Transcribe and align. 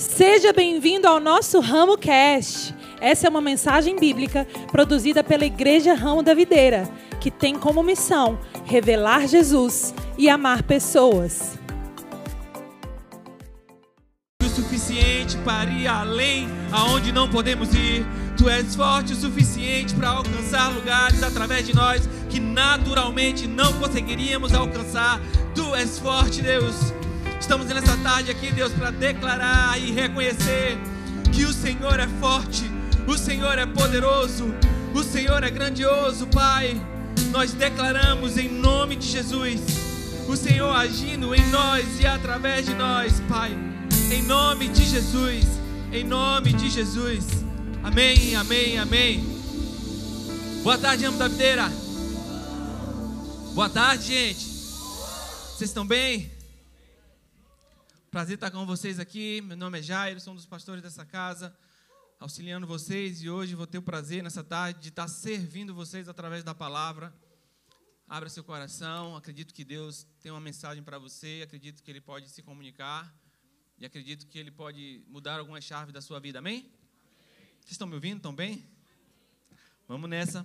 Seja 0.00 0.50
bem-vindo 0.50 1.06
ao 1.06 1.20
nosso 1.20 1.60
Ramo 1.60 1.98
Cast. 1.98 2.74
Essa 3.02 3.26
é 3.26 3.30
uma 3.30 3.42
mensagem 3.42 3.96
bíblica 3.96 4.46
produzida 4.72 5.22
pela 5.22 5.44
Igreja 5.44 5.92
Ramo 5.92 6.22
da 6.22 6.32
Videira, 6.32 6.88
que 7.20 7.30
tem 7.30 7.54
como 7.54 7.82
missão 7.82 8.38
revelar 8.64 9.28
Jesus 9.28 9.92
e 10.16 10.30
amar 10.30 10.62
pessoas. 10.62 11.58
O 14.42 14.46
suficiente 14.46 15.36
para 15.44 15.70
ir 15.70 15.86
além 15.86 16.48
aonde 16.72 17.12
não 17.12 17.28
podemos 17.28 17.74
ir. 17.74 18.06
Tu 18.38 18.48
és 18.48 18.74
forte 18.74 19.12
o 19.12 19.16
suficiente 19.16 19.94
para 19.94 20.08
alcançar 20.08 20.72
lugares 20.72 21.22
através 21.22 21.66
de 21.66 21.76
nós 21.76 22.08
que 22.30 22.40
naturalmente 22.40 23.46
não 23.46 23.70
conseguiríamos 23.74 24.54
alcançar. 24.54 25.20
Tu 25.54 25.74
és 25.74 25.98
forte, 25.98 26.40
Deus. 26.40 26.99
Estamos 27.40 27.66
nessa 27.66 27.96
tarde 27.96 28.30
aqui, 28.30 28.52
Deus, 28.52 28.72
para 28.72 28.90
declarar 28.90 29.80
e 29.80 29.90
reconhecer 29.90 30.78
que 31.32 31.44
o 31.44 31.52
Senhor 31.52 31.98
é 31.98 32.06
forte, 32.20 32.70
o 33.06 33.16
Senhor 33.16 33.58
é 33.58 33.64
poderoso, 33.64 34.54
o 34.94 35.02
Senhor 35.02 35.42
é 35.42 35.50
grandioso, 35.50 36.26
Pai. 36.26 36.80
Nós 37.32 37.52
declaramos 37.52 38.36
em 38.36 38.48
nome 38.48 38.94
de 38.94 39.08
Jesus 39.08 39.60
o 40.28 40.36
Senhor 40.36 40.70
agindo 40.70 41.34
em 41.34 41.44
nós 41.48 41.98
e 41.98 42.06
através 42.06 42.66
de 42.66 42.74
nós, 42.74 43.20
Pai. 43.28 43.50
Em 44.12 44.22
nome 44.22 44.68
de 44.68 44.84
Jesus, 44.84 45.44
em 45.92 46.04
nome 46.04 46.52
de 46.52 46.70
Jesus. 46.70 47.26
Amém, 47.82 48.36
amém, 48.36 48.78
amém. 48.78 49.24
Boa 50.62 50.78
tarde, 50.78 51.04
amo 51.04 51.18
da 51.18 51.26
videira. 51.26 51.72
Boa 53.54 53.68
tarde, 53.68 54.04
gente. 54.04 54.44
Vocês 54.44 55.70
estão 55.70 55.86
bem? 55.86 56.39
Prazer 58.10 58.34
estar 58.34 58.50
com 58.50 58.66
vocês 58.66 58.98
aqui. 58.98 59.40
Meu 59.40 59.56
nome 59.56 59.78
é 59.78 59.82
Jairo, 59.82 60.18
sou 60.18 60.32
um 60.32 60.36
dos 60.36 60.44
pastores 60.44 60.82
dessa 60.82 61.06
casa, 61.06 61.56
auxiliando 62.18 62.66
vocês. 62.66 63.22
E 63.22 63.30
hoje 63.30 63.54
vou 63.54 63.68
ter 63.68 63.78
o 63.78 63.82
prazer, 63.82 64.20
nessa 64.20 64.42
tarde, 64.42 64.80
de 64.80 64.88
estar 64.88 65.06
servindo 65.06 65.72
vocês 65.72 66.08
através 66.08 66.42
da 66.42 66.52
palavra. 66.52 67.14
Abra 68.08 68.28
seu 68.28 68.42
coração. 68.42 69.14
Acredito 69.14 69.54
que 69.54 69.64
Deus 69.64 70.08
tem 70.20 70.32
uma 70.32 70.40
mensagem 70.40 70.82
para 70.82 70.98
você. 70.98 71.42
Acredito 71.44 71.84
que 71.84 71.88
Ele 71.88 72.00
pode 72.00 72.28
se 72.28 72.42
comunicar. 72.42 73.14
E 73.78 73.86
acredito 73.86 74.26
que 74.26 74.40
Ele 74.40 74.50
pode 74.50 75.04
mudar 75.06 75.38
algumas 75.38 75.62
chaves 75.62 75.94
da 75.94 76.00
sua 76.00 76.18
vida. 76.18 76.40
Amém? 76.40 76.62
Vocês 77.60 77.70
estão 77.70 77.86
me 77.86 77.94
ouvindo? 77.94 78.16
Estão 78.16 78.34
bem? 78.34 78.68
Vamos 79.86 80.10
nessa. 80.10 80.42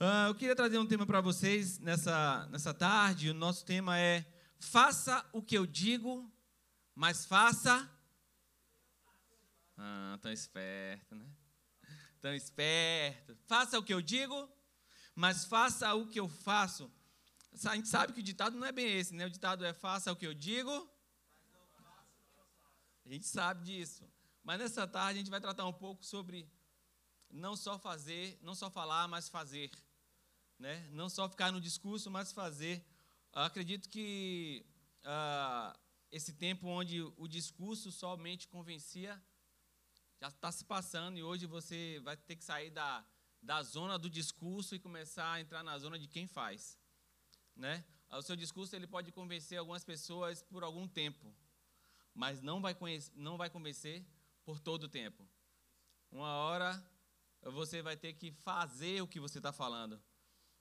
Uh, 0.00 0.28
eu 0.28 0.36
queria 0.36 0.54
trazer 0.54 0.78
um 0.78 0.86
tema 0.86 1.04
para 1.04 1.20
vocês 1.20 1.80
nessa, 1.80 2.46
nessa 2.52 2.72
tarde. 2.72 3.30
O 3.30 3.34
nosso 3.34 3.64
tema 3.64 3.98
é 3.98 4.24
Faça 4.60 5.28
o 5.32 5.42
que 5.42 5.58
eu 5.58 5.66
digo 5.66 6.32
mas 6.98 7.24
faça. 7.24 7.88
Ah, 9.76 10.18
tão 10.20 10.32
esperto, 10.32 11.14
né? 11.14 11.30
Tão 12.20 12.34
esperto. 12.34 13.36
Faça 13.46 13.78
o 13.78 13.84
que 13.84 13.94
eu 13.94 14.02
digo, 14.02 14.50
mas 15.14 15.44
faça 15.44 15.94
o 15.94 16.08
que 16.08 16.18
eu 16.18 16.28
faço. 16.28 16.90
A 17.64 17.76
gente 17.76 17.86
sabe 17.86 18.12
que 18.12 18.18
o 18.18 18.22
ditado 18.22 18.58
não 18.58 18.66
é 18.66 18.72
bem 18.72 18.98
esse, 18.98 19.14
né? 19.14 19.26
O 19.26 19.30
ditado 19.30 19.64
é 19.64 19.72
faça 19.72 20.10
o 20.10 20.16
que 20.16 20.26
eu 20.26 20.34
digo. 20.34 20.72
A 23.06 23.08
gente 23.08 23.28
sabe 23.28 23.64
disso. 23.64 24.04
Mas 24.42 24.58
nessa 24.58 24.84
tarde 24.84 25.20
a 25.20 25.22
gente 25.22 25.30
vai 25.30 25.40
tratar 25.40 25.66
um 25.66 25.72
pouco 25.72 26.04
sobre 26.04 26.50
não 27.30 27.54
só 27.54 27.78
fazer, 27.78 28.36
não 28.42 28.56
só 28.56 28.68
falar, 28.68 29.06
mas 29.06 29.28
fazer. 29.28 29.70
Né? 30.58 30.88
Não 30.90 31.08
só 31.08 31.28
ficar 31.28 31.52
no 31.52 31.60
discurso, 31.60 32.10
mas 32.10 32.32
fazer. 32.32 32.84
Eu 33.32 33.42
acredito 33.42 33.88
que 33.88 34.66
uh, 35.04 35.78
esse 36.10 36.32
tempo 36.32 36.66
onde 36.66 37.02
o 37.02 37.28
discurso 37.28 37.92
somente 37.92 38.48
convencia 38.48 39.22
já 40.20 40.28
está 40.28 40.50
se 40.50 40.64
passando 40.64 41.18
e 41.18 41.22
hoje 41.22 41.46
você 41.46 42.00
vai 42.02 42.16
ter 42.16 42.36
que 42.36 42.44
sair 42.44 42.70
da, 42.70 43.06
da 43.40 43.62
zona 43.62 43.98
do 43.98 44.10
discurso 44.10 44.74
e 44.74 44.78
começar 44.78 45.32
a 45.32 45.40
entrar 45.40 45.62
na 45.62 45.78
zona 45.78 45.98
de 45.98 46.08
quem 46.08 46.26
faz. 46.26 46.78
Né? 47.54 47.84
O 48.10 48.22
seu 48.22 48.34
discurso 48.34 48.74
ele 48.74 48.86
pode 48.86 49.12
convencer 49.12 49.58
algumas 49.58 49.84
pessoas 49.84 50.42
por 50.42 50.64
algum 50.64 50.88
tempo, 50.88 51.34
mas 52.14 52.40
não 52.40 52.60
vai, 52.60 52.76
não 53.14 53.36
vai 53.36 53.50
convencer 53.50 54.04
por 54.44 54.58
todo 54.58 54.84
o 54.84 54.88
tempo. 54.88 55.28
Uma 56.10 56.36
hora 56.36 56.84
você 57.42 57.82
vai 57.82 57.96
ter 57.96 58.14
que 58.14 58.32
fazer 58.32 59.02
o 59.02 59.06
que 59.06 59.20
você 59.20 59.38
está 59.38 59.52
falando. 59.52 60.02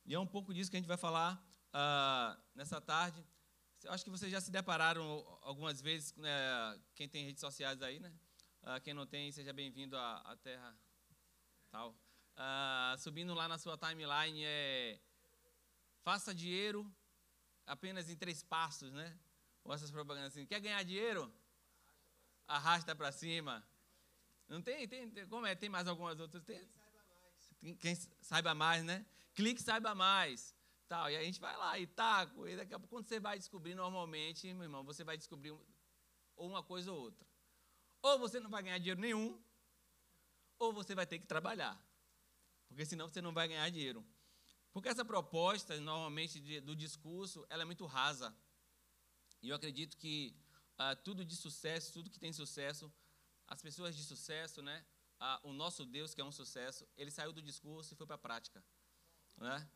E 0.06 0.14
é 0.14 0.20
um 0.20 0.28
pouco 0.28 0.54
disso 0.54 0.70
que 0.70 0.78
a 0.78 0.80
gente 0.80 0.88
vai 0.88 0.98
falar 0.98 1.36
uh, 1.74 2.42
nessa 2.54 2.80
tarde. 2.80 3.26
Acho 3.90 4.04
que 4.04 4.10
vocês 4.10 4.32
já 4.32 4.42
se 4.42 4.52
depararam 4.52 5.04
algumas 5.42 5.82
vezes, 5.82 6.16
né, 6.16 6.30
quem 6.96 7.08
tem 7.08 7.26
redes 7.26 7.40
sociais 7.40 7.82
aí, 7.82 8.00
né? 8.00 8.14
Uh, 8.64 8.82
quem 8.82 8.94
não 8.94 9.06
tem, 9.06 9.32
seja 9.32 9.54
bem-vindo 9.54 9.96
à, 9.98 10.18
à, 10.18 10.36
Terra 10.36 10.78
tal. 11.70 11.92
Uh, 11.92 12.98
subindo 13.00 13.34
lá 13.34 13.48
na 13.48 13.58
sua 13.58 13.78
timeline 13.78 14.44
é 14.44 15.00
faça 16.04 16.34
dinheiro 16.34 16.90
apenas 17.66 18.10
em 18.10 18.16
três 18.16 18.44
passos, 18.44 18.92
né? 18.92 19.18
Ou 19.64 19.74
essas 19.74 19.92
propagandas 19.92 20.34
assim, 20.34 20.46
quer 20.46 20.60
ganhar 20.60 20.84
dinheiro? 20.84 21.32
Arrasta 22.48 22.96
para 22.96 23.12
cima. 23.12 23.66
Não 24.48 24.62
tem, 24.62 24.88
tem, 24.88 25.10
tem, 25.10 25.28
como 25.28 25.46
é? 25.46 25.56
Tem 25.56 25.70
mais 25.70 25.88
algumas 25.88 26.20
outras? 26.20 26.44
Tem, 26.44 26.68
quem 27.76 27.96
saiba 28.22 28.56
mais, 28.56 28.84
né? 28.84 29.06
Clique 29.34 29.62
saiba 29.62 29.94
mais. 29.94 30.57
Tal, 30.88 31.12
e 31.12 31.18
a 31.18 31.24
gente 31.24 31.40
vai 31.40 31.56
lá 31.58 31.78
e 31.78 31.86
taco, 31.86 32.48
e 32.48 32.56
daqui 32.56 32.74
a 32.74 32.80
pouco, 32.80 32.96
quando 32.96 33.08
você 33.08 33.20
vai 33.20 33.38
descobrir, 33.38 33.76
normalmente, 33.76 34.54
meu 34.54 34.64
irmão, 34.64 34.84
você 34.86 35.04
vai 35.04 35.18
descobrir 35.18 35.52
ou 35.52 36.48
uma 36.50 36.64
coisa 36.64 36.92
ou 36.92 37.00
outra. 37.00 37.28
Ou 38.02 38.18
você 38.20 38.40
não 38.40 38.50
vai 38.50 38.64
ganhar 38.64 38.78
dinheiro 38.78 39.02
nenhum, 39.02 39.42
ou 40.58 40.72
você 40.72 40.96
vai 40.96 41.06
ter 41.06 41.20
que 41.20 41.28
trabalhar. 41.28 41.78
Porque 42.70 42.86
senão 42.86 43.10
você 43.10 43.22
não 43.22 43.34
vai 43.34 43.48
ganhar 43.48 43.70
dinheiro. 43.70 44.06
Porque 44.72 44.90
essa 44.90 45.04
proposta, 45.04 45.80
normalmente, 45.82 46.40
de, 46.40 46.62
do 46.62 46.76
discurso, 46.76 47.46
ela 47.50 47.64
é 47.64 47.66
muito 47.66 47.86
rasa. 47.86 48.36
E 49.42 49.50
eu 49.50 49.56
acredito 49.56 49.98
que 49.98 50.36
ah, 50.78 50.96
tudo 50.96 51.26
de 51.26 51.36
sucesso, 51.36 51.92
tudo 51.92 52.10
que 52.10 52.20
tem 52.20 52.32
sucesso, 52.32 52.92
as 53.48 53.62
pessoas 53.62 53.96
de 53.96 54.04
sucesso, 54.04 54.62
né? 54.62 54.86
Ah, 55.20 55.40
o 55.44 55.52
nosso 55.52 55.86
Deus, 55.86 56.14
que 56.14 56.22
é 56.22 56.24
um 56.24 56.32
sucesso, 56.32 56.88
ele 56.96 57.10
saiu 57.10 57.34
do 57.34 57.42
discurso 57.42 57.94
e 57.94 57.98
foi 57.98 58.06
para 58.06 58.16
a 58.16 58.20
prática. 58.20 58.64
Né? 59.36 59.70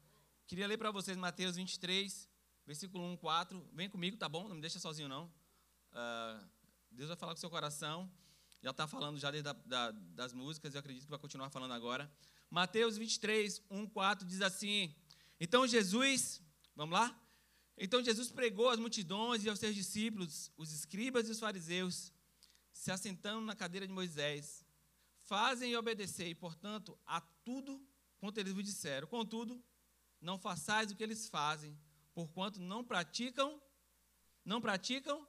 Queria 0.51 0.67
ler 0.67 0.77
para 0.77 0.91
vocês 0.91 1.15
Mateus 1.15 1.55
23, 1.55 2.27
versículo 2.67 3.05
1, 3.13 3.15
4. 3.15 3.69
Vem 3.71 3.89
comigo, 3.89 4.17
tá 4.17 4.27
bom? 4.27 4.49
Não 4.49 4.55
me 4.55 4.59
deixa 4.59 4.79
sozinho, 4.79 5.07
não. 5.07 5.31
Uh, 5.93 6.45
Deus 6.91 7.07
vai 7.07 7.15
falar 7.15 7.31
com 7.31 7.37
o 7.37 7.39
seu 7.39 7.49
coração. 7.49 8.11
Já 8.61 8.71
está 8.71 8.85
falando 8.85 9.17
já 9.17 9.31
desde 9.31 9.45
da, 9.45 9.53
da, 9.53 9.91
das 9.91 10.33
músicas, 10.33 10.73
eu 10.73 10.81
acredito 10.81 11.05
que 11.05 11.09
vai 11.09 11.17
continuar 11.17 11.49
falando 11.51 11.71
agora. 11.71 12.11
Mateus 12.49 12.97
23, 12.97 13.61
1, 13.69 13.87
4 13.87 14.27
diz 14.27 14.41
assim: 14.41 14.93
Então 15.39 15.65
Jesus, 15.65 16.41
vamos 16.75 16.99
lá? 16.99 17.17
Então 17.77 18.03
Jesus 18.03 18.29
pregou 18.29 18.67
às 18.67 18.77
multidões 18.77 19.45
e 19.45 19.49
aos 19.49 19.57
seus 19.57 19.73
discípulos, 19.73 20.51
os 20.57 20.73
escribas 20.73 21.29
e 21.29 21.31
os 21.31 21.39
fariseus, 21.39 22.11
se 22.73 22.91
assentando 22.91 23.45
na 23.45 23.55
cadeira 23.55 23.87
de 23.87 23.93
Moisés, 23.93 24.65
fazem 25.21 25.71
e 25.71 25.77
obedecei, 25.77 26.35
portanto, 26.35 26.99
a 27.05 27.21
tudo 27.21 27.81
quanto 28.19 28.37
eles 28.37 28.51
vos 28.51 28.65
disseram. 28.65 29.07
Contudo, 29.07 29.63
não 30.21 30.37
façais 30.37 30.91
o 30.91 30.95
que 30.95 31.03
eles 31.03 31.27
fazem, 31.27 31.77
porquanto 32.13 32.61
não 32.61 32.83
praticam, 32.83 33.61
não 34.45 34.61
praticam 34.61 35.27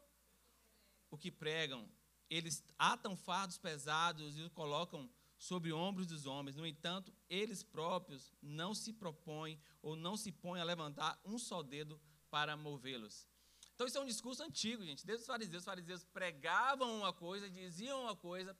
o 1.11 1.17
que 1.17 1.31
pregam. 1.31 1.89
Eles 2.29 2.63
atam 2.79 3.17
fardos 3.17 3.59
pesados 3.59 4.37
e 4.37 4.43
os 4.43 4.53
colocam 4.53 5.11
sobre 5.37 5.73
ombros 5.73 6.07
dos 6.07 6.25
homens. 6.25 6.57
No 6.57 6.67
entanto, 6.67 7.13
eles 7.29 7.63
próprios 7.63 8.33
não 8.41 8.75
se 8.75 8.93
propõem 8.93 9.59
ou 9.83 9.97
não 9.97 10.17
se 10.17 10.31
põem 10.31 10.61
a 10.61 10.65
levantar 10.65 11.21
um 11.25 11.39
só 11.39 11.63
dedo 11.63 12.01
para 12.31 12.57
movê-los. 12.57 13.27
Então, 13.75 13.87
isso 13.87 13.99
é 13.99 14.01
um 14.01 14.07
discurso 14.07 14.43
antigo, 14.43 14.85
gente. 14.85 15.05
Desde 15.05 15.23
os 15.23 15.27
fariseus, 15.27 15.63
os 15.63 15.65
fariseus 15.65 16.05
pregavam 16.05 16.99
uma 16.99 17.13
coisa, 17.13 17.51
diziam 17.51 18.03
uma 18.03 18.15
coisa, 18.15 18.57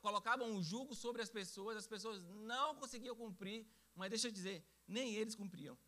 colocavam 0.00 0.50
um 0.50 0.62
jugo 0.62 0.94
sobre 0.94 1.20
as 1.20 1.28
pessoas, 1.28 1.76
as 1.76 1.86
pessoas 1.86 2.24
não 2.24 2.74
conseguiam 2.76 3.14
cumprir, 3.14 3.66
mas 3.94 4.08
deixa 4.08 4.28
eu 4.28 4.32
dizer, 4.32 4.64
nem 4.88 5.14
eles 5.14 5.34
cumpriam. 5.34 5.78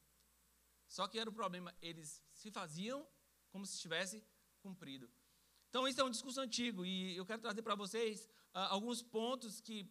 Só 0.86 1.08
que 1.08 1.18
era 1.18 1.30
o 1.30 1.32
problema, 1.32 1.74
eles 1.80 2.22
se 2.32 2.50
faziam 2.50 3.06
como 3.50 3.64
se 3.64 3.80
tivesse 3.80 4.22
cumprido. 4.60 5.10
Então, 5.68 5.86
isso 5.88 6.00
é 6.00 6.04
um 6.04 6.10
discurso 6.10 6.40
antigo 6.40 6.84
e 6.84 7.16
eu 7.16 7.24
quero 7.24 7.40
trazer 7.40 7.62
para 7.62 7.74
vocês 7.74 8.28
ah, 8.52 8.68
alguns 8.68 9.02
pontos 9.02 9.60
que 9.60 9.90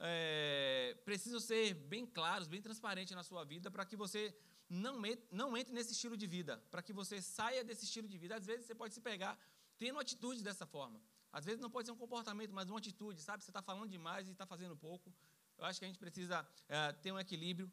é, 0.00 0.96
precisam 1.04 1.40
ser 1.40 1.74
bem 1.74 2.06
claros, 2.06 2.48
bem 2.48 2.62
transparentes 2.62 3.14
na 3.14 3.22
sua 3.22 3.44
vida 3.44 3.70
para 3.70 3.84
que 3.84 3.96
você 3.96 4.34
não, 4.68 5.00
não 5.30 5.56
entre 5.56 5.74
nesse 5.74 5.92
estilo 5.92 6.16
de 6.16 6.26
vida, 6.26 6.56
para 6.70 6.82
que 6.82 6.92
você 6.92 7.20
saia 7.20 7.62
desse 7.64 7.84
estilo 7.84 8.08
de 8.08 8.18
vida. 8.18 8.36
Às 8.36 8.46
vezes 8.46 8.66
você 8.66 8.74
pode 8.74 8.94
se 8.94 9.00
pegar 9.00 9.38
tendo 9.76 9.98
atitude 9.98 10.42
dessa 10.42 10.66
forma. 10.66 11.00
Às 11.32 11.44
vezes 11.44 11.60
não 11.60 11.70
pode 11.70 11.86
ser 11.86 11.92
um 11.92 11.96
comportamento, 11.96 12.52
mas 12.52 12.68
uma 12.68 12.78
atitude, 12.78 13.20
sabe? 13.20 13.44
Você 13.44 13.50
está 13.50 13.62
falando 13.62 13.90
demais 13.90 14.28
e 14.28 14.32
está 14.32 14.46
fazendo 14.46 14.76
pouco. 14.76 15.14
Eu 15.58 15.64
acho 15.64 15.78
que 15.78 15.84
a 15.84 15.88
gente 15.88 15.98
precisa 15.98 16.46
é, 16.68 16.92
ter 16.92 17.12
um 17.12 17.18
equilíbrio. 17.18 17.70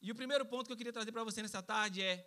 E 0.00 0.10
o 0.10 0.14
primeiro 0.14 0.44
ponto 0.46 0.66
que 0.66 0.72
eu 0.72 0.76
queria 0.76 0.92
trazer 0.92 1.12
para 1.12 1.24
você 1.24 1.42
nessa 1.42 1.62
tarde 1.62 2.02
é: 2.02 2.26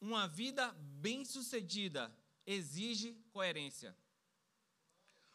uma 0.00 0.26
vida 0.28 0.72
bem-sucedida 1.06 2.14
exige 2.46 3.14
coerência. 3.30 3.96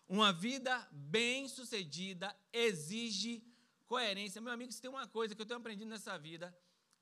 Uma 0.07 0.31
vida 0.31 0.87
bem-sucedida 0.91 2.35
exige 2.51 3.43
coerência. 3.85 4.41
Meu 4.41 4.53
amigo, 4.53 4.71
se 4.71 4.81
tem 4.81 4.89
uma 4.89 5.07
coisa 5.07 5.35
que 5.35 5.41
eu 5.41 5.45
tenho 5.45 5.59
aprendido 5.59 5.89
nessa 5.89 6.17
vida, 6.17 6.55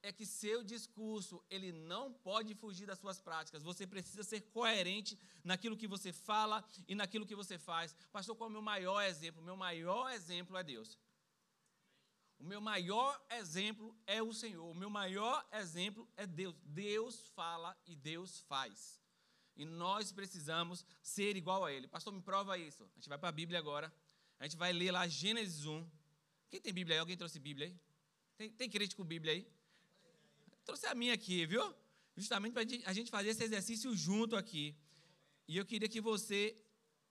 é 0.03 0.11
que 0.11 0.25
seu 0.25 0.63
discurso, 0.63 1.43
ele 1.49 1.71
não 1.71 2.11
pode 2.11 2.55
fugir 2.55 2.87
das 2.87 2.99
suas 2.99 3.19
práticas. 3.19 3.63
Você 3.63 3.85
precisa 3.85 4.23
ser 4.23 4.41
coerente 4.41 5.17
naquilo 5.43 5.77
que 5.77 5.87
você 5.87 6.11
fala 6.11 6.63
e 6.87 6.95
naquilo 6.95 7.25
que 7.25 7.35
você 7.35 7.57
faz. 7.57 7.95
Pastor, 8.11 8.35
qual 8.35 8.47
é 8.47 8.49
o 8.49 8.53
meu 8.53 8.61
maior 8.61 9.01
exemplo? 9.03 9.43
Meu 9.43 9.55
maior 9.55 10.09
exemplo 10.11 10.57
é 10.57 10.63
Deus. 10.63 10.97
O 12.41 12.43
meu 12.43 12.59
maior 12.59 13.23
exemplo 13.29 13.95
é 14.07 14.19
o 14.19 14.33
Senhor. 14.33 14.67
O 14.71 14.73
meu 14.73 14.89
maior 14.89 15.47
exemplo 15.53 16.09
é 16.17 16.25
Deus. 16.25 16.55
Deus 16.65 17.27
fala 17.35 17.79
e 17.85 17.95
Deus 17.95 18.39
faz. 18.49 18.99
E 19.55 19.63
nós 19.63 20.11
precisamos 20.11 20.83
ser 21.03 21.37
igual 21.37 21.63
a 21.63 21.71
Ele. 21.71 21.87
Pastor, 21.87 22.11
me 22.11 22.19
prova 22.19 22.57
isso. 22.57 22.83
A 22.83 22.95
gente 22.95 23.07
vai 23.07 23.19
para 23.19 23.29
a 23.29 23.31
Bíblia 23.31 23.59
agora. 23.59 23.93
A 24.39 24.45
gente 24.45 24.57
vai 24.57 24.73
ler 24.73 24.89
lá 24.89 25.07
Gênesis 25.07 25.67
1. 25.67 25.87
Quem 26.49 26.59
tem 26.59 26.73
Bíblia 26.73 26.95
aí? 26.95 26.99
Alguém 26.99 27.15
trouxe 27.15 27.37
Bíblia 27.37 27.67
aí? 27.67 27.79
Tem, 28.35 28.49
tem 28.49 28.67
crente 28.67 28.95
com 28.95 29.05
Bíblia 29.05 29.33
aí? 29.33 29.47
Trouxe 30.65 30.87
a 30.87 30.95
minha 30.95 31.13
aqui, 31.13 31.45
viu? 31.45 31.63
Justamente 32.17 32.53
para 32.53 32.63
a 32.89 32.93
gente 32.93 33.11
fazer 33.11 33.29
esse 33.29 33.43
exercício 33.43 33.95
junto 33.95 34.35
aqui. 34.35 34.75
E 35.47 35.57
eu 35.57 35.65
queria 35.65 35.87
que 35.87 36.01
você 36.01 36.57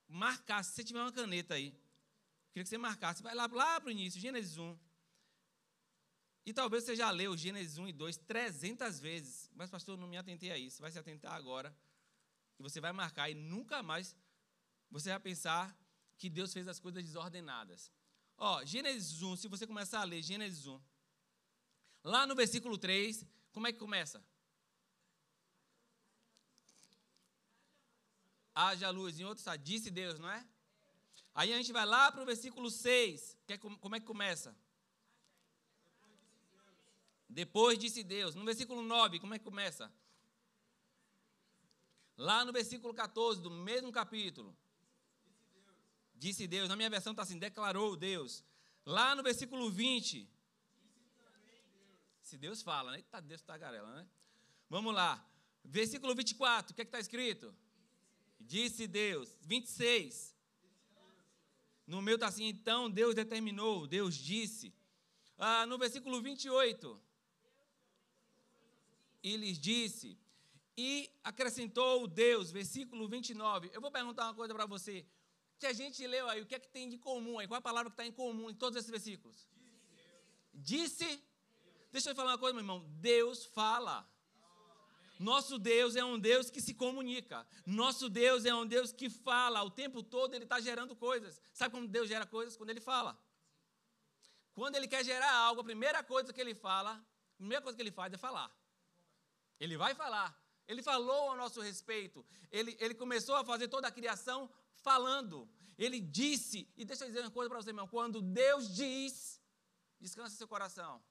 marcasse, 0.09 0.71
se 0.71 0.75
você 0.75 0.85
tiver 0.85 1.01
uma 1.01 1.13
caneta 1.13 1.55
aí, 1.55 1.69
eu 1.69 2.53
queria 2.53 2.65
que 2.65 2.69
você 2.69 2.79
marcasse. 2.79 3.23
Vai 3.23 3.33
lá, 3.37 3.47
lá 3.47 3.81
para 3.81 3.91
o 3.91 3.93
início, 3.93 4.21
Gênesis 4.21 4.59
1. 4.59 4.90
E 6.51 6.53
talvez 6.53 6.83
você 6.83 6.97
já 6.97 7.09
leu 7.13 7.37
Gênesis 7.37 7.79
1 7.79 7.87
e 7.87 7.93
2 7.93 8.17
300 8.17 8.99
vezes, 8.99 9.49
mas 9.55 9.71
pastor, 9.71 9.97
não 9.97 10.09
me 10.09 10.17
atentei 10.17 10.51
a 10.51 10.59
isso. 10.59 10.83
Vai 10.83 10.91
se 10.91 10.99
atentar 10.99 11.33
agora. 11.33 11.73
E 12.59 12.63
você 12.65 12.81
vai 12.81 12.93
marcar 12.93 13.31
e 13.31 13.35
nunca 13.35 13.85
mais 13.85 14.17
você 14.91 15.11
vai 15.11 15.21
pensar 15.21 15.79
que 16.19 16.29
Deus 16.29 16.53
fez 16.53 16.67
as 16.67 16.81
coisas 16.81 17.05
desordenadas. 17.05 17.93
Ó, 18.37 18.65
Gênesis 18.65 19.23
1, 19.23 19.37
se 19.37 19.47
você 19.47 19.65
começar 19.65 20.01
a 20.01 20.03
ler 20.03 20.25
Gênesis 20.25 20.67
1, 20.67 20.81
lá 22.03 22.27
no 22.27 22.35
versículo 22.35 22.77
3, 22.77 23.25
como 23.53 23.69
é 23.69 23.73
que 23.73 23.79
começa? 23.79 24.21
Haja 28.53 28.91
luz, 28.91 29.21
em 29.21 29.25
outro 29.25 29.41
está, 29.41 29.55
disse 29.55 29.89
Deus, 29.89 30.19
não 30.19 30.29
é? 30.29 30.45
Aí 31.33 31.53
a 31.53 31.57
gente 31.57 31.71
vai 31.71 31.87
lá 31.87 32.11
para 32.11 32.23
o 32.23 32.27
versículo 32.27 32.73
6, 32.73 33.39
que 33.47 33.53
é, 33.53 33.57
como 33.57 33.95
é 33.95 34.01
que 34.01 34.07
começa? 34.07 34.53
Depois 37.31 37.79
disse 37.79 38.03
Deus. 38.03 38.35
No 38.35 38.45
versículo 38.45 38.83
9, 38.83 39.21
como 39.21 39.35
é 39.35 39.39
que 39.39 39.45
começa? 39.45 39.91
Lá 42.17 42.45
no 42.45 42.53
versículo 42.53 42.93
14 42.93 43.41
do 43.41 43.51
mesmo 43.51 43.93
capítulo. 43.93 44.55
Disse 46.15 46.47
Deus. 46.47 46.69
Na 46.69 46.77
minha 46.77 46.91
versão 46.91 47.13
está 47.13 47.23
assim: 47.23 47.39
declarou 47.39 47.97
Deus. 47.97 48.45
Lá 48.85 49.15
no 49.15 49.23
versículo 49.23 49.71
20. 49.71 50.29
Se 52.21 52.37
Deus 52.37 52.63
fala, 52.63 52.93
né? 52.93 52.99
Eita, 52.99 53.21
Deus 53.21 53.43
tagarela, 53.43 53.95
né? 53.95 54.07
Vamos 54.69 54.93
lá. 54.93 55.25
Versículo 55.65 56.15
24, 56.15 56.73
o 56.73 56.75
que 56.75 56.83
é 56.83 56.85
está 56.85 56.99
escrito? 56.99 57.55
Disse 58.41 58.87
Deus. 58.87 59.39
26. 59.43 60.37
No 61.87 62.03
meu 62.03 62.17
está 62.17 62.27
assim, 62.27 62.47
então 62.47 62.91
Deus 62.91 63.15
determinou, 63.15 63.87
Deus 63.87 64.15
disse. 64.17 64.75
Ah, 65.39 65.65
no 65.67 65.79
versículo 65.79 66.21
28 66.21 67.10
e 69.23 69.37
lhes 69.37 69.59
disse, 69.59 70.19
e 70.77 71.11
acrescentou 71.23 72.07
Deus, 72.07 72.51
versículo 72.51 73.09
29. 73.09 73.71
Eu 73.73 73.81
vou 73.81 73.91
perguntar 73.91 74.25
uma 74.25 74.35
coisa 74.35 74.55
para 74.55 74.67
você. 74.67 75.07
Que 75.59 75.67
a 75.67 75.73
gente 75.73 76.07
leu 76.07 76.29
aí, 76.29 76.41
o 76.41 76.47
que 76.47 76.55
é 76.55 76.59
que 76.59 76.69
tem 76.69 76.89
de 76.89 76.97
comum 76.97 77.39
aí? 77.39 77.47
Qual 77.47 77.57
é 77.57 77.59
a 77.59 77.63
palavra 77.63 77.91
que 77.91 77.95
está 77.95 78.07
em 78.07 78.13
comum 78.13 78.49
em 78.49 78.55
todos 78.55 78.79
esses 78.79 78.91
versículos? 78.91 79.49
Disse. 80.55 81.05
Disse. 81.05 81.31
Deixa 81.93 82.11
eu 82.11 82.15
falar 82.15 82.33
uma 82.33 82.39
coisa, 82.39 82.55
meu 82.55 82.63
irmão. 82.63 82.87
Deus 83.01 83.45
fala. 83.47 84.09
Nosso 85.19 85.59
Deus 85.59 85.97
é 85.97 86.05
um 86.05 86.19
Deus 86.19 86.49
que 86.49 86.63
se 86.63 86.73
comunica. 86.73 87.47
Nosso 87.67 88.09
Deus 88.09 88.47
é 88.47 88.55
um 88.55 88.67
Deus 88.67 88.91
que 88.91 89.11
fala. 89.11 89.63
O 89.63 89.71
tempo 89.71 90.03
todo 90.03 90.35
ele 90.35 90.45
está 90.45 90.61
gerando 90.61 90.97
coisas. 90.97 91.43
Sabe 91.53 91.75
como 91.75 91.87
Deus 91.87 92.09
gera 92.09 92.25
coisas? 92.25 92.57
Quando 92.57 92.71
ele 92.71 92.81
fala. 92.81 93.19
Quando 94.55 94.77
ele 94.77 94.89
quer 94.89 95.05
gerar 95.05 95.31
algo, 95.31 95.61
a 95.61 95.65
primeira 95.65 96.03
coisa 96.03 96.33
que 96.33 96.41
ele 96.41 96.55
fala, 96.55 96.93
a 96.93 97.37
primeira 97.37 97.63
coisa 97.63 97.77
que 97.77 97.83
ele 97.83 97.91
faz 97.91 98.13
é 98.15 98.17
falar. 98.17 98.51
Ele 99.61 99.77
vai 99.77 99.95
falar. 99.95 100.37
Ele 100.67 100.83
falou 100.83 101.31
ao 101.31 101.37
nosso 101.37 101.61
respeito. 101.61 102.25
Ele, 102.51 102.77
ele 102.81 102.95
começou 102.95 103.37
a 103.37 103.45
fazer 103.45 103.69
toda 103.69 103.87
a 103.89 103.93
criação 103.93 104.51
falando. 104.77 105.49
Ele 105.77 106.01
disse, 106.01 106.69
e 106.77 106.85
deixa 106.85 107.05
eu 107.05 107.09
dizer 107.09 107.21
uma 107.21 107.31
coisa 107.31 107.49
para 107.51 107.61
você, 107.61 107.71
irmão: 107.71 107.87
quando 107.87 108.21
Deus 108.23 108.75
diz, 108.75 109.41
descansa 110.01 110.37
seu 110.37 110.49
coração. 110.49 111.03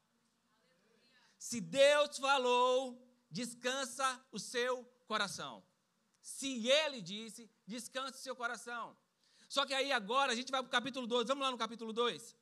Se 1.37 1.61
Deus 1.61 2.17
falou, 2.17 3.01
descansa 3.29 4.25
o 4.31 4.39
seu 4.39 4.83
coração. 5.07 5.63
Se 6.21 6.67
Ele 6.67 7.01
disse, 7.01 7.49
descansa 7.65 8.17
seu 8.17 8.35
coração. 8.35 8.97
Só 9.47 9.65
que 9.65 9.73
aí 9.73 9.91
agora 9.91 10.31
a 10.31 10.35
gente 10.35 10.51
vai 10.51 10.61
para 10.61 10.67
o 10.67 10.71
capítulo 10.71 11.07
2. 11.07 11.27
Vamos 11.27 11.43
lá 11.43 11.51
no 11.51 11.57
capítulo 11.57 11.91
2. 11.91 12.35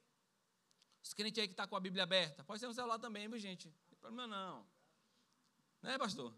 Os 1.02 1.14
crentes 1.14 1.40
aí 1.40 1.48
que 1.48 1.54
estão 1.54 1.66
tá 1.66 1.70
com 1.70 1.76
a 1.76 1.80
Bíblia 1.80 2.04
aberta. 2.04 2.44
Pode 2.44 2.60
ser 2.60 2.68
no 2.68 2.74
celular 2.74 3.00
também, 3.00 3.30
viu, 3.30 3.40
gente? 3.40 3.68
Não 3.68 3.88
tem 3.90 3.98
problema 3.98 4.28
não. 4.28 4.77
Né, 5.82 5.98
pastor? 5.98 6.34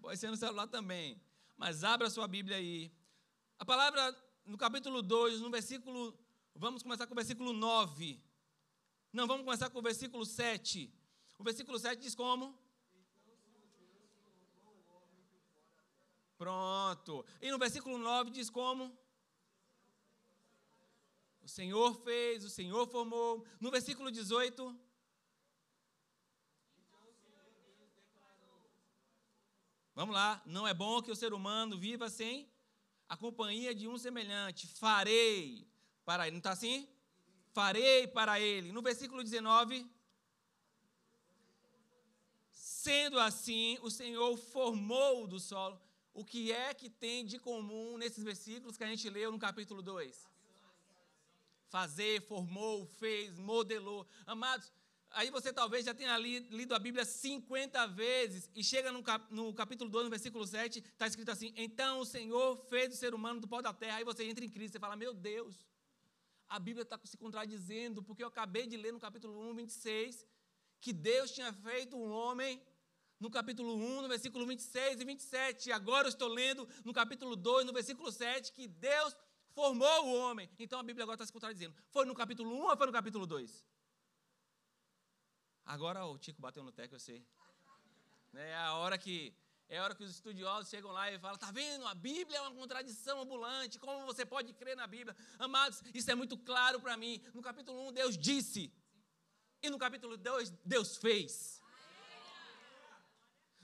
Pode 0.00 0.18
ser 0.18 0.30
no 0.30 0.36
celular 0.36 0.66
também. 0.68 1.20
Mas 1.56 1.82
abra 1.82 2.08
sua 2.08 2.28
Bíblia 2.28 2.56
aí. 2.56 2.92
A 3.58 3.64
palavra 3.64 4.16
no 4.44 4.56
capítulo 4.56 5.02
2, 5.02 5.40
no 5.40 5.50
versículo. 5.50 6.16
Vamos 6.54 6.82
começar 6.82 7.06
com 7.06 7.12
o 7.12 7.16
versículo 7.16 7.52
9. 7.52 8.22
Não, 9.12 9.26
vamos 9.26 9.44
começar 9.44 9.68
com 9.70 9.78
o 9.78 9.82
versículo 9.82 10.24
7. 10.24 10.92
O 11.38 11.44
versículo 11.44 11.78
7 11.78 12.00
diz 12.00 12.14
como? 12.14 12.56
Pronto. 16.36 17.24
E 17.42 17.50
no 17.50 17.58
versículo 17.58 17.98
9 17.98 18.30
diz 18.30 18.48
como? 18.48 18.96
O 21.42 21.48
Senhor 21.48 21.94
fez, 22.04 22.44
o 22.44 22.50
Senhor 22.50 22.86
formou. 22.86 23.44
No 23.60 23.70
versículo 23.70 24.10
18. 24.10 24.87
Vamos 29.98 30.14
lá. 30.14 30.40
Não 30.46 30.64
é 30.64 30.72
bom 30.72 31.02
que 31.02 31.10
o 31.10 31.16
ser 31.16 31.32
humano 31.32 31.76
viva 31.76 32.08
sem 32.08 32.48
a 33.08 33.16
companhia 33.16 33.74
de 33.74 33.88
um 33.88 33.98
semelhante. 33.98 34.64
Farei 34.64 35.66
para 36.04 36.24
ele. 36.24 36.34
Não 36.36 36.38
está 36.38 36.52
assim? 36.52 36.88
Farei 37.52 38.06
para 38.06 38.38
ele. 38.38 38.70
No 38.70 38.80
versículo 38.80 39.24
19. 39.24 39.84
Sendo 42.52 43.18
assim, 43.18 43.76
o 43.82 43.90
Senhor 43.90 44.36
formou 44.36 45.26
do 45.26 45.40
solo. 45.40 45.82
O 46.14 46.24
que 46.24 46.52
é 46.52 46.72
que 46.72 46.88
tem 46.88 47.26
de 47.26 47.36
comum 47.40 47.98
nesses 47.98 48.22
versículos 48.22 48.76
que 48.76 48.84
a 48.84 48.86
gente 48.86 49.10
leu 49.10 49.32
no 49.32 49.38
capítulo 49.46 49.82
2? 49.82 50.28
Fazer, 51.70 52.22
formou, 52.22 52.86
fez, 52.86 53.36
modelou. 53.36 54.06
Amados, 54.24 54.72
Aí 55.10 55.30
você 55.30 55.52
talvez 55.52 55.84
já 55.84 55.94
tenha 55.94 56.16
lido 56.18 56.74
a 56.74 56.78
Bíblia 56.78 57.04
50 57.04 57.86
vezes 57.88 58.50
e 58.54 58.62
chega 58.62 58.92
no, 58.92 59.02
cap, 59.02 59.24
no 59.32 59.54
capítulo 59.54 59.90
2, 59.90 60.04
no 60.04 60.10
versículo 60.10 60.46
7, 60.46 60.80
está 60.80 61.06
escrito 61.06 61.30
assim: 61.30 61.52
Então 61.56 62.00
o 62.00 62.04
Senhor 62.04 62.56
fez 62.68 62.92
o 62.92 62.96
ser 62.96 63.14
humano 63.14 63.40
do 63.40 63.48
pó 63.48 63.62
da 63.62 63.72
terra. 63.72 63.96
Aí 63.96 64.04
você 64.04 64.24
entra 64.24 64.44
em 64.44 64.50
crise, 64.50 64.72
você 64.72 64.78
fala: 64.78 64.96
Meu 64.96 65.14
Deus, 65.14 65.66
a 66.48 66.58
Bíblia 66.58 66.82
está 66.82 66.98
se 67.04 67.16
contradizendo, 67.16 68.02
porque 68.02 68.22
eu 68.22 68.28
acabei 68.28 68.66
de 68.66 68.76
ler 68.76 68.92
no 68.92 69.00
capítulo 69.00 69.50
1, 69.50 69.54
26, 69.54 70.26
que 70.80 70.92
Deus 70.92 71.30
tinha 71.30 71.52
feito 71.52 71.96
um 71.96 72.10
homem 72.10 72.62
no 73.18 73.30
capítulo 73.30 73.74
1, 73.74 74.02
no 74.02 74.08
versículo 74.08 74.46
26 74.46 75.00
e 75.00 75.04
27. 75.04 75.68
E 75.70 75.72
agora 75.72 76.06
eu 76.06 76.10
estou 76.10 76.28
lendo 76.28 76.68
no 76.84 76.92
capítulo 76.92 77.34
2, 77.34 77.66
no 77.66 77.72
versículo 77.72 78.12
7, 78.12 78.52
que 78.52 78.68
Deus 78.68 79.16
formou 79.52 80.06
o 80.06 80.14
homem. 80.14 80.48
Então 80.58 80.78
a 80.78 80.82
Bíblia 80.82 81.04
agora 81.04 81.16
está 81.16 81.26
se 81.26 81.32
contradizendo. 81.32 81.74
Foi 81.90 82.04
no 82.04 82.14
capítulo 82.14 82.54
1 82.54 82.62
ou 82.62 82.76
foi 82.76 82.86
no 82.86 82.92
capítulo 82.92 83.26
2? 83.26 83.64
Agora 85.68 86.02
o 86.06 86.16
Tico 86.16 86.40
bateu 86.40 86.62
no 86.64 86.72
teco, 86.72 86.94
eu 86.94 86.98
sei. 86.98 87.22
É 88.32 88.56
a 88.56 88.72
hora 88.76 88.96
que 88.96 89.34
é 89.68 89.76
a 89.76 89.84
hora 89.84 89.94
que 89.94 90.02
os 90.02 90.12
estudiosos 90.12 90.70
chegam 90.70 90.90
lá 90.90 91.12
e 91.12 91.18
falam: 91.18 91.36
tá 91.36 91.50
vendo? 91.50 91.86
A 91.86 91.94
Bíblia 91.94 92.38
é 92.38 92.40
uma 92.40 92.54
contradição 92.54 93.20
ambulante. 93.20 93.78
Como 93.78 94.06
você 94.06 94.24
pode 94.24 94.54
crer 94.54 94.74
na 94.74 94.86
Bíblia? 94.86 95.14
Amados, 95.38 95.82
isso 95.92 96.10
é 96.10 96.14
muito 96.14 96.38
claro 96.38 96.80
para 96.80 96.96
mim. 96.96 97.22
No 97.34 97.42
capítulo 97.42 97.88
1, 97.88 97.92
Deus 97.92 98.16
disse. 98.16 98.72
E 99.62 99.68
no 99.68 99.78
capítulo 99.78 100.16
2, 100.16 100.50
Deus 100.64 100.96
fez. 100.96 101.60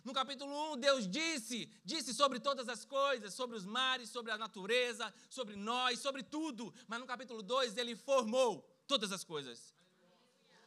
No 0.05 0.13
capítulo 0.13 0.75
1, 0.75 0.81
Deus 0.81 1.09
disse, 1.09 1.73
disse 1.83 2.13
sobre 2.13 2.39
todas 2.39 2.69
as 2.69 2.85
coisas, 2.85 3.33
sobre 3.33 3.57
os 3.57 3.65
mares, 3.65 4.11
sobre 4.11 4.31
a 4.31 4.37
natureza, 4.37 5.13
sobre 5.31 5.57
nós, 5.57 6.01
sobre 6.01 6.23
tudo. 6.23 6.75
Mas 6.87 7.01
no 7.01 7.07
capítulo 7.07 7.43
2, 7.43 7.79
ele 7.79 7.97
formou 7.97 8.61
todas 8.87 9.11
as 9.11 9.25
coisas. 9.25 9.74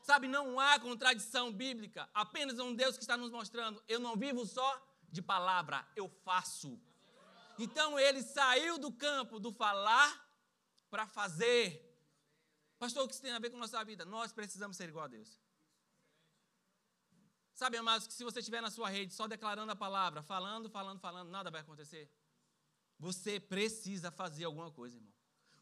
Sabe, 0.08 0.26
não 0.26 0.58
há 0.58 0.80
contradição 0.80 1.52
bíblica, 1.52 2.10
apenas 2.14 2.58
um 2.60 2.74
Deus 2.74 2.96
que 2.96 3.04
está 3.04 3.18
nos 3.18 3.30
mostrando: 3.30 3.84
eu 3.90 4.00
não 4.00 4.16
vivo 4.16 4.46
só 4.46 4.70
de 5.10 5.22
palavra, 5.22 5.86
eu 5.98 6.08
faço. 6.08 6.80
Então 7.60 8.00
ele 8.00 8.24
saiu 8.24 8.78
do 8.78 8.90
campo 8.90 9.38
do 9.38 9.52
falar 9.52 10.10
para 10.90 11.06
fazer. 11.06 11.84
Pastor, 12.80 13.04
o 13.04 13.08
que 13.10 13.16
isso 13.16 13.22
tem 13.22 13.34
a 13.34 13.40
ver 13.40 13.50
com 13.50 13.58
a 13.58 13.60
nossa 13.60 13.84
vida? 13.84 14.06
Nós 14.06 14.32
precisamos 14.32 14.78
ser 14.78 14.88
igual 14.88 15.04
a 15.04 15.10
Deus. 15.10 15.42
Sabe, 17.54 17.76
amados, 17.76 18.08
que 18.08 18.14
se 18.14 18.24
você 18.24 18.40
estiver 18.40 18.62
na 18.62 18.72
sua 18.72 18.88
rede 18.88 19.14
só 19.14 19.28
declarando 19.28 19.74
a 19.74 19.76
palavra, 19.76 20.24
falando, 20.24 20.70
falando, 20.70 21.02
falando, 21.02 21.30
nada 21.30 21.52
vai 21.52 21.60
acontecer. 21.60 22.10
Você 22.98 23.42
precisa 23.42 24.10
fazer 24.10 24.46
alguma 24.46 24.72
coisa, 24.72 24.96
irmão. 24.96 25.17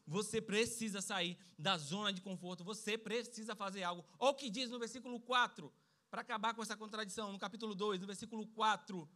Você 0.06 0.40
precisa 0.40 1.00
sair 1.00 1.36
da 1.58 1.76
zona 1.76 2.12
de 2.12 2.20
conforto. 2.20 2.62
Você 2.64 2.96
precisa 2.96 3.56
fazer 3.56 3.82
algo. 3.82 4.04
Olha 4.18 4.30
o 4.30 4.34
que 4.34 4.48
diz 4.48 4.70
no 4.70 4.78
versículo 4.78 5.18
4, 5.20 5.72
para 6.10 6.20
acabar 6.20 6.54
com 6.54 6.62
essa 6.62 6.76
contradição. 6.76 7.32
No 7.32 7.38
capítulo 7.38 7.74
2, 7.74 8.00
no 8.00 8.06
versículo 8.06 8.46
4, 8.48 9.08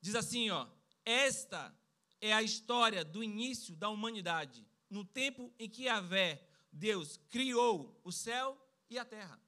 diz 0.00 0.14
assim: 0.14 0.50
ó, 0.50 0.68
Esta 1.04 1.74
é 2.20 2.32
a 2.32 2.42
história 2.42 3.04
do 3.04 3.22
início 3.22 3.74
da 3.74 3.88
humanidade, 3.88 4.66
no 4.90 5.04
tempo 5.04 5.52
em 5.58 5.68
que 5.68 5.84
Yahvé, 5.84 6.46
Deus, 6.70 7.16
criou 7.28 7.98
o 8.04 8.12
céu 8.12 8.60
e 8.90 8.98
a 8.98 9.04
terra. 9.04 9.40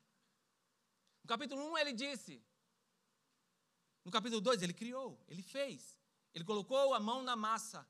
No 1.22 1.28
capítulo 1.28 1.62
1 1.72 1.78
ele 1.78 1.92
disse: 1.92 2.42
no 4.04 4.10
capítulo 4.10 4.40
2, 4.40 4.62
ele 4.62 4.72
criou, 4.72 5.22
ele 5.28 5.42
fez. 5.42 5.98
Ele 6.34 6.44
colocou 6.44 6.94
a 6.94 7.00
mão 7.00 7.22
na 7.22 7.36
massa. 7.36 7.86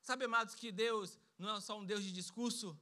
Sabe, 0.00 0.24
amados, 0.24 0.54
que 0.54 0.72
Deus 0.72 1.18
não 1.38 1.56
é 1.56 1.60
só 1.60 1.78
um 1.78 1.84
Deus 1.84 2.02
de 2.02 2.12
discurso, 2.12 2.78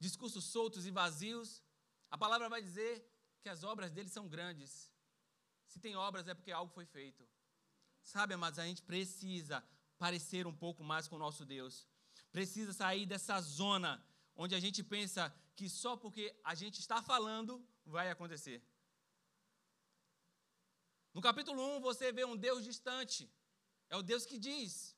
discursos 0.00 0.44
soltos 0.44 0.86
e 0.86 0.90
vazios. 0.90 1.62
A 2.10 2.16
palavra 2.16 2.48
vai 2.48 2.62
dizer 2.62 3.06
que 3.42 3.48
as 3.48 3.62
obras 3.62 3.90
dele 3.90 4.08
são 4.08 4.26
grandes. 4.26 4.90
Se 5.66 5.78
tem 5.78 5.94
obras 5.94 6.26
é 6.26 6.34
porque 6.34 6.50
algo 6.50 6.72
foi 6.72 6.86
feito. 6.86 7.28
Sabe, 8.02 8.32
amados, 8.34 8.58
a 8.58 8.64
gente 8.64 8.82
precisa 8.82 9.62
parecer 9.98 10.46
um 10.46 10.54
pouco 10.54 10.82
mais 10.82 11.06
com 11.06 11.16
o 11.16 11.18
nosso 11.18 11.44
Deus. 11.44 11.86
Precisa 12.32 12.72
sair 12.72 13.04
dessa 13.04 13.38
zona 13.40 14.02
onde 14.34 14.54
a 14.54 14.60
gente 14.60 14.82
pensa 14.82 15.34
que 15.54 15.68
só 15.68 15.96
porque 15.96 16.34
a 16.44 16.54
gente 16.54 16.78
está 16.80 17.02
falando 17.02 17.62
vai 17.84 18.10
acontecer. 18.10 18.62
No 21.12 21.20
capítulo 21.20 21.60
1, 21.76 21.80
você 21.80 22.12
vê 22.12 22.24
um 22.24 22.36
Deus 22.36 22.62
distante. 22.64 23.30
É 23.90 23.96
o 23.96 24.02
Deus 24.02 24.24
que 24.24 24.38
diz. 24.38 24.96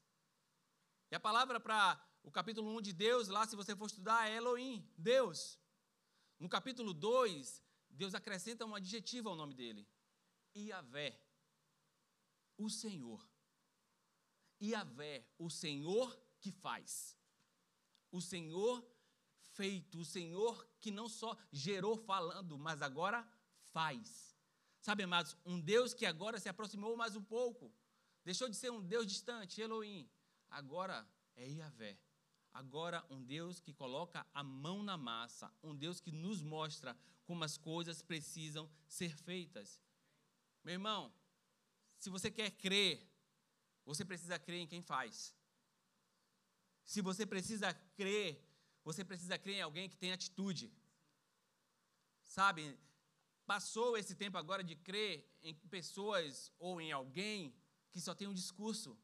E 1.10 1.14
a 1.14 1.20
palavra 1.20 1.58
para 1.58 1.98
o 2.22 2.30
capítulo 2.30 2.76
1 2.76 2.82
de 2.82 2.92
Deus, 2.92 3.28
lá, 3.28 3.46
se 3.46 3.56
você 3.56 3.74
for 3.74 3.86
estudar, 3.86 4.28
é 4.30 4.36
Elohim, 4.36 4.86
Deus. 4.96 5.58
No 6.38 6.48
capítulo 6.48 6.92
2, 6.92 7.62
Deus 7.88 8.14
acrescenta 8.14 8.64
um 8.64 8.74
adjetivo 8.74 9.28
ao 9.28 9.36
nome 9.36 9.54
dele: 9.54 9.86
Iavé, 10.54 11.20
o 12.56 12.68
Senhor. 12.68 13.26
Iavé, 14.60 15.26
o 15.38 15.50
Senhor 15.50 16.18
que 16.40 16.52
faz. 16.52 17.16
O 18.12 18.20
Senhor 18.20 18.84
feito, 19.52 19.98
o 19.98 20.04
Senhor 20.04 20.68
que 20.80 20.90
não 20.90 21.08
só 21.08 21.36
gerou 21.52 21.96
falando, 21.96 22.58
mas 22.58 22.82
agora 22.82 23.26
faz. 23.72 24.36
Sabe, 24.80 25.02
amados, 25.02 25.36
um 25.44 25.60
Deus 25.60 25.92
que 25.92 26.06
agora 26.06 26.40
se 26.40 26.48
aproximou 26.48 26.96
mais 26.96 27.14
um 27.14 27.22
pouco. 27.22 27.72
Deixou 28.24 28.48
de 28.48 28.56
ser 28.56 28.70
um 28.70 28.80
Deus 28.80 29.06
distante, 29.06 29.60
Elohim. 29.60 30.10
Agora 30.48 31.06
é 31.36 31.46
Yahvé. 31.48 31.98
Agora 32.52 33.04
um 33.08 33.22
Deus 33.22 33.60
que 33.60 33.72
coloca 33.72 34.26
a 34.34 34.42
mão 34.42 34.82
na 34.82 34.96
massa. 34.96 35.52
Um 35.62 35.74
Deus 35.74 36.00
que 36.00 36.10
nos 36.10 36.42
mostra 36.42 36.96
como 37.24 37.44
as 37.44 37.56
coisas 37.56 38.02
precisam 38.02 38.68
ser 38.88 39.16
feitas. 39.16 39.80
Meu 40.64 40.74
irmão, 40.74 41.12
se 41.98 42.10
você 42.10 42.30
quer 42.30 42.50
crer, 42.50 43.06
você 43.84 44.04
precisa 44.04 44.38
crer 44.38 44.60
em 44.60 44.66
quem 44.66 44.82
faz. 44.82 45.34
Se 46.84 47.00
você 47.00 47.24
precisa 47.24 47.72
crer, 47.94 48.44
você 48.82 49.04
precisa 49.04 49.38
crer 49.38 49.56
em 49.56 49.62
alguém 49.62 49.88
que 49.88 49.96
tem 49.96 50.12
atitude. 50.12 50.72
Sabe, 52.24 52.78
passou 53.46 53.96
esse 53.96 54.14
tempo 54.14 54.38
agora 54.38 54.62
de 54.62 54.74
crer 54.74 55.28
em 55.42 55.54
pessoas 55.54 56.52
ou 56.58 56.80
em 56.80 56.92
alguém 56.92 57.54
que 57.90 58.00
só 58.00 58.14
tem 58.14 58.28
um 58.28 58.34
discurso. 58.34 58.98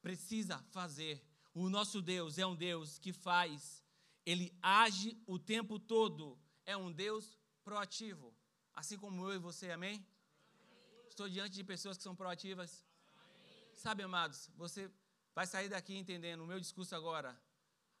Precisa 0.00 0.62
fazer. 0.70 1.24
O 1.58 1.70
nosso 1.70 2.02
Deus 2.02 2.36
é 2.36 2.44
um 2.44 2.54
Deus 2.54 2.98
que 2.98 3.14
faz, 3.14 3.82
ele 4.26 4.54
age 4.62 5.18
o 5.26 5.38
tempo 5.38 5.78
todo, 5.78 6.38
é 6.66 6.76
um 6.76 6.92
Deus 6.92 7.38
proativo, 7.64 8.34
assim 8.74 8.98
como 8.98 9.26
eu 9.26 9.36
e 9.36 9.38
você, 9.38 9.70
amém? 9.70 9.94
amém. 9.94 11.06
Estou 11.08 11.26
diante 11.30 11.54
de 11.54 11.64
pessoas 11.64 11.96
que 11.96 12.02
são 12.02 12.14
proativas. 12.14 12.84
Amém. 13.16 13.74
Sabe, 13.74 14.02
amados, 14.02 14.50
você 14.54 14.90
vai 15.34 15.46
sair 15.46 15.70
daqui 15.70 15.96
entendendo 15.96 16.42
o 16.42 16.46
meu 16.46 16.60
discurso 16.60 16.94
agora. 16.94 17.34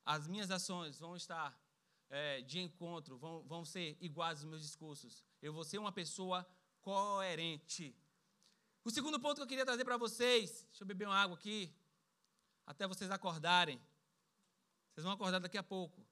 As 0.04 0.28
minhas 0.28 0.50
ações 0.50 1.00
vão 1.00 1.16
estar 1.16 1.58
é, 2.10 2.42
de 2.42 2.60
encontro 2.60 3.16
vão, 3.16 3.42
vão 3.44 3.64
ser 3.64 3.96
iguais 4.02 4.40
aos 4.40 4.50
meus 4.50 4.60
discursos. 4.60 5.24
Eu 5.40 5.54
vou 5.54 5.64
ser 5.64 5.78
uma 5.78 5.92
pessoa 5.92 6.46
coerente. 6.82 7.96
O 8.84 8.90
segundo 8.90 9.18
ponto 9.18 9.36
que 9.36 9.42
eu 9.42 9.46
queria 9.46 9.64
trazer 9.64 9.84
para 9.86 9.96
vocês, 9.96 10.66
deixa 10.68 10.84
eu 10.84 10.86
beber 10.86 11.06
uma 11.06 11.16
água 11.16 11.38
aqui, 11.38 11.74
até 12.66 12.86
vocês 12.86 13.10
acordarem. 13.10 13.80
Vocês 14.90 15.04
vão 15.04 15.12
acordar 15.12 15.38
daqui 15.38 15.56
a 15.56 15.62
pouco. 15.62 16.04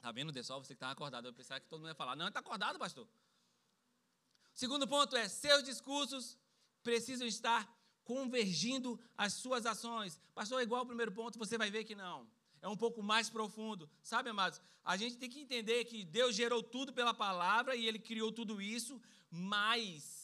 Tá 0.00 0.10
vendo, 0.10 0.32
Dessol? 0.32 0.62
Você 0.62 0.74
que 0.74 0.74
estava 0.74 0.92
acordado. 0.92 1.28
Eu 1.28 1.32
pensava 1.32 1.60
que 1.60 1.68
todo 1.68 1.78
mundo 1.80 1.90
ia 1.90 1.94
falar. 1.94 2.16
Não, 2.16 2.26
está 2.26 2.40
acordado, 2.40 2.78
pastor. 2.78 3.06
Segundo 4.52 4.86
ponto 4.88 5.16
é: 5.16 5.28
seus 5.28 5.62
discursos 5.62 6.36
precisam 6.82 7.26
estar 7.26 7.72
convergindo 8.04 8.98
as 9.16 9.34
suas 9.34 9.64
ações. 9.64 10.18
Pastor, 10.34 10.60
é 10.60 10.64
igual 10.64 10.80
ao 10.80 10.86
primeiro 10.86 11.12
ponto, 11.12 11.38
você 11.38 11.56
vai 11.56 11.70
ver 11.70 11.84
que 11.84 11.94
não. 11.94 12.26
É 12.60 12.68
um 12.68 12.76
pouco 12.76 13.02
mais 13.02 13.30
profundo. 13.30 13.88
Sabe, 14.02 14.30
amados? 14.30 14.60
A 14.84 14.96
gente 14.96 15.16
tem 15.16 15.30
que 15.30 15.40
entender 15.40 15.84
que 15.84 16.04
Deus 16.04 16.34
gerou 16.34 16.62
tudo 16.62 16.92
pela 16.92 17.14
palavra 17.14 17.76
e 17.76 17.86
Ele 17.86 17.98
criou 17.98 18.32
tudo 18.32 18.60
isso, 18.60 19.00
mas 19.30 20.21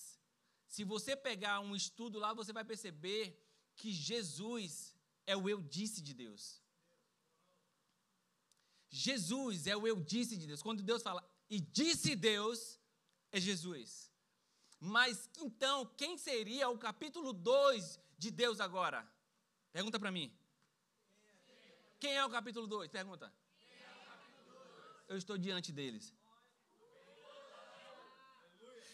se 0.68 0.84
você 0.84 1.16
pegar 1.16 1.60
um 1.60 1.74
estudo 1.74 2.18
lá, 2.18 2.32
você 2.34 2.52
vai 2.52 2.64
perceber 2.64 3.22
que 3.74 3.90
Jesus 3.90 4.94
é 5.26 5.34
o 5.36 5.48
eu 5.48 5.60
disse 5.62 6.00
de 6.02 6.12
Deus. 6.12 6.62
Jesus 8.90 9.66
é 9.66 9.76
o 9.76 9.86
eu 9.86 10.00
disse 10.00 10.36
de 10.36 10.46
Deus. 10.46 10.62
Quando 10.62 10.82
Deus 10.82 11.02
fala 11.02 11.22
e 11.48 11.58
disse 11.60 12.14
Deus, 12.14 12.78
é 13.32 13.40
Jesus. 13.40 14.12
Mas 14.78 15.28
então, 15.38 15.86
quem 15.96 16.16
seria 16.16 16.68
o 16.68 16.78
capítulo 16.78 17.32
2 17.32 17.98
de 18.18 18.30
Deus 18.30 18.60
agora? 18.60 19.10
Pergunta 19.72 19.98
para 19.98 20.12
mim. 20.12 20.32
Quem 21.98 22.14
é 22.14 22.24
o 22.24 22.30
capítulo 22.30 22.66
2? 22.66 22.90
Pergunta. 22.90 23.32
Eu 25.08 25.16
estou 25.16 25.38
diante 25.38 25.72
deles. 25.72 26.12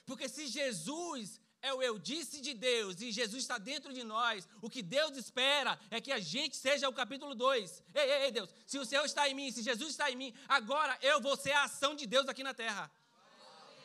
Porque 0.07 0.29
se 0.29 0.47
Jesus 0.47 1.41
é 1.65 1.73
o 1.73 1.83
eu 1.83 1.99
disse 1.99 2.43
de 2.43 2.53
Deus 2.53 3.01
e 3.01 3.11
Jesus 3.11 3.43
está 3.43 3.57
dentro 3.57 3.91
de 3.91 4.05
nós, 4.05 4.47
o 4.61 4.69
que 4.69 4.83
Deus 4.83 5.17
espera 5.17 5.79
é 5.91 5.99
que 5.99 6.13
a 6.13 6.21
gente 6.21 6.57
seja 6.57 6.91
o 6.91 6.93
capítulo 6.93 7.35
2. 7.35 7.83
Ei, 7.95 8.03
ei, 8.03 8.23
ei, 8.25 8.31
Deus, 8.31 8.51
se 8.67 8.79
o 8.79 8.85
Senhor 8.85 9.05
está 9.07 9.27
em 9.29 9.35
mim, 9.35 9.51
se 9.51 9.63
Jesus 9.63 9.91
está 9.93 10.11
em 10.11 10.17
mim, 10.17 10.35
agora 10.47 10.97
eu 11.01 11.23
vou 11.23 11.37
ser 11.37 11.53
a 11.53 11.65
ação 11.65 11.95
de 11.95 12.07
Deus 12.07 12.29
aqui 12.29 12.43
na 12.43 12.53
terra. 12.53 12.91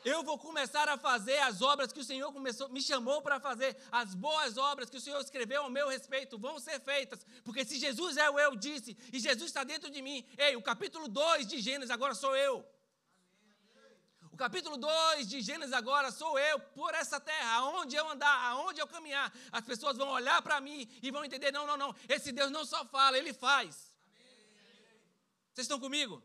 Eu 0.04 0.24
vou 0.24 0.38
começar 0.38 0.90
a 0.90 0.98
fazer 0.98 1.40
as 1.40 1.62
obras 1.62 1.94
que 1.94 2.02
o 2.02 2.04
Senhor 2.04 2.32
começou, 2.34 2.68
me 2.70 2.82
chamou 2.82 3.22
para 3.22 3.40
fazer. 3.40 3.78
As 3.92 4.14
boas 4.14 4.58
obras 4.58 4.90
que 4.90 4.98
o 4.98 5.02
Senhor 5.02 5.20
escreveu 5.22 5.64
ao 5.64 5.70
meu 5.70 5.88
respeito 5.88 6.38
vão 6.38 6.60
ser 6.60 6.80
feitas. 6.82 7.26
Porque 7.46 7.64
se 7.64 7.80
Jesus 7.80 8.18
é 8.18 8.30
o 8.30 8.40
eu 8.40 8.56
disse 8.56 8.98
e 9.12 9.20
Jesus 9.20 9.50
está 9.50 9.64
dentro 9.64 9.90
de 9.90 10.02
mim, 10.02 10.26
ei, 10.38 10.56
o 10.56 10.62
capítulo 10.62 11.08
2 11.08 11.48
de 11.48 11.60
Gênesis 11.60 11.92
agora 11.92 12.14
sou 12.14 12.36
eu. 12.36 12.66
Capítulo 14.40 14.78
2 14.78 15.28
de 15.28 15.42
Gênesis 15.42 15.74
agora 15.74 16.12
sou 16.12 16.40
eu 16.40 16.58
por 16.78 16.96
essa 16.96 17.20
terra, 17.20 17.56
aonde 17.56 17.98
eu 17.98 18.10
andar, 18.10 18.38
aonde 18.52 18.80
eu 18.80 18.88
caminhar. 18.88 19.28
As 19.52 19.66
pessoas 19.66 19.98
vão 19.98 20.08
olhar 20.08 20.42
para 20.42 20.62
mim 20.62 20.88
e 21.04 21.12
vão 21.12 21.26
entender: 21.26 21.52
não, 21.52 21.68
não, 21.68 21.76
não, 21.76 21.94
esse 22.08 22.32
Deus 22.32 22.50
não 22.50 22.64
só 22.64 22.86
fala, 22.86 23.18
ele 23.18 23.34
faz. 23.34 23.94
Vocês 25.52 25.66
estão 25.66 25.78
comigo? 25.78 26.24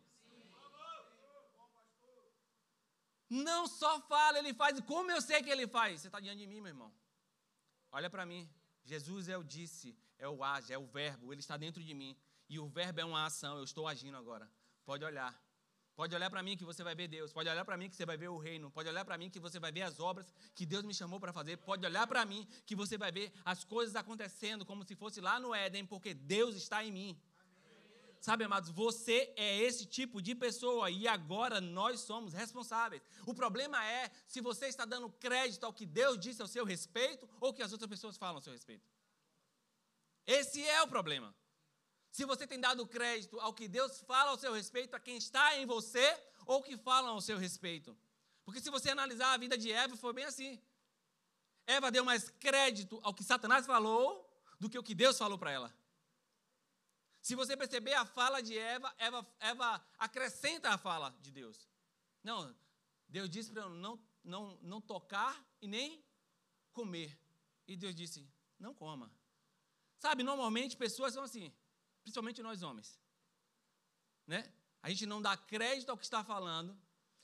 Não 3.29 3.67
só 3.67 4.01
fala, 4.03 4.39
ele 4.39 4.55
faz. 4.55 4.79
Como 4.83 5.11
eu 5.11 5.21
sei 5.21 5.43
que 5.43 5.51
ele 5.51 5.67
faz? 5.67 6.01
Você 6.01 6.07
está 6.07 6.21
diante 6.21 6.39
de 6.39 6.47
mim, 6.47 6.61
meu 6.61 6.69
irmão. 6.69 6.95
Olha 7.91 8.09
para 8.09 8.25
mim. 8.25 8.49
Jesus 8.85 9.29
é 9.29 9.37
o 9.37 9.43
disse, 9.43 9.99
é 10.19 10.29
o 10.29 10.45
age, 10.45 10.73
é 10.73 10.79
o 10.79 10.87
verbo, 10.87 11.33
ele 11.33 11.41
está 11.41 11.57
dentro 11.57 11.83
de 11.83 11.95
mim. 11.95 12.17
E 12.49 12.61
o 12.61 12.69
verbo 12.69 13.01
é 13.01 13.05
uma 13.05 13.27
ação, 13.27 13.57
eu 13.59 13.65
estou 13.65 13.89
agindo 13.89 14.17
agora. 14.17 14.49
Pode 14.85 15.05
olhar. 15.05 15.35
Pode 15.97 16.15
olhar 16.15 16.29
para 16.29 16.43
mim 16.43 16.57
que 16.57 16.65
você 16.65 16.83
vai 16.83 16.95
ver 16.95 17.07
Deus. 17.07 17.33
Pode 17.33 17.49
olhar 17.49 17.65
para 17.65 17.77
mim 17.77 17.89
que 17.89 17.95
você 17.95 18.05
vai 18.05 18.17
ver 18.17 18.29
o 18.29 18.37
reino. 18.37 18.71
Pode 18.71 18.89
olhar 18.89 19.05
para 19.05 19.17
mim 19.17 19.31
que 19.31 19.39
você 19.39 19.61
vai 19.61 19.71
ver 19.71 19.83
as 19.83 20.01
obras 20.01 20.27
que 20.55 20.67
Deus 20.67 20.83
me 20.83 20.93
chamou 20.93 21.21
para 21.21 21.33
fazer. 21.33 21.57
Pode 21.59 21.87
olhar 21.87 22.07
para 22.07 22.25
mim 22.25 22.47
que 22.67 22.75
você 22.75 22.99
vai 22.99 23.13
ver 23.13 23.33
as 23.45 23.63
coisas 23.65 23.95
acontecendo 23.95 24.67
como 24.67 24.85
se 24.85 24.97
fosse 24.97 25.21
lá 25.21 25.39
no 25.39 25.55
Éden, 25.55 25.87
porque 25.87 26.13
Deus 26.13 26.57
está 26.57 26.85
em 26.85 26.91
mim. 26.91 27.21
Sabe, 28.21 28.43
amados, 28.43 28.71
você 28.71 29.33
é 29.37 29.59
esse 29.59 29.85
tipo 29.85 30.21
de 30.21 30.35
pessoa 30.35 30.91
e 30.91 31.07
agora 31.07 31.61
nós 31.61 32.01
somos 32.01 32.33
responsáveis. 32.33 33.03
O 33.27 33.35
problema 33.35 33.85
é 33.85 34.11
se 34.27 34.41
você 34.41 34.67
está 34.67 34.87
dando 34.87 35.11
crédito 35.11 35.65
ao 35.65 35.75
que 35.75 35.85
Deus 35.85 36.19
disse 36.19 36.41
ao 36.41 36.49
seu 36.49 36.65
respeito 36.65 37.29
ou 37.39 37.53
que 37.53 37.63
as 37.63 37.71
outras 37.71 37.89
pessoas 37.89 38.17
falam 38.17 38.37
ao 38.37 38.41
seu 38.41 38.53
respeito. 38.53 38.89
Esse 40.27 40.67
é 40.67 40.83
o 40.83 40.89
problema. 40.89 41.35
Se 42.17 42.25
você 42.25 42.47
tem 42.47 42.61
dado 42.61 42.87
crédito 42.87 43.41
ao 43.41 43.53
que 43.53 43.67
Deus 43.67 44.01
fala 44.03 44.31
ao 44.31 44.39
seu 44.39 44.53
respeito, 44.53 44.95
a 44.95 45.01
quem 45.01 45.17
está 45.17 45.59
em 45.59 45.67
você, 45.67 46.07
ou 46.47 46.63
que 46.63 46.77
falam 46.77 47.15
ao 47.15 47.21
seu 47.21 47.37
respeito. 47.37 47.91
Porque 48.45 48.61
se 48.61 48.71
você 48.71 48.91
analisar 48.91 49.33
a 49.33 49.37
vida 49.37 49.59
de 49.59 49.73
Eva, 49.73 49.97
foi 49.97 50.13
bem 50.13 50.25
assim. 50.25 50.63
Eva 51.67 51.91
deu 51.91 52.05
mais 52.05 52.31
crédito 52.39 53.01
ao 53.03 53.13
que 53.13 53.25
Satanás 53.25 53.67
falou 53.67 54.05
do 54.61 54.71
que 54.71 54.79
o 54.79 54.83
que 54.83 54.95
Deus 54.95 55.19
falou 55.19 55.37
para 55.37 55.51
ela. 55.51 55.77
Se 57.21 57.35
você 57.35 57.57
perceber 57.57 57.95
a 57.95 58.07
fala 58.07 58.41
de 58.41 58.57
Eva, 58.57 58.95
Eva, 58.97 59.27
Eva 59.41 59.85
acrescenta 59.99 60.71
a 60.71 60.79
fala 60.79 61.13
de 61.21 61.33
Deus. 61.33 61.69
Não, 62.23 62.55
Deus 63.09 63.29
disse 63.29 63.51
para 63.51 63.63
ela 63.63 63.75
não, 63.75 63.99
não, 64.23 64.57
não 64.63 64.81
tocar 64.81 65.45
e 65.61 65.67
nem 65.67 66.01
comer. 66.73 67.19
E 67.67 67.77
Deus 67.77 67.93
disse: 67.93 68.25
não 68.57 68.73
coma. 68.73 69.11
Sabe, 69.99 70.23
normalmente 70.23 70.77
pessoas 70.77 71.13
são 71.13 71.25
assim, 71.25 71.53
principalmente 72.05 72.43
nós 72.43 72.63
homens. 72.63 73.01
Né? 74.27 74.41
A 74.83 74.91
gente 74.91 75.07
não 75.07 75.21
dá 75.21 75.37
crédito 75.37 75.91
ao 75.91 75.97
que 75.97 76.05
está 76.05 76.23
falando, 76.23 76.79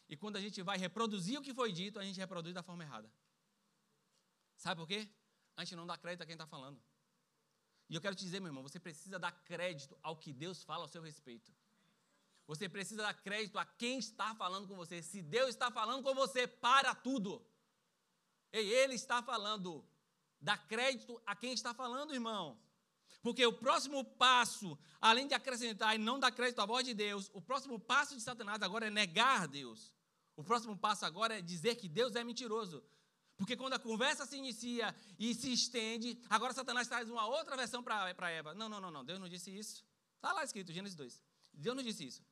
e 0.08 0.16
quando 0.16 0.36
a 0.36 0.40
gente 0.40 0.60
vai 0.62 0.76
reproduzir 0.76 1.38
o 1.38 1.42
que 1.42 1.54
foi 1.54 1.70
dito, 1.70 2.00
a 2.00 2.02
gente 2.02 2.18
reproduz 2.18 2.52
da 2.52 2.62
forma 2.62 2.82
errada. 2.82 3.08
Sabe 4.56 4.80
por 4.80 4.88
quê? 4.88 5.08
A 5.56 5.64
gente 5.64 5.76
não 5.76 5.86
dá 5.86 5.96
crédito 5.96 6.22
a 6.22 6.26
quem 6.26 6.32
está 6.32 6.46
falando. 6.46 6.82
E 7.88 7.94
eu 7.94 8.00
quero 8.00 8.16
te 8.16 8.24
dizer, 8.24 8.40
meu 8.40 8.48
irmão, 8.48 8.62
você 8.62 8.80
precisa 8.80 9.18
dar 9.18 9.32
crédito 9.44 9.96
ao 10.02 10.16
que 10.16 10.32
Deus 10.32 10.64
fala 10.64 10.84
ao 10.84 10.88
seu 10.88 11.02
respeito. 11.02 11.52
Você 12.46 12.68
precisa 12.68 13.02
dar 13.02 13.14
crédito 13.14 13.58
a 13.58 13.64
quem 13.64 13.98
está 13.98 14.34
falando 14.34 14.66
com 14.66 14.74
você. 14.74 15.02
Se 15.02 15.22
Deus 15.22 15.50
está 15.50 15.70
falando 15.70 16.02
com 16.02 16.14
você, 16.14 16.46
para 16.46 16.94
tudo. 16.94 17.44
E 18.52 18.58
Ele 18.58 18.94
está 18.94 19.22
falando. 19.22 19.84
Dá 20.40 20.56
crédito 20.56 21.20
a 21.26 21.36
quem 21.36 21.52
está 21.52 21.72
falando, 21.72 22.14
irmão. 22.14 22.60
Porque 23.22 23.44
o 23.44 23.52
próximo 23.52 24.04
passo, 24.04 24.78
além 25.00 25.26
de 25.26 25.34
acrescentar 25.34 25.94
e 25.94 25.98
não 25.98 26.18
dar 26.18 26.32
crédito 26.32 26.60
à 26.60 26.66
voz 26.66 26.84
de 26.84 26.94
Deus, 26.94 27.30
o 27.34 27.42
próximo 27.42 27.78
passo 27.78 28.16
de 28.16 28.22
Satanás 28.22 28.62
agora 28.62 28.86
é 28.86 28.90
negar 28.90 29.46
Deus. 29.46 29.94
O 30.34 30.42
próximo 30.42 30.76
passo 30.76 31.04
agora 31.04 31.38
é 31.38 31.42
dizer 31.42 31.76
que 31.76 31.88
Deus 31.88 32.16
é 32.16 32.24
mentiroso. 32.24 32.82
Porque 33.36 33.56
quando 33.56 33.74
a 33.74 33.78
conversa 33.78 34.26
se 34.26 34.36
inicia 34.36 34.94
e 35.18 35.34
se 35.34 35.52
estende, 35.52 36.18
agora 36.28 36.52
Satanás 36.52 36.88
traz 36.88 37.08
uma 37.08 37.26
outra 37.26 37.56
versão 37.56 37.82
para 37.82 38.30
Eva. 38.30 38.54
Não, 38.54 38.68
não, 38.68 38.80
não, 38.80 38.90
não, 38.90 39.04
Deus 39.04 39.18
não 39.18 39.28
disse 39.28 39.50
isso. 39.56 39.84
Está 40.16 40.32
lá 40.32 40.44
escrito, 40.44 40.72
Gênesis 40.72 40.96
2. 40.96 41.24
Deus 41.52 41.76
não 41.76 41.82
disse 41.82 42.06
isso. 42.06 42.22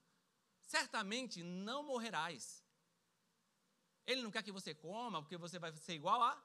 Certamente 0.64 1.42
não 1.42 1.82
morrerás. 1.82 2.62
Ele 4.06 4.22
não 4.22 4.30
quer 4.30 4.42
que 4.42 4.52
você 4.52 4.74
coma, 4.74 5.20
porque 5.22 5.36
você 5.36 5.58
vai 5.58 5.72
ser 5.72 5.94
igual 5.94 6.22
a 6.22 6.42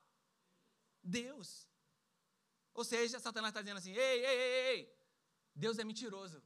Deus. 1.01 1.67
Ou 2.73 2.83
seja, 2.83 3.19
Satanás 3.19 3.51
está 3.51 3.61
dizendo 3.61 3.77
assim: 3.77 3.91
ei, 3.91 4.25
ei, 4.25 4.37
ei, 4.41 4.77
ei, 4.77 4.99
Deus 5.55 5.77
é 5.77 5.83
mentiroso. 5.83 6.41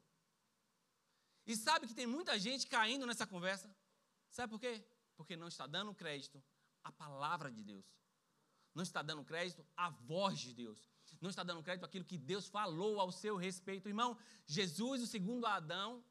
E 1.46 1.56
sabe 1.56 1.88
que 1.88 1.94
tem 1.94 2.06
muita 2.06 2.38
gente 2.38 2.68
caindo 2.68 3.06
nessa 3.06 3.26
conversa? 3.26 3.74
Sabe 4.30 4.52
por 4.52 4.60
quê? 4.60 4.86
Porque 5.16 5.38
não 5.38 5.48
está 5.48 5.66
dando 5.66 5.96
crédito 5.96 6.44
à 6.84 6.92
palavra 6.92 7.50
de 7.50 7.64
Deus. 7.64 7.86
Não 8.76 8.84
está 8.84 9.02
dando 9.02 9.24
crédito 9.24 9.66
à 9.76 9.90
voz 9.90 10.40
de 10.40 10.54
Deus. 10.54 10.90
Não 11.22 11.30
está 11.30 11.44
dando 11.44 11.64
crédito 11.64 11.86
àquilo 11.86 12.06
que 12.06 12.18
Deus 12.18 12.48
falou 12.48 13.00
ao 13.00 13.12
seu 13.12 13.38
respeito. 13.38 13.88
Irmão, 13.88 14.18
Jesus, 14.46 15.02
o 15.02 15.08
segundo 15.08 15.46
Adão, 15.46 16.04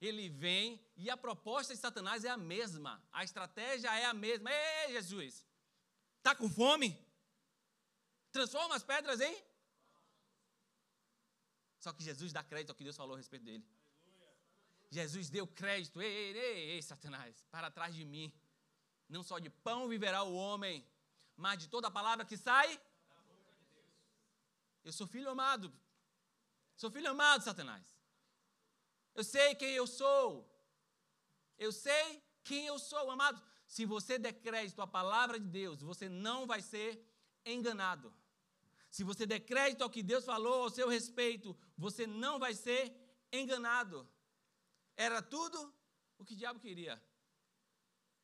ele 0.00 0.28
vem 0.28 0.84
e 0.96 1.08
a 1.08 1.16
proposta 1.16 1.72
de 1.72 1.80
Satanás 1.80 2.24
é 2.24 2.28
a 2.28 2.36
mesma. 2.36 3.02
A 3.12 3.22
estratégia 3.22 3.96
é 3.96 4.06
a 4.06 4.12
mesma. 4.12 4.50
Ei, 4.50 4.92
Jesus, 4.92 5.46
está 6.18 6.34
com 6.34 6.50
fome? 6.50 6.98
Transforma 8.32 8.74
as 8.74 8.82
pedras 8.82 9.20
em 9.20 9.49
só 11.80 11.92
que 11.94 12.04
Jesus 12.04 12.30
dá 12.32 12.42
crédito 12.44 12.70
ao 12.70 12.76
que 12.76 12.84
Deus 12.84 12.96
falou 12.96 13.14
a 13.14 13.18
respeito 13.18 13.44
dele. 13.44 13.64
Jesus 14.90 15.30
deu 15.30 15.46
crédito. 15.46 16.02
Ei, 16.02 16.12
ei, 16.12 16.38
ei, 16.38 16.70
ei, 16.72 16.82
Satanás, 16.82 17.42
para 17.50 17.70
trás 17.70 17.94
de 17.94 18.04
mim. 18.04 18.32
Não 19.08 19.22
só 19.22 19.38
de 19.38 19.48
pão 19.48 19.88
viverá 19.88 20.22
o 20.22 20.34
homem, 20.34 20.86
mas 21.36 21.58
de 21.58 21.68
toda 21.68 21.88
a 21.88 21.90
palavra 21.90 22.24
que 22.24 22.36
sai. 22.36 22.68
Eu 24.84 24.92
sou 24.92 25.06
filho 25.06 25.30
amado. 25.30 25.72
Sou 26.76 26.90
filho 26.90 27.10
amado, 27.10 27.42
Satanás. 27.42 27.86
Eu 29.14 29.24
sei 29.24 29.54
quem 29.54 29.72
eu 29.72 29.86
sou. 29.86 30.28
Eu 31.58 31.72
sei 31.72 32.22
quem 32.44 32.66
eu 32.66 32.78
sou, 32.78 33.10
amado. 33.10 33.42
Se 33.66 33.86
você 33.86 34.18
der 34.18 34.34
crédito 34.34 34.80
à 34.82 34.86
palavra 34.86 35.40
de 35.40 35.46
Deus, 35.46 35.80
você 35.80 36.08
não 36.08 36.46
vai 36.46 36.60
ser 36.60 36.90
enganado. 37.44 38.12
Se 38.90 39.04
você 39.04 39.24
der 39.24 39.40
crédito 39.40 39.82
ao 39.82 39.90
que 39.90 40.02
Deus 40.02 40.24
falou 40.24 40.64
ao 40.64 40.70
seu 40.70 40.88
respeito, 40.88 41.56
você 41.76 42.06
não 42.06 42.38
vai 42.38 42.54
ser 42.54 42.92
enganado. 43.32 44.08
Era 44.96 45.22
tudo 45.22 45.72
o 46.18 46.24
que 46.24 46.34
o 46.34 46.36
diabo 46.36 46.58
queria. 46.58 47.00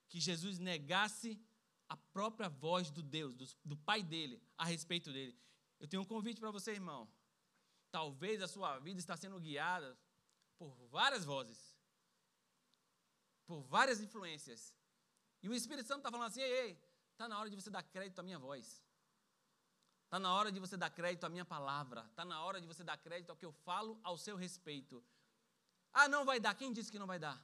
Que 0.08 0.20
Jesus 0.20 0.58
negasse 0.58 1.40
a 1.88 1.96
própria 1.96 2.48
voz 2.48 2.90
do 2.90 3.02
Deus, 3.02 3.34
do, 3.36 3.46
do 3.64 3.76
Pai 3.76 4.02
dele, 4.02 4.42
a 4.58 4.64
respeito 4.64 5.12
dele. 5.12 5.38
Eu 5.78 5.86
tenho 5.86 6.02
um 6.02 6.06
convite 6.06 6.40
para 6.40 6.50
você, 6.50 6.72
irmão. 6.72 7.08
Talvez 7.90 8.42
a 8.42 8.48
sua 8.48 8.78
vida 8.80 8.98
está 8.98 9.16
sendo 9.16 9.40
guiada 9.40 9.96
por 10.58 10.74
várias 10.88 11.24
vozes, 11.24 11.76
por 13.46 13.62
várias 13.62 14.00
influências. 14.00 14.74
E 15.42 15.48
o 15.48 15.54
Espírito 15.54 15.86
Santo 15.86 15.98
está 15.98 16.10
falando 16.10 16.28
assim: 16.28 16.40
ei, 16.40 16.52
ei, 16.64 16.82
está 17.12 17.28
na 17.28 17.38
hora 17.38 17.48
de 17.48 17.54
você 17.54 17.70
dar 17.70 17.84
crédito 17.84 18.18
à 18.18 18.22
minha 18.22 18.38
voz. 18.38 18.82
Está 20.06 20.18
na 20.20 20.32
hora 20.32 20.50
de 20.52 20.60
você 20.60 20.76
dar 20.76 20.88
crédito 20.88 21.24
à 21.24 21.28
minha 21.28 21.44
palavra. 21.44 22.06
Está 22.10 22.24
na 22.24 22.40
hora 22.42 22.60
de 22.60 22.66
você 22.66 22.82
dar 22.84 22.96
crédito 22.96 23.30
ao 23.30 23.36
que 23.36 23.44
eu 23.44 23.52
falo 23.52 23.98
ao 24.02 24.16
seu 24.16 24.36
respeito. 24.36 25.04
Ah, 25.92 26.08
não 26.08 26.24
vai 26.24 26.38
dar. 26.38 26.54
Quem 26.54 26.72
disse 26.72 26.90
que 26.92 26.98
não 26.98 27.08
vai 27.08 27.18
dar? 27.18 27.38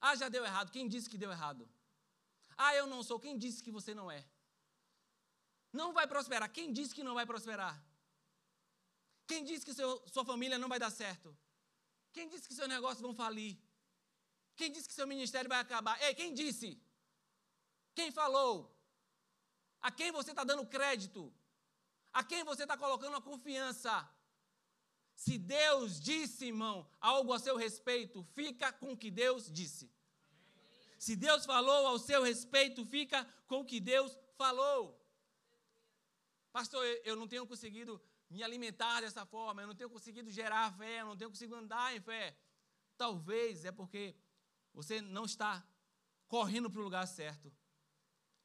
Ah, 0.00 0.16
já 0.16 0.28
deu 0.28 0.44
errado. 0.44 0.70
Quem 0.70 0.88
disse 0.88 1.08
que 1.08 1.18
deu 1.18 1.30
errado? 1.30 1.68
Ah, 2.56 2.74
eu 2.74 2.86
não 2.86 3.02
sou. 3.02 3.20
Quem 3.20 3.36
disse 3.36 3.62
que 3.62 3.70
você 3.70 3.94
não 3.94 4.10
é? 4.10 4.24
Não 5.70 5.92
vai 5.92 6.06
prosperar. 6.06 6.50
Quem 6.50 6.72
disse 6.72 6.94
que 6.94 7.04
não 7.04 7.14
vai 7.14 7.26
prosperar? 7.26 7.80
Quem 9.26 9.44
disse 9.44 9.64
que 9.64 9.74
seu, 9.74 10.02
sua 10.08 10.24
família 10.24 10.58
não 10.58 10.68
vai 10.68 10.78
dar 10.78 10.90
certo? 10.90 11.36
Quem 12.12 12.28
disse 12.28 12.48
que 12.48 12.54
seus 12.54 12.68
negócios 12.68 13.00
vão 13.00 13.14
falir? 13.14 13.56
Quem 14.56 14.72
disse 14.72 14.88
que 14.88 14.94
seu 14.94 15.06
ministério 15.06 15.48
vai 15.48 15.60
acabar? 15.60 16.00
Ei, 16.02 16.14
quem 16.14 16.34
disse? 16.34 16.82
Quem 17.94 18.10
falou? 18.10 18.74
A 19.80 19.90
quem 19.90 20.10
você 20.10 20.30
está 20.30 20.42
dando 20.42 20.66
crédito? 20.66 21.32
A 22.12 22.24
quem 22.24 22.44
você 22.44 22.62
está 22.62 22.76
colocando 22.76 23.16
a 23.16 23.22
confiança? 23.22 24.08
Se 25.14 25.38
Deus 25.38 26.00
disse, 26.00 26.46
irmão, 26.46 26.88
algo 27.00 27.32
a 27.32 27.38
seu 27.38 27.56
respeito, 27.56 28.22
fica 28.34 28.72
com 28.72 28.92
o 28.92 28.96
que 28.96 29.10
Deus 29.10 29.50
disse. 29.50 29.92
Se 30.98 31.14
Deus 31.14 31.46
falou 31.46 31.86
ao 31.86 31.98
seu 31.98 32.22
respeito, 32.22 32.84
fica 32.84 33.24
com 33.46 33.60
o 33.60 33.64
que 33.64 33.80
Deus 33.80 34.18
falou. 34.36 34.98
Pastor, 36.52 36.84
eu 37.04 37.16
não 37.16 37.28
tenho 37.28 37.46
conseguido 37.46 38.02
me 38.28 38.42
alimentar 38.42 39.00
dessa 39.00 39.24
forma, 39.26 39.62
eu 39.62 39.66
não 39.66 39.74
tenho 39.74 39.90
conseguido 39.90 40.30
gerar 40.30 40.76
fé, 40.76 41.00
eu 41.00 41.06
não 41.06 41.16
tenho 41.16 41.30
conseguido 41.30 41.56
andar 41.56 41.94
em 41.96 42.00
fé. 42.00 42.36
Talvez 42.96 43.64
é 43.64 43.72
porque 43.72 44.14
você 44.72 45.00
não 45.00 45.24
está 45.24 45.66
correndo 46.28 46.70
para 46.70 46.80
o 46.80 46.84
lugar 46.84 47.06
certo. 47.06 47.52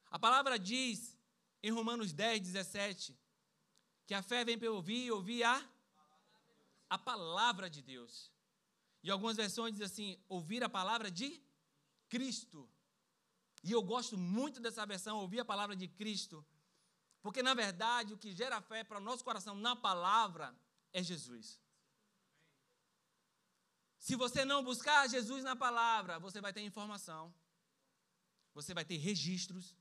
A 0.09 0.17
palavra 0.17 0.57
diz 0.57 1.17
em 1.61 1.71
Romanos 1.71 2.13
10, 2.13 2.41
17, 2.41 3.17
que 4.05 4.13
a 4.13 4.21
fé 4.21 4.45
vem 4.45 4.57
para 4.57 4.71
ouvir 4.71 5.05
e 5.05 5.11
ouvir 5.11 5.43
a, 5.43 5.63
a 6.89 6.97
palavra 6.97 7.69
de 7.69 7.81
Deus. 7.81 8.31
E 9.01 9.11
algumas 9.11 9.37
versões 9.37 9.71
dizem 9.73 9.85
assim: 9.85 10.23
ouvir 10.27 10.63
a 10.63 10.69
palavra 10.69 11.09
de 11.11 11.41
Cristo. 12.09 12.69
E 13.63 13.71
eu 13.71 13.81
gosto 13.81 14.17
muito 14.17 14.59
dessa 14.59 14.85
versão, 14.85 15.17
ouvir 15.17 15.39
a 15.39 15.45
palavra 15.45 15.75
de 15.75 15.87
Cristo, 15.87 16.45
porque 17.21 17.41
na 17.41 17.55
verdade 17.55 18.13
o 18.13 18.17
que 18.17 18.31
gera 18.31 18.61
fé 18.61 18.83
para 18.83 18.99
o 18.99 19.01
nosso 19.01 19.23
coração 19.23 19.55
na 19.55 19.75
palavra 19.75 20.55
é 20.93 21.01
Jesus. 21.01 21.59
Se 23.97 24.15
você 24.15 24.45
não 24.45 24.63
buscar 24.63 25.09
Jesus 25.09 25.43
na 25.43 25.55
palavra, 25.55 26.19
você 26.19 26.39
vai 26.39 26.53
ter 26.53 26.61
informação, 26.61 27.33
você 28.53 28.71
vai 28.71 28.85
ter 28.85 28.97
registros, 28.97 29.75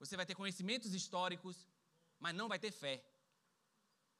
você 0.00 0.16
vai 0.16 0.26
ter 0.26 0.34
conhecimentos 0.34 0.92
históricos, 0.92 1.68
mas 2.18 2.34
não 2.34 2.48
vai 2.48 2.58
ter 2.58 2.72
fé. 2.72 3.04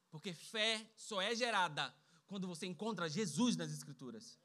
Porque 0.09 0.33
fé 0.33 0.89
só 0.95 1.21
é 1.21 1.35
gerada 1.35 1.93
quando 2.27 2.47
você 2.47 2.65
encontra 2.65 3.09
Jesus 3.09 3.55
nas 3.55 3.71
Escrituras. 3.71 4.39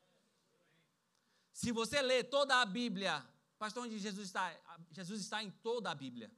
Se 1.53 1.71
você 1.73 2.03
lê 2.03 2.25
toda 2.25 2.61
a 2.61 2.67
Bíblia, 2.67 3.25
pastor, 3.59 3.85
onde 3.85 3.99
Jesus 3.99 4.27
está? 4.27 4.53
Jesus 4.91 5.21
está 5.21 5.43
em 5.43 5.51
toda 5.51 5.91
a 5.91 5.95
Bíblia. 5.95 6.31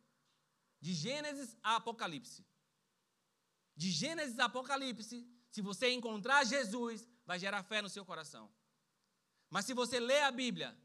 De 0.80 0.92
Gênesis 0.92 1.56
a 1.62 1.76
Apocalipse. 1.76 2.44
De 3.74 3.90
Gênesis 3.90 4.38
a 4.38 4.44
Apocalipse, 4.44 5.26
se 5.50 5.62
você 5.62 5.90
encontrar 5.90 6.44
Jesus, 6.44 7.08
vai 7.24 7.38
gerar 7.38 7.62
fé 7.62 7.80
no 7.80 7.88
seu 7.88 8.04
coração. 8.04 8.50
Mas 9.48 9.64
se 9.64 9.72
você 9.72 9.98
lê 9.98 10.20
a 10.20 10.30
Bíblia, 10.30 10.76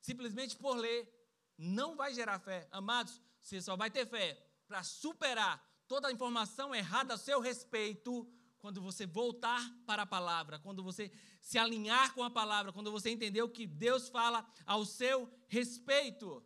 simplesmente 0.00 0.56
por 0.56 0.76
ler, 0.76 1.12
não 1.56 1.96
vai 1.96 2.12
gerar 2.12 2.38
fé. 2.38 2.66
Amados, 2.70 3.20
você 3.42 3.60
só 3.60 3.76
vai 3.76 3.90
ter 3.90 4.06
fé 4.06 4.42
para 4.66 4.82
superar 4.82 5.64
toda 5.86 6.08
a 6.08 6.12
informação 6.12 6.74
errada 6.74 7.14
a 7.14 7.18
seu 7.18 7.40
respeito 7.40 8.28
quando 8.58 8.80
você 8.80 9.06
voltar 9.06 9.62
para 9.86 10.02
a 10.02 10.06
palavra, 10.06 10.58
quando 10.58 10.82
você 10.82 11.10
se 11.40 11.58
alinhar 11.58 12.12
com 12.14 12.24
a 12.24 12.30
palavra, 12.30 12.72
quando 12.72 12.90
você 12.90 13.10
entender 13.10 13.42
o 13.42 13.48
que 13.48 13.66
Deus 13.66 14.08
fala 14.08 14.44
ao 14.64 14.84
seu 14.84 15.32
respeito. 15.46 16.44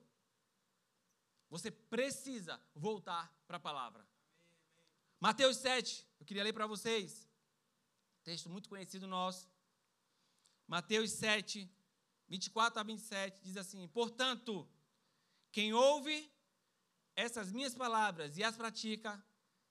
Você 1.48 1.70
precisa 1.70 2.61
voltar 2.74 3.33
para 3.46 3.57
a 3.57 3.61
palavra. 3.61 4.07
Mateus 5.18 5.57
7, 5.57 6.07
eu 6.20 6.26
queria 6.26 6.44
ler 6.44 6.53
para 6.53 6.66
vocês. 6.66 7.29
Texto 8.22 8.48
muito 8.50 8.68
conhecido 8.68 9.07
nosso. 9.07 9.48
Mateus 10.66 11.11
7, 11.12 11.68
24 12.29 12.81
a 12.81 12.83
27, 12.83 13.42
diz 13.42 13.57
assim: 13.57 13.88
Portanto, 13.88 14.68
quem 15.50 15.72
ouve 15.72 16.31
essas 17.16 17.50
minhas 17.50 17.74
palavras 17.74 18.38
e 18.38 18.44
as 18.44 18.57
pratica, 18.57 19.22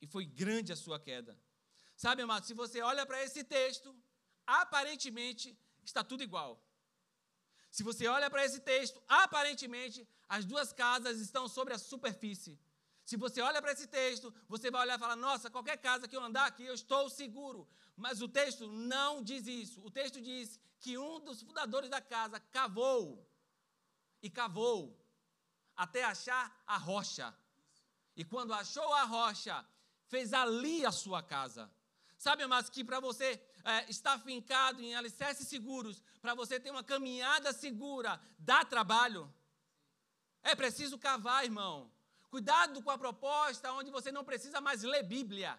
E 0.00 0.06
foi 0.06 0.24
grande 0.24 0.72
a 0.72 0.76
sua 0.76 0.98
queda. 0.98 1.38
Sabe, 1.96 2.22
amado, 2.22 2.46
se 2.46 2.54
você 2.54 2.80
olha 2.80 3.06
para 3.06 3.22
esse 3.22 3.44
texto, 3.44 3.94
aparentemente 4.46 5.56
está 5.84 6.02
tudo 6.02 6.22
igual. 6.22 6.60
Se 7.70 7.82
você 7.82 8.06
olha 8.06 8.30
para 8.30 8.44
esse 8.44 8.60
texto, 8.60 9.02
aparentemente 9.08 10.06
as 10.28 10.44
duas 10.44 10.72
casas 10.72 11.20
estão 11.20 11.48
sobre 11.48 11.74
a 11.74 11.78
superfície. 11.78 12.58
Se 13.04 13.16
você 13.16 13.40
olha 13.42 13.60
para 13.60 13.72
esse 13.72 13.86
texto, 13.86 14.32
você 14.48 14.70
vai 14.70 14.82
olhar 14.82 14.96
e 14.96 15.00
falar: 15.00 15.16
Nossa, 15.16 15.50
qualquer 15.50 15.76
casa 15.76 16.08
que 16.08 16.16
eu 16.16 16.22
andar 16.22 16.46
aqui, 16.46 16.64
eu 16.64 16.74
estou 16.74 17.10
seguro. 17.10 17.68
Mas 17.96 18.22
o 18.22 18.28
texto 18.28 18.66
não 18.66 19.22
diz 19.22 19.46
isso. 19.46 19.84
O 19.84 19.90
texto 19.90 20.20
diz 20.20 20.58
que 20.80 20.96
um 20.96 21.20
dos 21.20 21.42
fundadores 21.42 21.90
da 21.90 22.00
casa 22.00 22.40
cavou 22.40 23.28
e 24.22 24.30
cavou 24.30 24.98
até 25.76 26.02
achar 26.04 26.62
a 26.66 26.78
rocha. 26.78 27.36
E 28.16 28.24
quando 28.24 28.54
achou 28.54 28.94
a 28.94 29.04
rocha, 29.04 29.66
fez 30.14 30.32
ali 30.32 30.86
a 30.86 30.92
sua 30.92 31.20
casa. 31.22 31.68
Sabe, 32.16 32.46
mas 32.46 32.70
que 32.70 32.84
para 32.84 33.00
você 33.00 33.28
é, 33.64 33.90
estar 33.90 34.16
fincado 34.20 34.80
em 34.80 34.94
alicerces 34.94 35.48
seguros, 35.48 36.00
para 36.22 36.34
você 36.40 36.60
ter 36.60 36.70
uma 36.70 36.84
caminhada 36.84 37.52
segura, 37.52 38.20
dá 38.38 38.64
trabalho. 38.64 39.22
É 40.50 40.54
preciso 40.54 40.96
cavar, 40.98 41.44
irmão. 41.44 41.90
Cuidado 42.30 42.80
com 42.84 42.92
a 42.92 42.98
proposta 43.04 43.72
onde 43.72 43.90
você 43.90 44.12
não 44.12 44.24
precisa 44.24 44.60
mais 44.60 44.82
ler 44.84 45.02
Bíblia. 45.02 45.52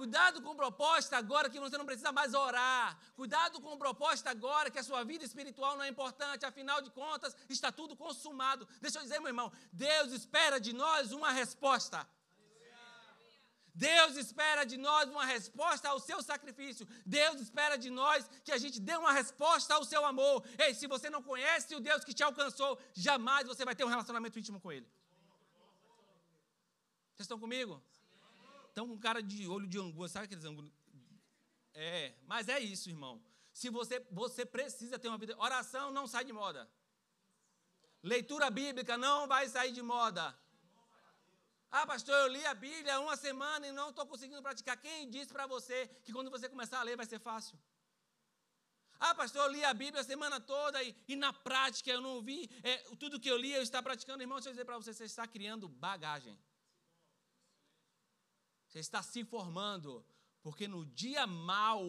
Cuidado 0.00 0.42
com 0.42 0.56
proposta 0.56 1.16
agora 1.16 1.48
que 1.48 1.60
você 1.60 1.76
não 1.78 1.86
precisa 1.90 2.10
mais 2.10 2.34
orar. 2.34 2.98
Cuidado 3.14 3.60
com 3.60 3.78
proposta 3.78 4.30
agora 4.30 4.70
que 4.70 4.78
a 4.78 4.82
sua 4.90 5.04
vida 5.04 5.24
espiritual 5.24 5.76
não 5.76 5.84
é 5.84 5.88
importante. 5.88 6.44
Afinal 6.44 6.80
de 6.82 6.90
contas, 6.90 7.36
está 7.48 7.70
tudo 7.70 7.94
consumado. 7.94 8.66
Deixa 8.80 8.98
eu 8.98 9.02
dizer, 9.02 9.20
meu 9.20 9.28
irmão, 9.28 9.52
Deus 9.72 10.10
espera 10.12 10.58
de 10.58 10.72
nós 10.72 11.12
uma 11.12 11.30
resposta. 11.30 12.08
Deus 13.74 14.16
espera 14.16 14.64
de 14.64 14.76
nós 14.76 15.08
uma 15.08 15.24
resposta 15.24 15.88
ao 15.88 15.98
seu 15.98 16.22
sacrifício. 16.22 16.86
Deus 17.04 17.40
espera 17.40 17.76
de 17.76 17.90
nós 17.90 18.28
que 18.44 18.52
a 18.52 18.58
gente 18.58 18.80
dê 18.80 18.96
uma 18.96 19.12
resposta 19.12 19.74
ao 19.74 19.84
seu 19.84 20.04
amor. 20.04 20.44
Ei, 20.58 20.74
se 20.74 20.86
você 20.86 21.08
não 21.08 21.22
conhece 21.22 21.74
o 21.74 21.80
Deus 21.80 22.04
que 22.04 22.12
te 22.12 22.22
alcançou, 22.22 22.78
jamais 22.92 23.46
você 23.46 23.64
vai 23.64 23.74
ter 23.74 23.84
um 23.84 23.88
relacionamento 23.88 24.38
íntimo 24.38 24.60
com 24.60 24.72
Ele. 24.72 24.86
Vocês 27.14 27.26
estão 27.26 27.38
comigo? 27.38 27.82
Estão 28.68 28.88
com 28.88 28.98
cara 28.98 29.22
de 29.22 29.46
olho 29.46 29.66
de 29.66 29.78
angu, 29.78 30.08
sabe 30.08 30.24
aqueles 30.26 30.44
angu? 30.44 30.70
É, 31.74 32.14
mas 32.26 32.48
é 32.48 32.58
isso, 32.58 32.88
irmão. 32.88 33.22
Se 33.52 33.68
você, 33.68 34.00
você 34.10 34.46
precisa 34.46 34.98
ter 34.98 35.08
uma 35.08 35.18
vida. 35.18 35.36
Oração 35.38 35.90
não 35.90 36.06
sai 36.06 36.24
de 36.24 36.32
moda. 36.32 36.70
Leitura 38.02 38.48
bíblica 38.50 38.96
não 38.96 39.26
vai 39.26 39.48
sair 39.48 39.72
de 39.72 39.82
moda. 39.82 40.34
Ah, 41.70 41.86
pastor, 41.86 42.14
eu 42.22 42.28
li 42.28 42.44
a 42.46 42.54
Bíblia 42.54 42.98
uma 43.00 43.16
semana 43.16 43.66
e 43.66 43.72
não 43.72 43.90
estou 43.90 44.04
conseguindo 44.04 44.42
praticar. 44.42 44.76
Quem 44.76 45.08
disse 45.08 45.32
para 45.32 45.46
você 45.46 45.86
que 46.04 46.12
quando 46.12 46.30
você 46.30 46.48
começar 46.48 46.80
a 46.80 46.82
ler 46.82 46.96
vai 46.96 47.06
ser 47.06 47.20
fácil? 47.20 47.58
Ah, 48.98 49.14
pastor, 49.14 49.42
eu 49.46 49.52
li 49.52 49.64
a 49.64 49.72
Bíblia 49.72 50.00
a 50.00 50.04
semana 50.04 50.40
toda 50.40 50.82
e, 50.82 50.94
e 51.08 51.16
na 51.16 51.32
prática 51.32 51.90
eu 51.90 52.00
não 52.00 52.20
vi 52.20 52.50
é, 52.62 52.76
tudo 52.96 53.20
que 53.20 53.30
eu 53.30 53.36
li, 53.36 53.52
eu 53.52 53.62
estou 53.62 53.82
praticando. 53.82 54.22
Irmão, 54.22 54.38
deixa 54.38 54.50
eu 54.50 54.52
dizer 54.52 54.64
para 54.64 54.76
você, 54.76 54.92
você 54.92 55.04
está 55.04 55.26
criando 55.26 55.68
bagagem. 55.68 56.38
Você 58.66 58.80
está 58.80 59.02
se 59.02 59.24
formando, 59.24 60.04
porque 60.42 60.68
no 60.68 60.84
dia 60.84 61.26
mal, 61.26 61.82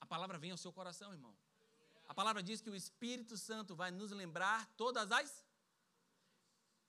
a 0.00 0.06
palavra 0.06 0.38
vem 0.38 0.50
ao 0.50 0.58
seu 0.58 0.72
coração, 0.72 1.12
irmão. 1.12 1.34
A 2.06 2.14
palavra 2.14 2.42
diz 2.42 2.60
que 2.60 2.68
o 2.68 2.74
Espírito 2.74 3.36
Santo 3.36 3.76
vai 3.76 3.90
nos 3.90 4.10
lembrar 4.10 4.66
todas 4.76 5.12
as. 5.12 5.46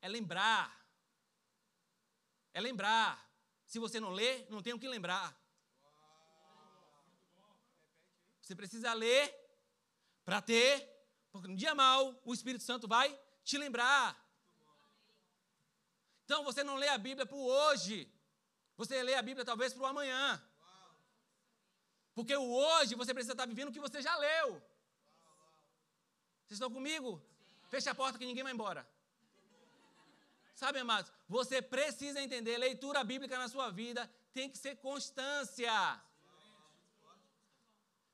É 0.02 0.08
lembrar. 0.08 0.83
É 2.54 2.62
lembrar. 2.62 3.12
Se 3.66 3.80
você 3.80 4.00
não 4.00 4.12
lê, 4.12 4.46
não 4.50 4.62
tem 4.62 4.74
o 4.74 4.80
que 4.80 4.88
lembrar. 4.88 5.36
Você 8.42 8.56
precisa 8.56 8.94
ler 8.94 9.34
para 10.26 10.42
ter, 10.42 10.74
porque 11.32 11.48
no 11.48 11.56
dia 11.56 11.74
mal, 11.74 12.20
o 12.24 12.34
Espírito 12.34 12.64
Santo 12.64 12.88
vai 12.88 13.18
te 13.44 13.58
lembrar. 13.58 14.22
Então 16.26 16.44
você 16.44 16.64
não 16.64 16.76
lê 16.76 16.88
a 16.90 16.98
Bíblia 16.98 17.26
para 17.26 17.38
hoje. 17.38 18.12
Você 18.78 19.02
lê 19.02 19.16
a 19.16 19.22
Bíblia 19.22 19.46
talvez 19.46 19.74
para 19.74 19.84
o 19.84 19.86
amanhã. 19.86 20.42
Porque 22.14 22.36
o 22.36 22.54
hoje 22.54 22.96
você 22.96 23.14
precisa 23.14 23.34
estar 23.34 23.48
vivendo 23.48 23.70
o 23.70 23.72
que 23.72 23.80
você 23.80 24.02
já 24.02 24.16
leu. 24.16 24.62
Vocês 26.46 26.58
estão 26.60 26.72
comigo? 26.72 27.22
Feche 27.70 27.90
a 27.90 27.96
porta 27.96 28.20
que 28.20 28.26
ninguém 28.26 28.44
vai 28.44 28.54
embora. 28.54 28.88
Sabe, 30.54 30.80
amados? 30.80 31.12
Você 31.28 31.62
precisa 31.62 32.22
entender, 32.22 32.58
leitura 32.58 33.04
bíblica 33.04 33.38
na 33.38 33.48
sua 33.48 33.70
vida 33.72 34.10
tem 34.32 34.50
que 34.50 34.58
ser 34.58 34.76
constância. 34.78 35.72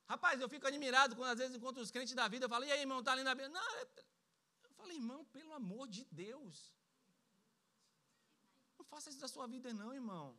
Rapaz, 0.08 0.41
eu 0.41 0.49
fico 0.49 0.67
admirado 0.67 1.15
quando 1.15 1.32
às 1.32 1.38
vezes 1.38 1.56
encontro 1.56 1.82
os 1.82 1.91
crentes 1.91 2.13
da 2.15 2.28
vida, 2.28 2.45
eu 2.45 2.49
falo, 2.49 2.65
e 2.65 2.71
aí, 2.71 2.80
irmão, 2.80 2.99
está 2.99 3.13
lendo 3.13 3.28
a 3.28 3.36
Bíblia? 3.36 3.49
Não, 3.49 3.75
eu 3.78 4.69
falei, 4.71 4.97
irmão, 4.97 5.23
pelo 5.25 5.54
amor 5.54 5.88
de 5.88 6.04
Deus. 6.06 6.73
Não 8.78 8.86
faça 8.86 9.10
isso 9.10 9.19
da 9.19 9.28
sua 9.28 9.45
vida, 9.45 9.71
não, 9.73 9.93
irmão. 9.93 10.36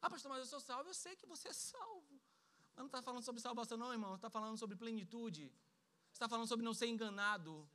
Ah, 0.00 0.10
pastor, 0.10 0.30
mas 0.30 0.40
eu 0.40 0.46
sou 0.46 0.60
salvo. 0.60 0.90
Eu 0.90 0.94
sei 0.94 1.14
que 1.16 1.26
você 1.26 1.48
é 1.48 1.52
salvo. 1.52 2.20
Mas 2.74 2.78
não 2.78 2.86
está 2.86 3.02
falando 3.02 3.22
sobre 3.22 3.40
salvação, 3.40 3.76
não, 3.78 3.92
irmão. 3.92 4.14
Está 4.16 4.28
falando 4.28 4.56
sobre 4.56 4.76
plenitude. 4.76 5.52
Está 6.12 6.28
falando 6.28 6.48
sobre 6.48 6.64
não 6.64 6.74
ser 6.74 6.86
enganado. 6.86 7.68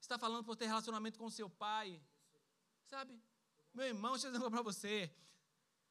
Está 0.00 0.18
falando 0.18 0.44
por 0.44 0.56
ter 0.56 0.66
relacionamento 0.66 1.18
com 1.18 1.28
seu 1.30 1.48
pai. 1.48 2.00
Sabe? 2.88 3.20
Meu 3.72 3.86
irmão, 3.86 4.12
deixa 4.12 4.28
eu 4.28 4.32
dizer 4.32 4.50
para 4.50 4.62
você. 4.62 5.10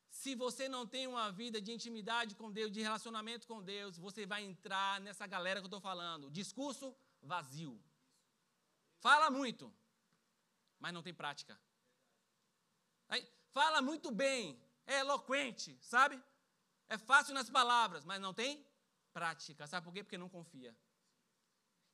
Se 0.09 0.35
você 0.35 0.69
não 0.69 0.85
tem 0.85 1.07
uma 1.07 1.31
vida 1.31 1.59
de 1.59 1.71
intimidade 1.71 2.35
com 2.35 2.51
Deus, 2.51 2.71
de 2.71 2.81
relacionamento 2.81 3.47
com 3.47 3.61
Deus, 3.61 3.97
você 3.97 4.25
vai 4.25 4.43
entrar 4.43 5.01
nessa 5.01 5.25
galera 5.25 5.59
que 5.59 5.65
eu 5.65 5.67
estou 5.67 5.81
falando. 5.81 6.29
Discurso 6.29 6.95
vazio. 7.21 7.81
Fala 8.99 9.29
muito, 9.29 9.73
mas 10.79 10.93
não 10.93 11.01
tem 11.01 11.13
prática. 11.13 11.59
Aí, 13.09 13.27
fala 13.51 13.81
muito 13.81 14.11
bem, 14.11 14.57
é 14.85 14.99
eloquente, 14.99 15.77
sabe? 15.81 16.21
É 16.87 16.97
fácil 16.97 17.33
nas 17.33 17.49
palavras, 17.49 18.05
mas 18.05 18.21
não 18.21 18.33
tem 18.33 18.65
prática. 19.11 19.65
Sabe 19.67 19.83
por 19.83 19.93
quê? 19.93 20.03
Porque 20.03 20.17
não 20.17 20.29
confia. 20.29 20.75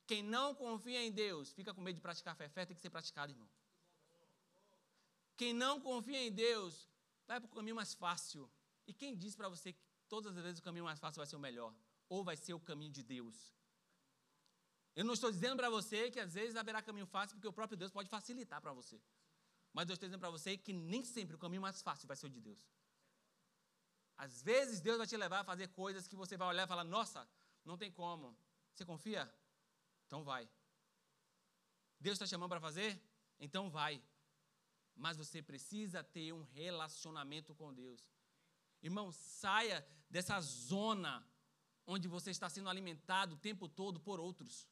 Quem 0.06 0.22
não 0.22 0.54
confia 0.54 1.02
em 1.02 1.10
Deus 1.10 1.52
fica 1.52 1.72
com 1.72 1.80
medo 1.80 1.96
de 1.96 2.02
praticar 2.02 2.36
fé. 2.36 2.48
Fé 2.48 2.66
tem 2.66 2.74
que 2.74 2.82
ser 2.82 2.90
praticada, 2.90 3.32
irmão. 3.32 3.48
Quem 5.40 5.54
não 5.54 5.80
confia 5.80 6.22
em 6.22 6.30
Deus 6.30 6.86
vai 7.26 7.40
para 7.40 7.46
o 7.46 7.54
caminho 7.56 7.74
mais 7.74 7.94
fácil. 7.94 8.42
E 8.86 8.92
quem 8.92 9.16
diz 9.16 9.34
para 9.34 9.48
você 9.48 9.72
que 9.72 9.82
todas 10.06 10.36
as 10.36 10.42
vezes 10.42 10.58
o 10.58 10.62
caminho 10.62 10.84
mais 10.84 10.98
fácil 10.98 11.18
vai 11.20 11.26
ser 11.26 11.36
o 11.36 11.40
melhor? 11.40 11.72
Ou 12.10 12.22
vai 12.22 12.36
ser 12.36 12.52
o 12.52 12.60
caminho 12.60 12.92
de 12.92 13.02
Deus? 13.02 13.36
Eu 14.94 15.02
não 15.02 15.14
estou 15.14 15.30
dizendo 15.30 15.56
para 15.56 15.70
você 15.70 16.10
que 16.10 16.20
às 16.20 16.34
vezes 16.34 16.56
haverá 16.56 16.82
caminho 16.82 17.06
fácil, 17.06 17.36
porque 17.36 17.48
o 17.48 17.54
próprio 17.54 17.78
Deus 17.82 17.90
pode 17.90 18.10
facilitar 18.10 18.60
para 18.60 18.74
você. 18.74 19.00
Mas 19.72 19.88
eu 19.88 19.94
estou 19.94 20.06
dizendo 20.06 20.20
para 20.20 20.28
você 20.28 20.58
que 20.58 20.74
nem 20.74 21.02
sempre 21.04 21.34
o 21.36 21.38
caminho 21.38 21.62
mais 21.62 21.80
fácil 21.80 22.06
vai 22.06 22.18
ser 22.18 22.26
o 22.26 22.28
de 22.36 22.42
Deus. 22.48 22.62
Às 24.18 24.42
vezes 24.42 24.78
Deus 24.82 24.98
vai 24.98 25.06
te 25.06 25.16
levar 25.16 25.40
a 25.40 25.44
fazer 25.44 25.68
coisas 25.68 26.06
que 26.06 26.16
você 26.16 26.36
vai 26.36 26.48
olhar 26.48 26.64
e 26.64 26.68
falar: 26.68 26.84
Nossa, 26.84 27.26
não 27.64 27.78
tem 27.78 27.90
como. 27.90 28.36
Você 28.74 28.84
confia? 28.84 29.22
Então 30.06 30.22
vai. 30.22 30.46
Deus 31.98 32.16
está 32.16 32.26
chamando 32.26 32.50
para 32.50 32.60
fazer? 32.60 33.02
Então 33.38 33.70
vai. 33.70 34.02
Mas 35.00 35.16
você 35.16 35.40
precisa 35.42 36.04
ter 36.04 36.32
um 36.32 36.42
relacionamento 36.42 37.54
com 37.54 37.72
Deus. 37.72 38.00
Irmão, 38.82 39.10
saia 39.10 39.78
dessa 40.10 40.38
zona 40.40 41.26
onde 41.86 42.06
você 42.06 42.30
está 42.30 42.48
sendo 42.50 42.68
alimentado 42.68 43.34
o 43.34 43.38
tempo 43.38 43.66
todo 43.66 43.98
por 43.98 44.20
outros. 44.20 44.68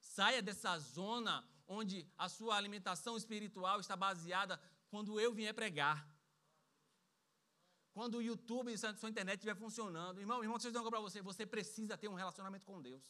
Saia 0.00 0.40
dessa 0.42 0.78
zona 0.78 1.46
onde 1.68 2.10
a 2.16 2.28
sua 2.28 2.56
alimentação 2.56 3.14
espiritual 3.16 3.80
está 3.80 3.94
baseada 3.94 4.58
quando 4.88 5.20
eu 5.20 5.32
vier 5.34 5.54
pregar. 5.54 5.98
Quando 7.92 8.16
o 8.16 8.22
YouTube 8.22 8.70
e 8.70 8.74
a 8.74 8.94
sua 8.94 9.10
internet 9.10 9.36
estiver 9.36 9.54
funcionando. 9.54 10.20
Irmão, 10.20 10.42
irmão, 10.42 10.56
deixa 10.56 10.68
eu 10.68 10.72
dizer 10.72 10.82
coisa 10.82 10.90
para 10.90 11.00
você. 11.00 11.20
Você 11.20 11.44
precisa 11.44 11.98
ter 11.98 12.08
um 12.08 12.14
relacionamento 12.14 12.64
com 12.64 12.80
Deus. 12.80 13.04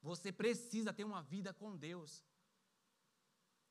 Você 0.00 0.32
precisa 0.32 0.90
ter 0.90 1.04
uma 1.04 1.22
vida 1.22 1.52
com 1.52 1.76
Deus. 1.76 2.24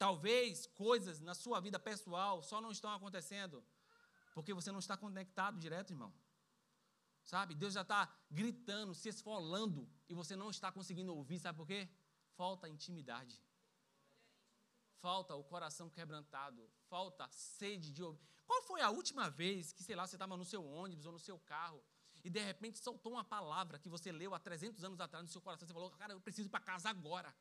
Talvez 0.05 0.67
coisas 0.67 1.21
na 1.21 1.33
sua 1.33 1.61
vida 1.61 1.79
pessoal 1.79 2.43
só 2.43 2.59
não 2.59 2.71
estão 2.71 2.91
acontecendo 2.91 3.63
porque 4.33 4.53
você 4.53 4.69
não 4.69 4.79
está 4.79 4.97
conectado 4.97 5.57
direto, 5.57 5.91
irmão. 5.91 6.13
Sabe? 7.23 7.55
Deus 7.55 7.73
já 7.73 7.83
está 7.83 8.13
gritando, 8.29 8.93
se 8.93 9.07
esfolando 9.07 9.89
e 10.09 10.13
você 10.13 10.35
não 10.35 10.49
está 10.49 10.69
conseguindo 10.73 11.15
ouvir. 11.15 11.39
Sabe 11.39 11.57
por 11.57 11.65
quê? 11.65 11.87
Falta 12.35 12.67
intimidade. 12.67 13.41
Falta 14.99 15.35
o 15.35 15.43
coração 15.45 15.89
quebrantado. 15.89 16.69
Falta 16.89 17.25
sede 17.31 17.93
de 17.93 18.03
ouvir. 18.03 18.27
Qual 18.45 18.61
foi 18.63 18.81
a 18.81 18.89
última 18.89 19.29
vez 19.29 19.71
que, 19.71 19.83
sei 19.83 19.95
lá, 19.95 20.05
você 20.05 20.17
estava 20.17 20.35
no 20.35 20.43
seu 20.43 20.65
ônibus 20.65 21.05
ou 21.05 21.13
no 21.13 21.19
seu 21.19 21.39
carro 21.39 21.81
e 22.25 22.29
de 22.29 22.43
repente 22.43 22.77
soltou 22.77 23.13
uma 23.13 23.23
palavra 23.23 23.79
que 23.79 23.87
você 23.87 24.11
leu 24.11 24.35
há 24.35 24.39
300 24.39 24.83
anos 24.83 24.99
atrás 24.99 25.23
no 25.23 25.31
seu 25.31 25.39
coração? 25.39 25.65
Você 25.65 25.73
falou, 25.73 25.89
cara, 25.91 26.11
eu 26.11 26.19
preciso 26.19 26.49
ir 26.49 26.51
para 26.51 26.59
casa 26.59 26.89
agora. 26.89 27.33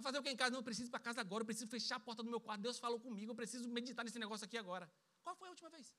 Vai 0.00 0.04
fazer 0.04 0.18
o 0.18 0.22
que 0.22 0.30
em 0.30 0.36
casa? 0.36 0.50
Não, 0.52 0.60
eu 0.60 0.68
preciso 0.70 0.90
para 0.90 0.98
casa 0.98 1.20
agora, 1.20 1.42
eu 1.42 1.46
preciso 1.46 1.66
fechar 1.68 1.96
a 1.96 2.00
porta 2.00 2.22
do 2.22 2.30
meu 2.34 2.40
quarto. 2.40 2.62
Deus 2.62 2.78
falou 2.78 2.98
comigo, 2.98 3.32
eu 3.32 3.36
preciso 3.40 3.68
meditar 3.68 4.02
nesse 4.02 4.18
negócio 4.18 4.46
aqui 4.46 4.56
agora. 4.56 4.90
Qual 5.22 5.36
foi 5.36 5.48
a 5.48 5.50
última 5.50 5.68
vez? 5.68 5.94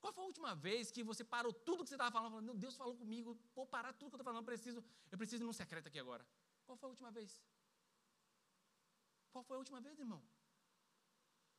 Qual 0.00 0.12
foi 0.12 0.24
a 0.24 0.26
última 0.26 0.56
vez 0.56 0.90
que 0.90 1.04
você 1.04 1.22
parou 1.34 1.52
tudo 1.52 1.84
que 1.84 1.90
você 1.90 1.94
estava 1.94 2.10
falando, 2.10 2.32
falando, 2.32 2.54
Deus 2.64 2.76
falou 2.76 2.96
comigo, 2.96 3.38
vou 3.54 3.64
parar 3.64 3.92
tudo 3.92 4.10
que 4.10 4.16
eu 4.16 4.18
estou 4.18 4.24
falando, 4.24 4.42
eu 4.42 4.50
preciso, 4.52 4.84
eu 5.12 5.18
preciso 5.18 5.44
ir 5.44 5.46
num 5.46 5.52
secreto 5.52 5.86
aqui 5.86 6.00
agora. 6.00 6.26
Qual 6.66 6.76
foi 6.76 6.88
a 6.88 6.90
última 6.90 7.12
vez? 7.12 7.40
Qual 9.30 9.44
foi 9.44 9.56
a 9.56 9.60
última 9.60 9.80
vez, 9.80 9.96
irmão? 10.00 10.20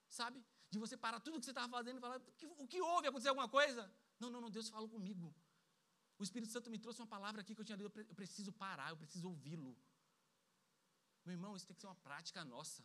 Sabe? 0.09 0.43
De 0.69 0.77
você 0.77 0.97
parar 0.97 1.21
tudo 1.21 1.39
que 1.39 1.45
você 1.45 1.51
estava 1.51 1.69
fazendo 1.69 1.97
e 1.99 2.01
falar, 2.01 2.21
o 2.57 2.67
que 2.67 2.81
houve? 2.81 3.07
Aconteceu 3.07 3.31
alguma 3.31 3.47
coisa? 3.47 3.89
Não, 4.19 4.29
não, 4.29 4.41
não, 4.41 4.49
Deus 4.49 4.67
falou 4.67 4.89
comigo. 4.89 5.33
O 6.17 6.23
Espírito 6.23 6.51
Santo 6.51 6.69
me 6.69 6.77
trouxe 6.77 6.99
uma 7.01 7.07
palavra 7.07 7.39
aqui 7.39 7.55
que 7.55 7.61
eu 7.61 7.65
tinha 7.65 7.77
lido, 7.77 7.89
eu 7.95 8.15
preciso 8.15 8.51
parar, 8.51 8.89
eu 8.89 8.97
preciso 8.97 9.29
ouvi-lo. 9.29 9.77
Meu 11.29 11.35
irmão, 11.35 11.55
isso 11.55 11.67
tem 11.67 11.75
que 11.75 11.81
ser 11.81 11.85
uma 11.85 12.01
prática 12.07 12.43
nossa. 12.43 12.83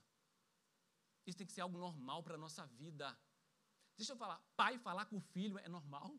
Isso 1.27 1.39
tem 1.39 1.47
que 1.47 1.53
ser 1.55 1.63
algo 1.63 1.79
normal 1.79 2.23
para 2.23 2.35
a 2.35 2.43
nossa 2.45 2.67
vida. 2.67 3.19
Deixa 3.97 4.13
eu 4.13 4.19
falar, 4.19 4.39
pai 4.55 4.77
falar 4.79 5.07
com 5.07 5.17
o 5.17 5.21
filho 5.21 5.59
é 5.59 5.67
normal? 5.67 6.15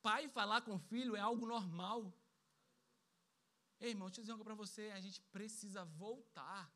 Pai 0.00 0.28
falar 0.28 0.60
com 0.62 0.76
o 0.76 0.78
filho 0.78 1.16
é 1.16 1.20
algo 1.20 1.44
normal. 1.44 2.14
Ei, 3.80 3.90
irmão, 3.90 4.06
deixa 4.06 4.20
eu 4.20 4.22
dizer 4.22 4.34
coisa 4.34 4.44
para 4.44 4.54
você, 4.54 4.92
a 4.92 5.00
gente 5.00 5.20
precisa 5.36 5.84
voltar. 5.84 6.72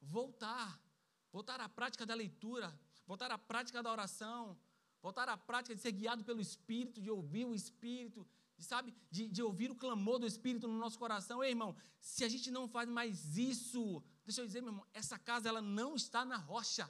Voltar. 0.00 0.82
Voltar 1.30 1.60
à 1.60 1.68
prática 1.68 2.04
da 2.04 2.14
leitura, 2.14 2.76
voltar 3.06 3.30
à 3.30 3.38
prática 3.38 3.80
da 3.80 3.92
oração, 3.92 4.58
voltar 5.00 5.28
à 5.28 5.36
prática 5.36 5.76
de 5.76 5.80
ser 5.80 5.92
guiado 5.92 6.24
pelo 6.24 6.40
Espírito, 6.40 7.00
de 7.00 7.12
ouvir 7.12 7.44
o 7.44 7.54
Espírito, 7.54 8.28
de, 8.60 8.66
sabe, 8.66 8.94
de, 9.10 9.26
de 9.26 9.42
ouvir 9.42 9.70
o 9.70 9.74
clamor 9.74 10.18
do 10.18 10.26
Espírito 10.26 10.68
no 10.68 10.78
nosso 10.78 10.98
coração. 10.98 11.42
Ei, 11.42 11.50
irmão, 11.50 11.74
se 11.98 12.22
a 12.24 12.28
gente 12.28 12.50
não 12.50 12.68
faz 12.68 12.86
mais 12.90 13.38
isso, 13.38 14.04
deixa 14.22 14.42
eu 14.42 14.46
dizer, 14.46 14.60
meu 14.60 14.70
irmão, 14.70 14.86
essa 14.92 15.18
casa 15.18 15.48
ela 15.48 15.62
não 15.62 15.96
está 15.96 16.26
na 16.26 16.36
rocha. 16.36 16.88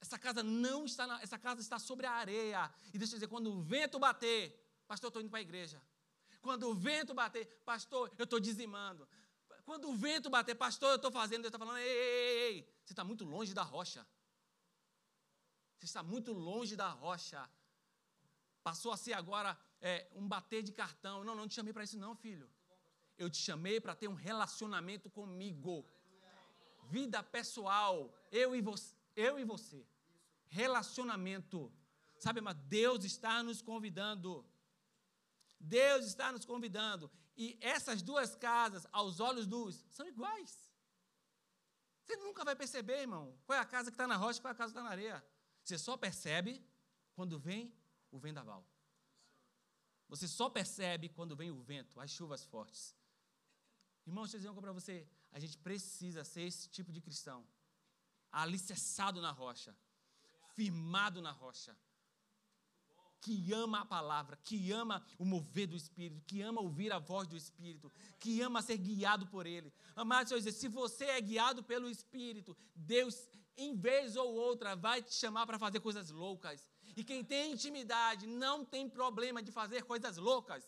Essa 0.00 0.18
casa 0.18 0.42
não 0.42 0.84
está 0.84 1.06
na, 1.06 1.22
essa 1.22 1.38
casa 1.38 1.60
está 1.60 1.78
sobre 1.78 2.04
a 2.04 2.10
areia. 2.10 2.68
E 2.92 2.98
deixa 2.98 3.14
eu 3.14 3.18
dizer, 3.18 3.28
quando 3.28 3.52
o 3.52 3.62
vento 3.62 3.96
bater, 4.00 4.42
pastor, 4.88 5.06
eu 5.06 5.10
estou 5.10 5.22
indo 5.22 5.30
para 5.30 5.38
a 5.38 5.42
igreja. 5.42 5.80
Quando 6.40 6.68
o 6.68 6.74
vento 6.74 7.14
bater, 7.14 7.46
pastor, 7.64 8.12
eu 8.18 8.24
estou 8.24 8.40
dizimando. 8.40 9.08
Quando 9.64 9.88
o 9.88 9.94
vento 9.94 10.28
bater, 10.28 10.56
pastor, 10.56 10.90
eu 10.90 10.96
estou 10.96 11.12
fazendo, 11.12 11.42
Deus 11.42 11.54
está 11.54 11.58
falando, 11.60 11.78
ei, 11.78 11.86
ei, 11.86 11.96
ei, 11.96 12.54
ei, 12.54 12.74
você 12.84 12.92
está 12.92 13.04
muito 13.04 13.24
longe 13.24 13.54
da 13.54 13.62
rocha. 13.62 14.04
Você 15.78 15.84
está 15.84 16.02
muito 16.02 16.32
longe 16.32 16.74
da 16.74 16.88
rocha. 16.88 17.48
Passou 18.68 18.92
a 18.92 18.98
ser 18.98 19.14
agora 19.14 19.58
é, 19.80 20.06
um 20.14 20.28
bater 20.28 20.62
de 20.62 20.72
cartão. 20.72 21.24
Não, 21.24 21.34
não 21.34 21.48
te 21.48 21.54
chamei 21.54 21.72
para 21.72 21.84
isso, 21.84 21.98
não, 21.98 22.14
filho. 22.14 22.46
Eu 23.16 23.30
te 23.30 23.38
chamei 23.38 23.80
para 23.80 23.94
ter 23.94 24.08
um 24.08 24.14
relacionamento 24.14 25.08
comigo. 25.08 25.86
Vida 26.90 27.22
pessoal. 27.22 28.12
Eu 28.30 28.54
e 28.54 28.60
você 28.60 28.94
eu 29.16 29.38
e 29.38 29.44
você. 29.44 29.80
Relacionamento. 30.48 31.72
Sabe, 32.18 32.42
mas 32.42 32.56
Deus 32.78 33.04
está 33.04 33.42
nos 33.42 33.62
convidando. 33.62 34.44
Deus 35.58 36.04
está 36.04 36.30
nos 36.30 36.44
convidando. 36.44 37.10
E 37.38 37.56
essas 37.62 38.02
duas 38.02 38.36
casas, 38.36 38.86
aos 38.92 39.18
olhos 39.18 39.46
dos, 39.46 39.82
são 39.90 40.06
iguais. 40.06 40.70
Você 42.04 42.16
nunca 42.18 42.44
vai 42.44 42.54
perceber, 42.54 43.00
irmão, 43.00 43.34
qual 43.46 43.58
é 43.58 43.62
a 43.62 43.64
casa 43.64 43.90
que 43.90 43.94
está 43.94 44.06
na 44.06 44.16
rocha 44.16 44.38
e 44.38 44.42
qual 44.42 44.50
é 44.50 44.54
a 44.54 44.58
casa 44.58 44.74
que 44.74 44.78
está 44.78 44.84
na 44.84 44.94
areia. 44.94 45.24
Você 45.64 45.78
só 45.78 45.96
percebe 45.96 46.62
quando 47.14 47.38
vem 47.38 47.74
o 48.10 48.18
vendaval. 48.18 48.66
Você 50.08 50.26
só 50.26 50.48
percebe 50.48 51.08
quando 51.08 51.36
vem 51.36 51.50
o 51.50 51.60
vento, 51.60 52.00
as 52.00 52.10
chuvas 52.10 52.44
fortes. 52.44 52.96
Irmão, 54.06 54.24
deixa 54.24 54.36
eu 54.36 54.40
dizer 54.40 54.48
uma 54.48 54.54
coisa 54.54 54.66
para 54.66 54.80
você. 54.80 55.06
A 55.32 55.38
gente 55.38 55.58
precisa 55.58 56.24
ser 56.24 56.42
esse 56.42 56.68
tipo 56.68 56.90
de 56.92 57.00
cristão 57.00 57.46
alicerçado 58.32 59.20
na 59.20 59.30
rocha, 59.30 59.76
firmado 60.54 61.20
na 61.20 61.30
rocha, 61.30 61.76
que 63.20 63.52
ama 63.52 63.80
a 63.80 63.84
palavra, 63.84 64.36
que 64.36 64.70
ama 64.72 65.04
o 65.18 65.24
mover 65.24 65.66
do 65.66 65.76
Espírito, 65.76 66.22
que 66.24 66.40
ama 66.40 66.60
ouvir 66.60 66.92
a 66.92 66.98
voz 66.98 67.26
do 67.26 67.36
Espírito, 67.36 67.92
que 68.18 68.40
ama 68.40 68.62
ser 68.62 68.78
guiado 68.78 69.26
por 69.26 69.44
Ele. 69.46 69.72
Amado, 69.94 70.28
Senhor, 70.28 70.40
se 70.52 70.68
você 70.68 71.04
é 71.04 71.20
guiado 71.20 71.62
pelo 71.62 71.90
Espírito, 71.90 72.56
Deus, 72.74 73.28
em 73.56 73.74
vez 73.74 74.16
ou 74.16 74.32
outra, 74.32 74.76
vai 74.76 75.02
te 75.02 75.12
chamar 75.12 75.46
para 75.46 75.58
fazer 75.58 75.80
coisas 75.80 76.10
loucas. 76.10 76.70
E 76.98 77.04
quem 77.08 77.20
tem 77.32 77.52
intimidade 77.52 78.26
não 78.26 78.56
tem 78.72 78.84
problema 78.98 79.40
de 79.46 79.52
fazer 79.58 79.80
coisas 79.90 80.16
loucas. 80.28 80.64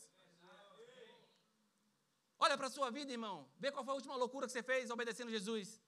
Olha 2.39 2.57
para 2.57 2.69
a 2.69 2.75
sua 2.77 2.89
vida, 2.97 3.11
irmão. 3.11 3.37
Vê 3.63 3.73
qual 3.73 3.85
foi 3.85 3.95
a 3.95 3.97
última 3.97 4.15
loucura 4.23 4.47
que 4.47 4.53
você 4.53 4.63
fez 4.63 4.91
obedecendo 4.91 5.33
Jesus. 5.37 5.83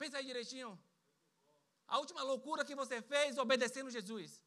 Pensa 0.00 0.18
aí 0.18 0.26
direitinho. 0.26 0.70
A 1.86 2.00
última 2.00 2.24
loucura 2.24 2.64
que 2.64 2.74
você 2.74 3.00
fez 3.12 3.38
obedecendo 3.38 3.88
Jesus. 3.88 4.44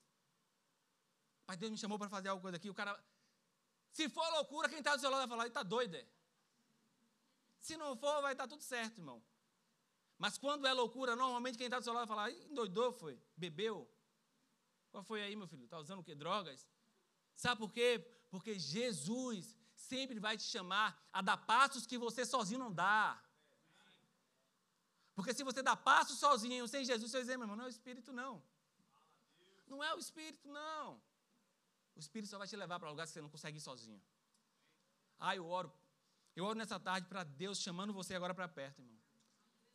Pai, 1.45 1.55
Deus 1.55 1.71
me 1.71 1.77
chamou 1.77 1.97
para 1.97 2.09
fazer 2.09 2.27
alguma 2.27 2.41
coisa 2.41 2.57
aqui. 2.57 2.69
O 2.69 2.73
cara, 2.73 2.93
se 3.93 4.09
for 4.09 4.29
loucura, 4.33 4.67
quem 4.67 4.79
está 4.79 4.97
do 4.97 4.99
seu 4.99 5.09
lado 5.09 5.21
vai 5.21 5.29
falar, 5.29 5.43
ele 5.43 5.51
está 5.51 5.63
doido. 5.63 5.95
É? 5.95 6.05
Se 7.61 7.77
não 7.77 7.95
for, 7.95 8.21
vai 8.21 8.33
estar 8.33 8.43
tá 8.43 8.49
tudo 8.49 8.63
certo, 8.63 8.97
irmão. 8.97 9.23
Mas 10.17 10.37
quando 10.37 10.67
é 10.67 10.73
loucura, 10.73 11.15
normalmente 11.15 11.57
quem 11.57 11.67
está 11.67 11.79
do 11.79 11.85
seu 11.85 11.93
lado 11.93 12.05
vai 12.05 12.15
falar, 12.17 12.31
endoidou, 12.31 12.91
foi? 12.91 13.17
Bebeu? 13.37 13.89
Qual 14.97 15.03
foi 15.03 15.21
aí, 15.21 15.35
meu 15.35 15.47
filho? 15.47 15.63
Está 15.63 15.77
usando 15.77 15.99
o 15.99 16.03
quê? 16.03 16.15
Drogas? 16.15 16.67
Sabe 17.35 17.59
por 17.59 17.71
quê? 17.71 18.03
Porque 18.31 18.57
Jesus 18.57 19.55
sempre 19.75 20.19
vai 20.19 20.35
te 20.35 20.41
chamar 20.41 20.99
a 21.13 21.21
dar 21.21 21.37
passos 21.37 21.85
que 21.85 21.99
você 21.99 22.25
sozinho 22.25 22.61
não 22.61 22.73
dá. 22.73 23.23
Porque 25.13 25.35
se 25.35 25.43
você 25.43 25.61
dá 25.61 25.75
passo 25.75 26.15
sozinho, 26.15 26.67
sem 26.67 26.83
Jesus, 26.83 27.11
você 27.11 27.17
vai 27.17 27.21
dizer, 27.21 27.37
meu 27.37 27.43
irmão, 27.43 27.57
não 27.57 27.65
é 27.65 27.67
o 27.67 27.69
Espírito, 27.69 28.11
não. 28.11 28.41
Não 29.67 29.83
é 29.83 29.93
o 29.93 29.99
Espírito, 29.99 30.47
não. 30.47 30.99
O 31.95 31.99
Espírito 31.99 32.31
só 32.31 32.39
vai 32.39 32.47
te 32.47 32.55
levar 32.55 32.79
para 32.79 32.89
lugares 32.89 33.11
que 33.11 33.19
você 33.19 33.21
não 33.21 33.29
consegue 33.29 33.59
ir 33.59 33.61
sozinho. 33.61 34.01
Ah, 35.19 35.35
eu 35.35 35.45
oro. 35.45 35.71
Eu 36.35 36.43
oro 36.43 36.57
nessa 36.57 36.79
tarde 36.79 37.07
para 37.07 37.23
Deus 37.23 37.59
chamando 37.61 37.93
você 37.93 38.15
agora 38.15 38.33
para 38.33 38.47
perto, 38.47 38.81
irmão. 38.81 38.97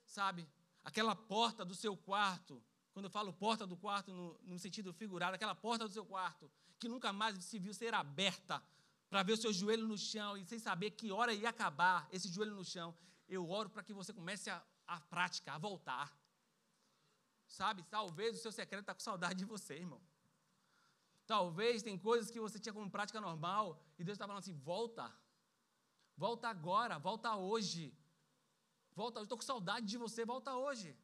Sabe? 0.04 0.48
Aquela 0.82 1.14
porta 1.14 1.64
do 1.64 1.76
seu 1.76 1.96
quarto. 1.96 2.60
Quando 2.92 3.06
eu 3.06 3.10
falo 3.10 3.32
porta 3.32 3.66
do 3.66 3.76
quarto 3.76 4.12
no, 4.12 4.38
no 4.42 4.58
sentido 4.58 4.92
figurado, 4.92 5.34
aquela 5.34 5.54
porta 5.54 5.86
do 5.86 5.92
seu 5.92 6.04
quarto, 6.04 6.50
que 6.78 6.88
nunca 6.88 7.12
mais 7.12 7.42
se 7.44 7.58
viu 7.58 7.72
ser 7.72 7.94
aberta 7.94 8.62
para 9.08 9.22
ver 9.22 9.32
o 9.32 9.36
seu 9.36 9.52
joelho 9.52 9.86
no 9.86 9.96
chão 9.96 10.36
e 10.36 10.44
sem 10.44 10.58
saber 10.58 10.92
que 10.92 11.10
hora 11.10 11.32
ia 11.32 11.48
acabar 11.48 12.08
esse 12.10 12.28
joelho 12.28 12.54
no 12.54 12.64
chão. 12.64 12.94
Eu 13.28 13.48
oro 13.48 13.70
para 13.70 13.82
que 13.82 13.92
você 13.92 14.12
comece 14.12 14.50
a 14.50 14.62
a 14.86 15.00
prática, 15.00 15.52
a 15.52 15.58
voltar. 15.58 16.06
Sabe, 17.46 17.82
talvez 17.84 18.36
o 18.36 18.42
seu 18.42 18.52
secreto 18.52 18.82
está 18.82 18.94
com 18.94 19.00
saudade 19.00 19.38
de 19.40 19.44
você, 19.44 19.74
irmão. 19.74 20.00
Talvez 21.26 21.82
tem 21.82 21.98
coisas 21.98 22.30
que 22.30 22.40
você 22.40 22.58
tinha 22.58 22.72
como 22.72 22.90
prática 22.90 23.20
normal 23.20 23.82
e 23.98 24.04
Deus 24.04 24.16
está 24.16 24.26
falando 24.26 24.42
assim: 24.42 24.58
volta. 24.58 25.12
Volta 26.16 26.48
agora, 26.48 26.98
volta 26.98 27.34
hoje. 27.36 27.94
Volta, 28.94 29.20
eu 29.20 29.22
estou 29.22 29.38
com 29.38 29.44
saudade 29.44 29.86
de 29.86 29.96
você, 29.96 30.24
volta 30.24 30.54
hoje. 30.54 30.96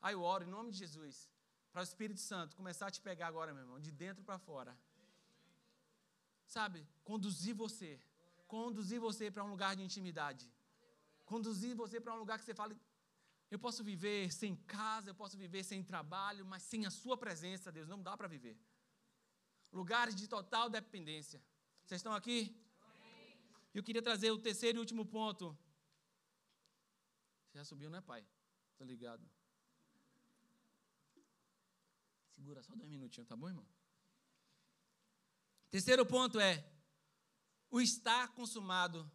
Aí 0.00 0.14
eu 0.14 0.22
oro 0.22 0.44
em 0.44 0.50
nome 0.50 0.70
de 0.70 0.78
Jesus, 0.78 1.28
para 1.72 1.80
o 1.80 1.84
Espírito 1.84 2.20
Santo 2.20 2.56
começar 2.56 2.86
a 2.86 2.90
te 2.90 3.00
pegar 3.00 3.26
agora, 3.26 3.52
meu 3.52 3.62
irmão, 3.62 3.80
de 3.80 3.90
dentro 3.90 4.22
para 4.24 4.38
fora. 4.38 4.76
Sabe, 6.46 6.86
conduzir 7.04 7.54
você, 7.54 8.00
conduzir 8.46 9.00
você 9.00 9.30
para 9.30 9.44
um 9.44 9.50
lugar 9.50 9.76
de 9.76 9.82
intimidade. 9.82 10.50
Conduzir 11.24 11.74
você 11.76 12.00
para 12.00 12.14
um 12.14 12.18
lugar 12.18 12.38
que 12.38 12.44
você 12.44 12.54
fale, 12.54 12.74
Eu 13.50 13.58
posso 13.58 13.82
viver 13.82 14.30
sem 14.32 14.54
casa, 14.76 15.10
eu 15.10 15.14
posso 15.14 15.36
viver 15.36 15.62
sem 15.64 15.82
trabalho, 15.82 16.44
mas 16.44 16.62
sem 16.62 16.84
a 16.86 16.90
Sua 16.90 17.16
presença, 17.16 17.72
Deus, 17.72 17.88
não 17.88 18.02
dá 18.02 18.16
para 18.16 18.28
viver. 18.28 18.56
Lugares 19.72 20.14
de 20.14 20.26
total 20.28 20.68
dependência. 20.68 21.42
Vocês 21.84 22.00
estão 22.00 22.14
aqui? 22.14 22.38
Eu 23.72 23.82
queria 23.82 24.02
trazer 24.02 24.30
o 24.30 24.38
terceiro 24.38 24.78
e 24.78 24.80
último 24.80 25.04
ponto. 25.06 25.56
Você 27.46 27.58
já 27.58 27.64
subiu, 27.64 27.90
né, 27.90 28.00
pai? 28.00 28.22
Tá 28.76 28.84
ligado? 28.84 29.24
Segura 32.38 32.62
só 32.62 32.72
dois 32.76 32.88
minutinhos, 32.88 33.26
tá 33.26 33.34
bom, 33.34 33.48
irmão? 33.48 33.66
Terceiro 35.72 36.06
ponto 36.06 36.38
é 36.38 36.64
o 37.68 37.80
estar 37.80 38.28
consumado 38.28 39.10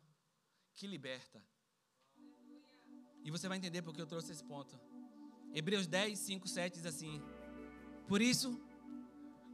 que 0.73 0.85
liberta. 0.85 1.41
E 3.23 3.31
você 3.31 3.47
vai 3.47 3.57
entender 3.57 3.81
porque 3.81 4.01
eu 4.01 4.05
trouxe 4.05 4.33
esse 4.33 4.43
ponto. 4.43 4.77
Hebreus 5.53 5.87
10, 5.87 6.19
5, 6.19 6.47
7 6.49 6.73
diz 6.73 6.85
assim: 6.85 7.21
Por 8.09 8.21
isso, 8.21 8.61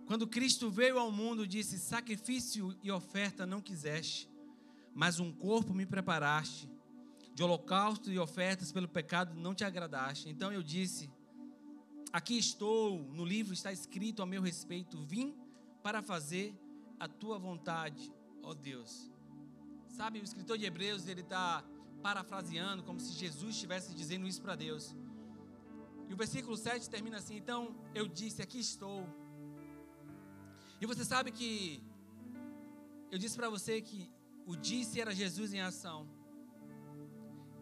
quando 0.08 0.28
Cristo 0.28 0.72
veio 0.72 0.98
ao 0.98 1.12
mundo, 1.12 1.46
disse: 1.46 1.78
Sacrifício 1.78 2.76
e 2.82 2.90
oferta 2.90 3.46
não 3.46 3.62
quiseste, 3.62 4.28
mas 4.96 5.20
um 5.20 5.32
corpo 5.32 5.76
me 5.76 5.86
preparaste. 5.86 6.68
De 7.36 7.44
holocausto 7.44 8.12
e 8.12 8.18
ofertas 8.18 8.72
pelo 8.72 8.88
pecado 8.88 9.36
não 9.36 9.54
te 9.54 9.64
agradaste. 9.64 10.28
Então 10.28 10.52
eu 10.52 10.64
disse: 10.64 11.08
Aqui 12.12 12.38
estou, 12.38 13.00
no 13.14 13.24
livro 13.24 13.54
está 13.54 13.72
escrito 13.72 14.24
a 14.24 14.26
meu 14.26 14.42
respeito: 14.42 14.98
Vim 15.00 15.36
para 15.84 16.02
fazer 16.02 16.56
a 17.00 17.08
tua 17.08 17.38
vontade, 17.38 18.12
ó 18.42 18.54
Deus. 18.54 19.12
Sabe, 19.90 20.20
o 20.20 20.24
escritor 20.24 20.58
de 20.58 20.66
Hebreus, 20.66 21.08
ele 21.08 21.22
está 21.22 21.64
parafraseando, 22.02 22.84
como 22.84 23.00
se 23.00 23.14
Jesus 23.14 23.56
estivesse 23.56 23.94
dizendo 23.94 24.28
isso 24.28 24.42
para 24.42 24.56
Deus. 24.56 24.96
E 26.08 26.14
o 26.14 26.18
versículo 26.18 26.58
7 26.58 26.90
termina 26.90 27.18
assim: 27.18 27.36
Então 27.36 27.76
eu 27.94 28.08
disse, 28.08 28.42
aqui 28.42 28.60
estou. 28.60 29.08
E 30.82 30.86
você 30.88 31.06
sabe 31.06 31.32
que 31.32 31.84
eu 33.12 33.20
disse 33.20 33.36
para 33.36 33.50
você 33.50 33.82
que 33.82 34.10
o 34.48 34.56
disse 34.56 35.00
era 35.00 35.14
Jesus 35.14 35.54
em 35.54 35.62
ação. 35.62 36.08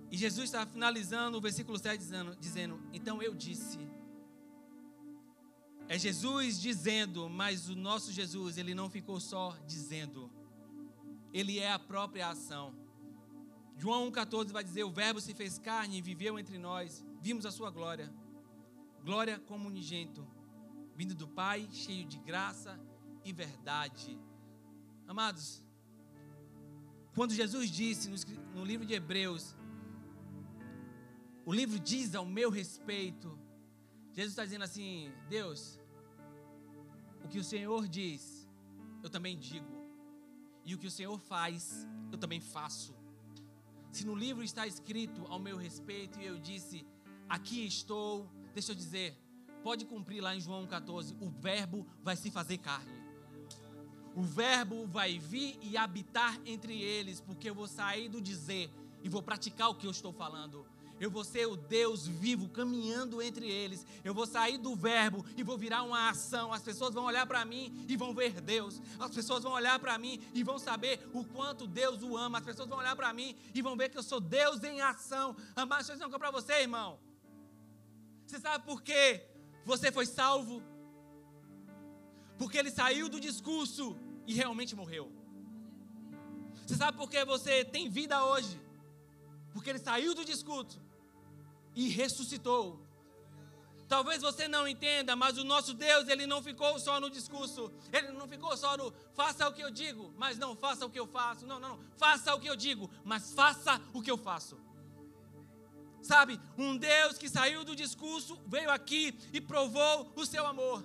E 0.09 0.15
Jesus 0.15 0.45
está 0.45 0.65
finalizando 0.65 1.37
o 1.37 1.41
versículo 1.41 1.77
7 1.77 1.97
dizendo, 1.97 2.35
dizendo: 2.37 2.81
Então 2.93 3.21
eu 3.21 3.33
disse. 3.33 3.96
É 5.89 5.97
Jesus 5.97 6.59
dizendo, 6.59 7.29
mas 7.29 7.69
o 7.69 7.75
nosso 7.75 8.11
Jesus, 8.11 8.57
ele 8.57 8.73
não 8.73 8.89
ficou 8.89 9.19
só 9.19 9.57
dizendo. 9.65 10.29
Ele 11.33 11.59
é 11.59 11.71
a 11.71 11.79
própria 11.79 12.29
ação. 12.29 12.75
João 13.77 14.11
1,14 14.11 14.51
vai 14.51 14.63
dizer: 14.63 14.83
O 14.83 14.91
Verbo 14.91 15.21
se 15.21 15.33
fez 15.33 15.57
carne 15.57 15.97
e 15.97 16.01
viveu 16.01 16.37
entre 16.37 16.57
nós, 16.57 17.05
vimos 17.21 17.45
a 17.45 17.51
sua 17.51 17.69
glória. 17.69 18.13
Glória 19.03 19.39
como 19.39 19.67
unigento, 19.67 20.27
vindo 20.95 21.15
do 21.15 21.27
Pai, 21.27 21.67
cheio 21.71 22.05
de 22.05 22.17
graça 22.17 22.77
e 23.23 23.31
verdade. 23.31 24.19
Amados, 25.07 25.63
quando 27.15 27.33
Jesus 27.33 27.69
disse 27.71 28.09
no, 28.53 28.65
livro 28.65 28.85
de 28.85 28.93
Hebreus, 28.93 29.55
o 31.45 31.53
livro 31.53 31.79
diz 31.79 32.13
ao 32.13 32.25
meu 32.25 32.49
respeito, 32.49 33.39
Jesus 34.17 34.31
está 34.31 34.43
dizendo 34.43 34.63
assim: 34.63 35.11
Deus, 35.29 35.79
o 37.23 37.27
que 37.27 37.37
o 37.37 37.43
Senhor 37.43 37.87
diz, 37.87 38.49
eu 39.03 39.11
também 39.11 39.37
digo, 39.37 39.71
e 40.65 40.73
o 40.73 40.77
que 40.79 40.87
o 40.87 40.91
Senhor 40.91 41.19
faz, 41.19 41.87
eu 42.11 42.17
também 42.17 42.41
faço. 42.41 42.95
Se 43.91 44.03
no 44.07 44.15
livro 44.15 44.43
está 44.43 44.65
escrito 44.65 45.23
ao 45.27 45.37
meu 45.37 45.55
respeito 45.55 46.19
e 46.19 46.25
eu 46.25 46.39
disse, 46.39 46.83
aqui 47.29 47.63
estou, 47.63 48.27
deixa 48.55 48.71
eu 48.71 48.75
dizer, 48.75 49.15
pode 49.61 49.85
cumprir 49.85 50.19
lá 50.19 50.35
em 50.35 50.41
João 50.41 50.65
14: 50.65 51.15
o 51.21 51.29
Verbo 51.29 51.85
vai 52.01 52.15
se 52.15 52.31
fazer 52.31 52.57
carne. 52.57 52.97
O 54.15 54.23
Verbo 54.23 54.87
vai 54.87 55.19
vir 55.19 55.59
e 55.61 55.77
habitar 55.77 56.41
entre 56.43 56.81
eles, 56.81 57.21
porque 57.21 57.51
eu 57.51 57.53
vou 57.53 57.67
sair 57.67 58.09
do 58.09 58.19
dizer 58.19 58.71
e 59.03 59.09
vou 59.09 59.21
praticar 59.21 59.69
o 59.69 59.75
que 59.75 59.85
eu 59.85 59.91
estou 59.91 60.11
falando. 60.11 60.65
Eu 60.99 61.11
vou 61.11 61.23
ser 61.23 61.45
o 61.45 61.55
Deus 61.55 62.07
vivo 62.07 62.49
caminhando 62.49 63.21
entre 63.21 63.49
eles. 63.49 63.85
Eu 64.03 64.13
vou 64.13 64.25
sair 64.25 64.57
do 64.57 64.75
verbo 64.75 65.23
e 65.35 65.43
vou 65.43 65.57
virar 65.57 65.83
uma 65.83 66.09
ação. 66.09 66.51
As 66.51 66.63
pessoas 66.63 66.93
vão 66.93 67.05
olhar 67.05 67.27
para 67.27 67.45
mim 67.45 67.85
e 67.87 67.95
vão 67.95 68.13
ver 68.13 68.41
Deus. 68.41 68.81
As 68.99 69.11
pessoas 69.13 69.43
vão 69.43 69.53
olhar 69.53 69.77
para 69.79 69.97
mim 69.97 70.19
e 70.33 70.43
vão 70.43 70.57
saber 70.57 71.07
o 71.13 71.23
quanto 71.23 71.67
Deus 71.67 72.01
o 72.01 72.17
ama. 72.17 72.39
As 72.39 72.45
pessoas 72.45 72.67
vão 72.67 72.79
olhar 72.79 72.95
para 72.95 73.13
mim 73.13 73.35
e 73.53 73.61
vão 73.61 73.77
ver 73.77 73.89
que 73.89 73.97
eu 73.97 74.03
sou 74.03 74.19
Deus 74.19 74.63
em 74.63 74.81
ação. 74.81 75.35
Amar, 75.55 75.79
deixa 75.79 75.91
eu 75.91 75.95
dizer 75.95 76.05
uma 76.05 76.19
para 76.19 76.31
você, 76.31 76.61
irmão. 76.61 76.99
Você 78.25 78.39
sabe 78.39 78.65
por 78.65 78.81
quê 78.81 79.23
você 79.63 79.91
foi 79.91 80.05
salvo? 80.05 80.63
Porque 82.37 82.57
ele 82.57 82.71
saiu 82.71 83.07
do 83.07 83.19
discurso 83.19 83.95
e 84.25 84.33
realmente 84.33 84.75
morreu. 84.75 85.11
Você 86.65 86.75
sabe 86.75 86.97
por 86.97 87.09
que 87.09 87.23
você 87.23 87.63
tem 87.63 87.87
vida 87.89 88.25
hoje? 88.25 88.59
Porque 89.53 89.69
ele 89.69 89.79
saiu 89.79 90.13
do 90.13 90.25
discurso 90.25 90.86
e 91.77 91.89
ressuscitou. 91.89 92.81
Talvez 93.87 94.21
você 94.21 94.47
não 94.47 94.67
entenda, 94.67 95.15
mas 95.15 95.37
o 95.37 95.43
nosso 95.43 95.75
Deus, 95.75 96.09
ele 96.09 96.25
não 96.25 96.41
ficou 96.41 96.77
só 96.79 96.99
no 96.99 97.09
discurso, 97.09 97.71
ele 97.93 98.11
não 98.11 98.27
ficou 98.27 98.57
só 98.57 98.75
no 98.75 98.91
faça 99.13 99.47
o 99.47 99.53
que 99.53 99.61
eu 99.61 99.69
digo, 99.69 100.11
mas 100.17 100.39
não 100.39 100.55
faça 100.55 100.85
o 100.85 100.89
que 100.89 100.99
eu 100.99 101.07
faço. 101.07 101.45
Não, 101.45 101.59
não, 101.59 101.77
não. 101.77 101.79
Faça 101.95 102.33
o 102.33 102.39
que 102.39 102.49
eu 102.49 102.55
digo, 102.55 102.89
mas 103.05 103.31
faça 103.31 103.79
o 103.93 104.01
que 104.01 104.09
eu 104.09 104.17
faço. 104.17 104.59
Sabe, 106.01 106.39
um 106.57 106.75
Deus 106.75 107.17
que 107.17 107.29
saiu 107.29 107.63
do 107.63 107.75
discurso, 107.75 108.39
veio 108.47 108.71
aqui 108.71 109.15
e 109.31 109.39
provou 109.39 110.11
o 110.15 110.25
seu 110.25 110.47
amor. 110.47 110.83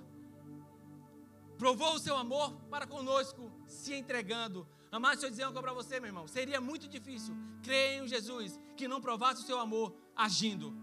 Provou 1.57 1.95
o 1.95 1.99
seu 1.99 2.17
amor 2.17 2.53
para 2.69 2.87
conosco, 2.87 3.51
se 3.67 3.95
entregando. 3.95 4.69
Amado, 4.93 5.13
deixa 5.13 5.27
eu 5.27 5.31
dizer 5.31 5.45
algo 5.45 5.59
para 5.59 5.73
você, 5.73 5.99
meu 5.99 6.09
irmão. 6.09 6.29
Seria 6.29 6.61
muito 6.61 6.87
difícil 6.87 7.35
crer 7.63 8.03
em 8.03 8.07
Jesus 8.07 8.61
que 8.77 8.87
não 8.87 9.01
provasse 9.01 9.43
o 9.43 9.47
seu 9.47 9.59
amor 9.59 9.97
agindo. 10.15 10.77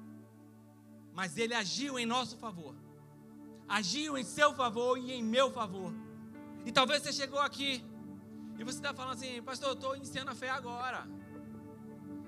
Mas 1.13 1.37
ele 1.37 1.53
agiu 1.53 1.99
em 1.99 2.07
nosso 2.07 2.35
favor. 2.35 2.73
Agiu 3.67 4.17
em 4.17 4.23
seu 4.23 4.51
favor 4.55 4.97
e 4.97 5.11
em 5.11 5.23
meu 5.23 5.51
favor. 5.51 5.93
E 6.65 6.71
talvez 6.71 7.03
você 7.03 7.13
chegou 7.13 7.39
aqui 7.39 7.85
e 8.57 8.63
você 8.63 8.79
está 8.79 8.95
falando 8.95 9.13
assim, 9.13 9.43
pastor, 9.43 9.69
eu 9.69 9.73
estou 9.75 9.95
iniciando 9.95 10.31
a 10.31 10.35
fé 10.35 10.49
agora. 10.49 11.07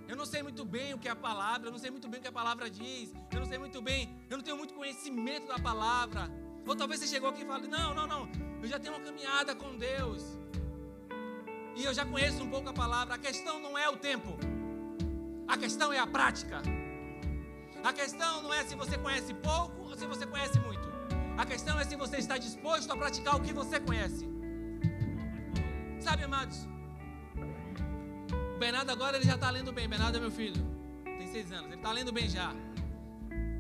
Eu 0.07 0.15
não 0.15 0.25
sei 0.25 0.43
muito 0.43 0.63
bem 0.63 0.93
o 0.93 0.99
que 0.99 1.07
é 1.07 1.11
a 1.11 1.15
palavra, 1.15 1.69
eu 1.69 1.71
não 1.71 1.79
sei 1.79 1.89
muito 1.89 2.07
bem 2.07 2.19
o 2.19 2.21
que 2.21 2.27
a 2.27 2.31
palavra 2.31 2.69
diz, 2.69 3.11
eu 3.31 3.39
não 3.39 3.47
sei 3.47 3.57
muito 3.57 3.81
bem, 3.81 4.23
eu 4.29 4.37
não 4.37 4.43
tenho 4.43 4.57
muito 4.57 4.75
conhecimento 4.75 5.47
da 5.47 5.57
palavra. 5.57 6.29
Ou 6.67 6.75
talvez 6.75 6.99
você 6.99 7.07
chegou 7.07 7.29
aqui 7.29 7.41
e 7.41 7.45
fale, 7.45 7.67
não, 7.67 7.95
não, 7.95 8.05
não, 8.05 8.29
eu 8.61 8.67
já 8.67 8.77
tenho 8.77 8.93
uma 8.93 9.03
caminhada 9.03 9.55
com 9.55 9.75
Deus. 9.77 10.40
E 11.81 11.83
eu 11.83 11.93
já 11.95 12.05
conheço 12.05 12.43
um 12.43 12.47
pouco 12.47 12.69
a 12.69 12.73
palavra. 12.73 13.15
A 13.15 13.17
questão 13.17 13.59
não 13.59 13.75
é 13.75 13.89
o 13.89 13.97
tempo. 13.97 14.37
A 15.47 15.57
questão 15.57 15.91
é 15.91 15.97
a 15.97 16.05
prática. 16.05 16.61
A 17.83 17.91
questão 17.91 18.43
não 18.43 18.53
é 18.53 18.63
se 18.63 18.75
você 18.75 18.99
conhece 18.99 19.33
pouco 19.33 19.89
ou 19.89 19.97
se 19.97 20.05
você 20.05 20.27
conhece 20.27 20.59
muito. 20.59 20.87
A 21.35 21.43
questão 21.43 21.79
é 21.79 21.83
se 21.83 21.95
você 21.95 22.17
está 22.17 22.37
disposto 22.37 22.91
a 22.91 22.95
praticar 22.95 23.35
o 23.35 23.41
que 23.41 23.51
você 23.51 23.79
conhece. 23.79 24.29
Sabe, 25.99 26.23
amados? 26.23 26.67
O 28.55 28.59
Bernardo 28.59 28.91
agora 28.91 29.17
ele 29.17 29.25
já 29.25 29.33
está 29.33 29.49
lendo 29.49 29.73
bem. 29.73 29.89
Bernardo 29.89 30.17
é 30.17 30.19
meu 30.21 30.29
filho. 30.29 30.63
Tem 31.03 31.25
seis 31.25 31.51
anos. 31.51 31.65
Ele 31.65 31.77
está 31.77 31.91
lendo 31.91 32.11
bem 32.11 32.29
já. 32.29 32.53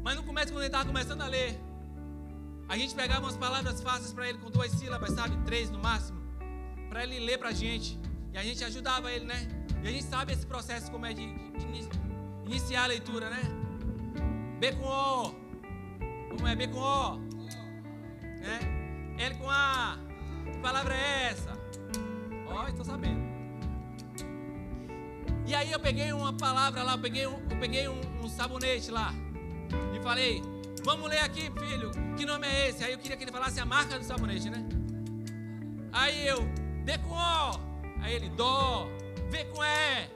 Mas 0.03 0.15
no 0.15 0.21
começo, 0.21 0.49
quando 0.49 0.59
ele 0.59 0.67
estava 0.67 0.85
começando 0.85 1.21
a 1.23 1.27
ler, 1.27 1.59
a 2.69 2.77
gente 2.77 2.93
pegava 2.93 3.21
umas 3.21 3.35
palavras 3.35 3.81
fáceis 3.81 4.13
para 4.13 4.29
ele 4.29 4.37
com 4.37 4.51
duas 4.51 4.71
sílabas, 4.73 5.09
sabe? 5.09 5.35
Três 5.43 5.71
no 5.71 5.79
máximo. 5.79 6.21
Para 6.87 7.01
ele 7.01 7.19
ler 7.19 7.39
para 7.39 7.49
a 7.49 7.53
gente. 7.53 7.99
E 8.33 8.37
a 8.37 8.43
gente 8.43 8.63
ajudava 8.63 9.11
ele, 9.11 9.25
né? 9.25 9.47
E 9.83 9.87
a 9.87 9.91
gente 9.91 10.05
sabe 10.05 10.33
esse 10.33 10.45
processo 10.45 10.91
como 10.91 11.05
é 11.05 11.13
de, 11.13 11.27
de, 11.57 11.65
de 11.65 11.89
iniciar 12.45 12.83
a 12.83 12.87
leitura, 12.87 13.29
né? 13.29 13.41
B 14.59 14.71
com 14.73 14.85
O. 14.85 15.35
Como 16.29 16.47
é 16.47 16.55
B 16.55 16.67
com 16.67 16.79
O? 16.79 17.17
Né? 17.17 18.59
L 19.17 19.35
com 19.35 19.49
A. 19.49 19.97
Que 20.51 20.57
palavra 20.59 20.95
é 20.95 21.31
essa? 21.31 21.51
Ó, 22.47 22.63
oh, 22.63 22.67
estou 22.67 22.85
sabendo. 22.85 23.21
E 25.45 25.53
aí 25.53 25.71
eu 25.71 25.79
peguei 25.79 26.13
uma 26.13 26.31
palavra 26.31 26.83
lá, 26.83 26.93
eu 26.93 26.99
peguei 26.99 27.27
um, 27.27 27.33
eu 27.49 27.59
peguei 27.59 27.87
um, 27.87 27.99
um 28.23 28.29
sabonete 28.29 28.89
lá. 28.91 29.13
E 29.93 30.01
falei, 30.01 30.41
vamos 30.83 31.09
ler 31.09 31.19
aqui, 31.19 31.51
filho. 31.59 31.91
Que 32.15 32.25
nome 32.25 32.47
é 32.47 32.69
esse? 32.69 32.83
Aí 32.83 32.93
eu 32.93 32.97
queria 32.97 33.17
que 33.17 33.23
ele 33.23 33.31
falasse 33.31 33.59
a 33.59 33.65
marca 33.65 33.99
do 33.99 34.05
sabonete, 34.05 34.49
né? 34.49 34.63
Aí 35.91 36.27
eu, 36.27 36.41
D 36.85 36.97
com 36.99 37.15
O. 37.15 37.70
Aí 38.01 38.13
ele, 38.13 38.29
Dó. 38.29 38.87
V 39.29 39.45
com 39.45 39.63
E. 39.63 40.09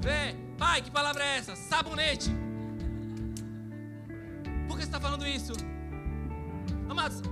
V. 0.00 0.36
Pai, 0.58 0.82
que 0.82 0.90
palavra 0.90 1.24
é 1.24 1.36
essa? 1.36 1.54
Sabonete. 1.54 2.30
Por 4.66 4.76
que 4.76 4.82
você 4.82 4.88
está 4.88 5.00
falando 5.00 5.26
isso? 5.26 5.52
Amados, 6.88 7.22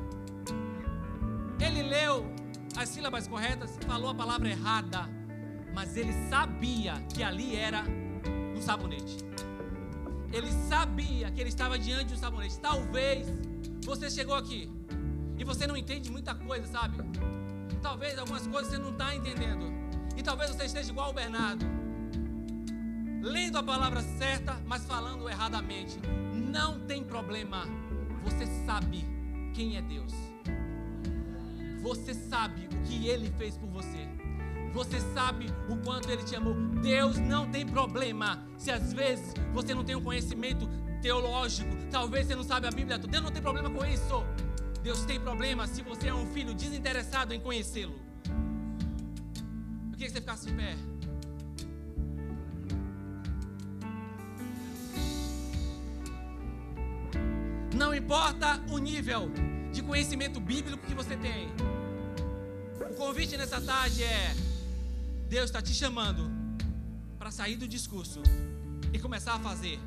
ele 1.61 1.83
leu 1.83 2.25
as 2.77 2.89
sílabas 2.89 3.27
corretas, 3.27 3.77
falou 3.87 4.11
a 4.11 4.15
palavra 4.15 4.49
errada, 4.49 5.09
mas 5.75 5.97
ele 5.97 6.13
sabia 6.29 6.95
que 7.13 7.23
ali 7.23 7.57
era 7.57 7.83
um 8.57 8.63
sabonete. 8.63 9.19
ele 10.33 10.51
sabia 10.69 11.31
que 11.31 11.41
ele 11.41 11.49
estava 11.49 11.79
diante 11.79 12.07
de 12.07 12.15
um 12.15 12.17
sabonete. 12.17 12.59
Talvez 12.61 13.27
você 13.85 14.11
chegou 14.11 14.35
aqui 14.35 14.71
e 15.37 15.45
você 15.45 15.67
não 15.67 15.77
entende 15.77 16.11
muita 16.11 16.35
coisa, 16.35 16.67
sabe? 16.67 16.99
Talvez 17.83 18.19
algumas 18.19 18.47
coisas 18.47 18.73
você 18.73 18.79
não 18.79 18.91
está 18.91 19.15
entendendo. 19.15 19.73
E 20.17 20.23
talvez 20.23 20.51
você 20.51 20.65
esteja 20.65 20.91
igual 20.91 21.11
o 21.11 21.13
Bernardo, 21.13 21.65
lendo 23.23 23.59
a 23.59 23.63
palavra 23.63 24.01
certa, 24.03 24.61
mas 24.67 24.85
falando 24.85 25.29
erradamente. 25.29 25.99
Não 26.35 26.81
tem 26.81 27.05
problema. 27.05 27.65
Você 28.25 28.47
sabe 28.67 29.05
quem 29.55 29.77
é 29.77 29.83
Deus. 29.83 30.13
Você 31.83 32.13
sabe 32.15 32.67
o 32.67 32.83
que 32.83 33.07
Ele 33.07 33.31
fez 33.39 33.57
por 33.57 33.69
você. 33.69 34.09
Você 34.73 35.01
sabe 35.15 35.47
o 35.69 35.77
quanto 35.79 36.11
Ele 36.11 36.23
te 36.23 36.35
amou. 36.35 36.55
Deus 36.83 37.19
não 37.19 37.49
tem 37.51 37.67
problema 37.67 38.45
se 38.57 38.71
às 38.71 38.93
vezes 38.93 39.35
você 39.53 39.75
não 39.75 39.85
tem 39.85 39.97
um 39.97 40.03
conhecimento 40.03 40.69
teológico. 41.01 41.71
Talvez 41.91 42.27
você 42.27 42.35
não 42.35 42.43
sabe 42.45 42.67
a 42.67 42.71
Bíblia. 42.71 42.99
Deus 42.99 43.23
não 43.23 43.31
tem 43.31 43.43
problema 43.43 43.71
com 43.71 43.85
isso. 43.87 44.25
Deus 44.83 45.05
tem 45.05 45.21
problema 45.21 45.67
se 45.67 45.83
você 45.83 46.09
é 46.09 46.15
um 46.15 46.27
filho 46.33 46.55
desinteressado 46.55 47.35
em 47.35 47.41
conhecê-lo. 47.41 47.99
Queria 49.93 50.07
que 50.07 50.13
você 50.13 50.21
ficasse 50.21 50.49
em 50.49 50.57
pé. 50.57 50.77
Não 57.75 57.95
importa 57.95 58.61
o 58.71 58.79
nível 58.79 59.31
de 59.73 59.83
conhecimento 59.83 60.41
bíblico 60.41 60.87
que 60.87 60.95
você 60.95 61.17
tem. 61.17 61.49
O 62.91 62.95
convite 62.95 63.37
nessa 63.37 63.61
tarde 63.61 64.03
é: 64.03 64.35
Deus 65.29 65.47
está 65.47 65.61
te 65.61 65.75
chamando 65.75 66.31
para 67.19 67.31
sair 67.31 67.57
do 67.57 67.69
discurso 67.69 68.23
e 68.93 68.99
começar 68.99 69.35
a 69.35 69.39
fazer 69.39 69.79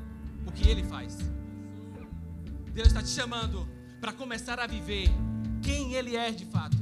o 0.46 0.52
que 0.52 0.68
Ele 0.68 0.84
faz. 0.84 1.16
Deus 2.72 2.88
está 2.88 3.02
te 3.02 3.08
chamando 3.08 3.68
para 4.02 4.12
começar 4.12 4.58
a 4.58 4.66
viver 4.66 5.08
quem 5.62 5.94
Ele 5.94 6.16
é 6.16 6.32
de 6.32 6.44
fato. 6.44 6.76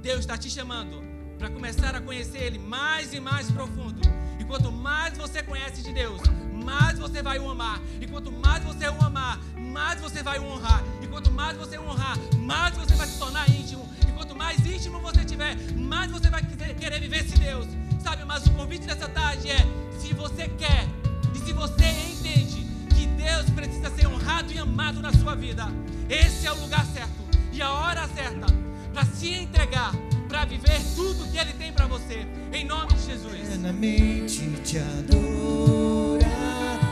Deus 0.00 0.20
está 0.20 0.38
te 0.38 0.48
chamando 0.48 1.02
para 1.36 1.50
começar 1.50 1.92
a 1.96 2.00
conhecer 2.00 2.38
Ele 2.38 2.56
mais 2.56 3.12
e 3.12 3.18
mais 3.18 3.50
profundo. 3.50 4.00
E 4.38 4.44
quanto 4.44 4.70
mais 4.70 5.18
você 5.18 5.42
conhece 5.42 5.82
de 5.82 5.92
Deus, 5.92 6.22
mais 6.64 7.00
você 7.00 7.20
vai 7.20 7.40
o 7.40 7.50
amar. 7.50 7.80
E 8.00 8.06
quanto 8.06 8.30
mais 8.30 8.62
você 8.62 8.88
o 8.88 9.02
amar, 9.02 9.40
mais 9.58 10.00
você 10.00 10.22
vai 10.22 10.38
o 10.38 10.44
honrar. 10.44 10.84
E 11.02 11.08
quanto 11.08 11.32
mais 11.32 11.56
você 11.58 11.76
o 11.76 11.82
honrar, 11.82 12.16
mais 12.38 12.76
você 12.76 12.94
vai 12.94 13.08
se 13.08 13.18
tornar 13.18 13.50
íntimo. 13.50 13.88
E 14.08 14.12
quanto 14.12 14.36
mais 14.36 14.64
íntimo 14.64 15.00
você 15.00 15.24
tiver, 15.24 15.56
mais 15.76 16.12
você 16.12 16.30
vai 16.30 16.44
querer 16.44 17.00
viver 17.00 17.24
esse 17.24 17.36
Deus. 17.40 17.66
Sabe, 18.00 18.24
mas 18.24 18.46
o 18.46 18.52
convite 18.52 18.86
dessa 18.86 19.08
tarde 19.08 19.50
é: 19.50 19.58
se 19.98 20.14
você 20.14 20.46
quer 20.46 20.86
e 21.34 21.38
se 21.40 21.52
você 21.52 21.86
entende 21.86 22.64
que 22.94 23.08
Deus 23.08 23.50
precisa 23.50 23.90
ser 23.90 24.06
honrado 24.06 24.52
e 24.52 24.58
amado 24.58 25.02
na 25.02 25.12
sua 25.12 25.34
vida, 25.34 25.66
esse 26.10 26.46
é 26.46 26.52
o 26.52 26.60
lugar 26.60 26.84
certo 26.86 27.10
e 27.52 27.62
a 27.62 27.70
hora 27.70 28.08
certa 28.08 28.46
para 28.92 29.04
se 29.04 29.32
entregar, 29.32 29.92
para 30.28 30.44
viver 30.44 30.80
tudo 30.96 31.30
que 31.30 31.38
Ele 31.38 31.52
tem 31.52 31.72
para 31.72 31.86
você. 31.86 32.26
Em 32.52 32.64
nome 32.64 32.92
de 32.94 33.06
Jesus. 33.06 33.40
Eternamente 33.40 34.50
te 34.64 34.78
adorar. 34.78 36.28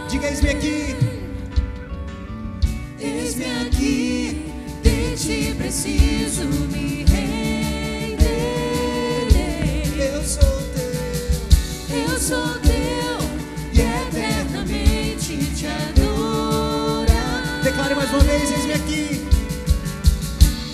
Diga, 0.08 0.28
eis-me 0.28 0.50
aqui. 0.50 0.96
Eis-me 3.00 3.44
aqui, 3.66 4.52
de 4.82 5.16
ti 5.16 5.54
preciso 5.56 6.44
me 6.44 7.04
render. 7.04 8.18
Eu 9.98 10.22
sou 10.22 10.62
teu. 10.74 10.92
Eu 11.96 12.18
sou 12.20 12.58
teu 12.60 13.18
e 13.72 13.80
eternamente 13.80 15.36
te 15.54 15.66
adorar. 15.66 15.97
Mais 18.10 18.22
uma 18.22 18.32
vez, 18.32 18.50
eis-me 18.50 18.72
aqui. 18.72 19.28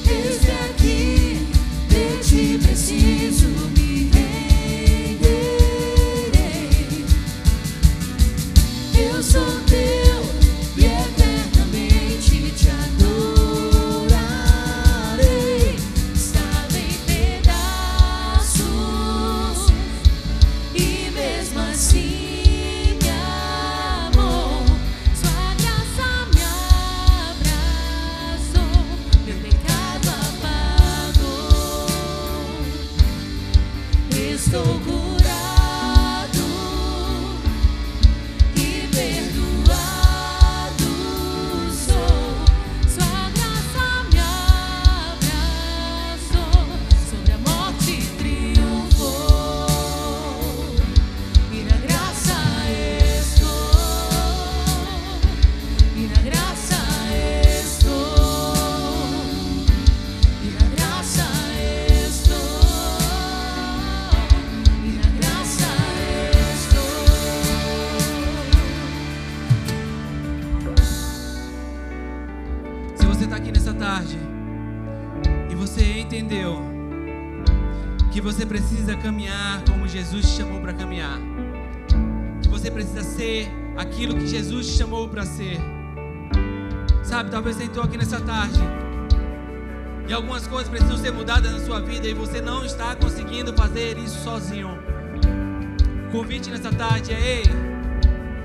Eis-me 0.07 0.51
aqui, 0.70 1.49
de 1.89 2.18
ti 2.22 2.59
preciso 2.64 3.64
Estou 34.55 34.62
curado 34.62 34.93
sabe? 87.15 87.31
Talvez 87.31 87.55
você 87.55 87.65
entrou 87.65 87.85
aqui 87.85 87.97
nessa 87.97 88.21
tarde 88.21 88.59
e 90.09 90.12
algumas 90.12 90.49
coisas 90.49 90.69
precisam 90.69 90.97
ser 90.97 91.12
mudadas 91.12 91.53
na 91.53 91.61
sua 91.61 91.81
vida 91.81 92.09
e 92.09 92.12
você 92.12 92.41
não 92.41 92.65
está 92.65 92.97
conseguindo 92.97 93.55
fazer 93.55 93.97
isso 93.99 94.25
sozinho. 94.25 94.77
O 96.09 96.11
convite 96.11 96.51
nessa 96.51 96.73
tarde 96.73 97.12
é: 97.12 97.39
ei, 97.39 97.45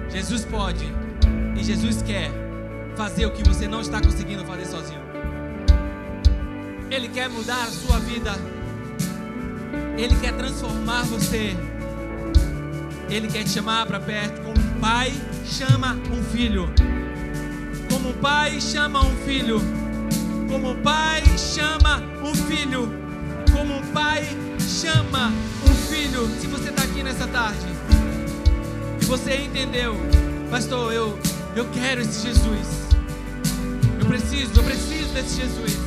Jesus 0.10 0.46
pode 0.46 0.86
e 1.58 1.64
Jesus 1.64 2.04
quer 2.04 2.30
fazer 2.96 3.26
o 3.26 3.32
que 3.32 3.42
você 3.44 3.68
não 3.68 3.82
está 3.82 4.00
conseguindo 4.00 4.46
fazer 4.46 4.68
sozinho. 4.68 5.02
Ele 6.92 7.08
quer 7.08 7.28
mudar 7.28 7.64
a 7.64 7.72
sua 7.72 7.98
vida. 8.00 8.34
Ele 9.98 10.16
quer 10.22 10.34
transformar 10.34 11.04
você. 11.06 11.58
Ele 13.10 13.28
quer 13.28 13.44
te 13.44 13.50
chamar 13.50 13.88
para 13.88 14.00
perto 14.00 14.42
como 14.42 14.60
um 14.60 14.80
pai 14.80 15.12
chama 15.44 15.98
um 16.12 16.24
filho. 16.24 16.72
Como 18.10 18.22
pai 18.22 18.60
chama 18.60 19.06
um 19.06 19.16
filho. 19.18 19.62
Como 20.50 20.72
um 20.72 20.82
pai 20.82 21.22
chama 21.38 22.02
um 22.24 22.34
filho. 22.34 22.90
Como 23.56 23.76
um 23.76 23.82
pai 23.94 24.26
chama 24.60 25.32
um 25.64 25.76
filho. 25.88 26.28
Se 26.42 26.48
você 26.48 26.70
está 26.70 26.82
aqui 26.82 27.04
nessa 27.04 27.28
tarde 27.28 27.68
e 29.00 29.06
você 29.06 29.36
entendeu, 29.44 29.96
pastor, 30.50 30.92
eu, 30.92 31.20
eu 31.56 31.70
quero 31.70 32.02
esse 32.02 32.26
Jesus. 32.26 32.68
Eu 34.00 34.08
preciso, 34.08 34.60
eu 34.60 34.64
preciso 34.64 35.14
desse 35.14 35.42
Jesus. 35.42 35.78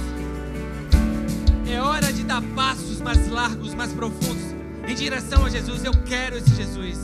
É 1.69 1.81
hora 1.81 2.13
de 2.13 2.23
dar 2.23 2.41
passos 2.55 3.01
mais 3.01 3.29
largos, 3.29 3.75
mais 3.75 3.93
profundos 3.93 4.55
em 4.87 4.95
direção 4.95 5.45
a 5.45 5.51
Jesus. 5.51 5.83
Eu 5.85 5.93
quero 6.07 6.37
esse 6.37 6.55
Jesus. 6.55 7.01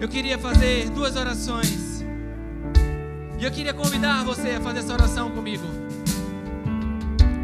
Eu 0.00 0.06
queria 0.06 0.38
fazer 0.38 0.88
duas 0.90 1.16
orações. 1.16 1.83
E 3.44 3.46
eu 3.46 3.50
queria 3.50 3.74
convidar 3.74 4.24
você 4.24 4.52
a 4.52 4.60
fazer 4.62 4.78
essa 4.78 4.94
oração 4.94 5.30
comigo. 5.30 5.64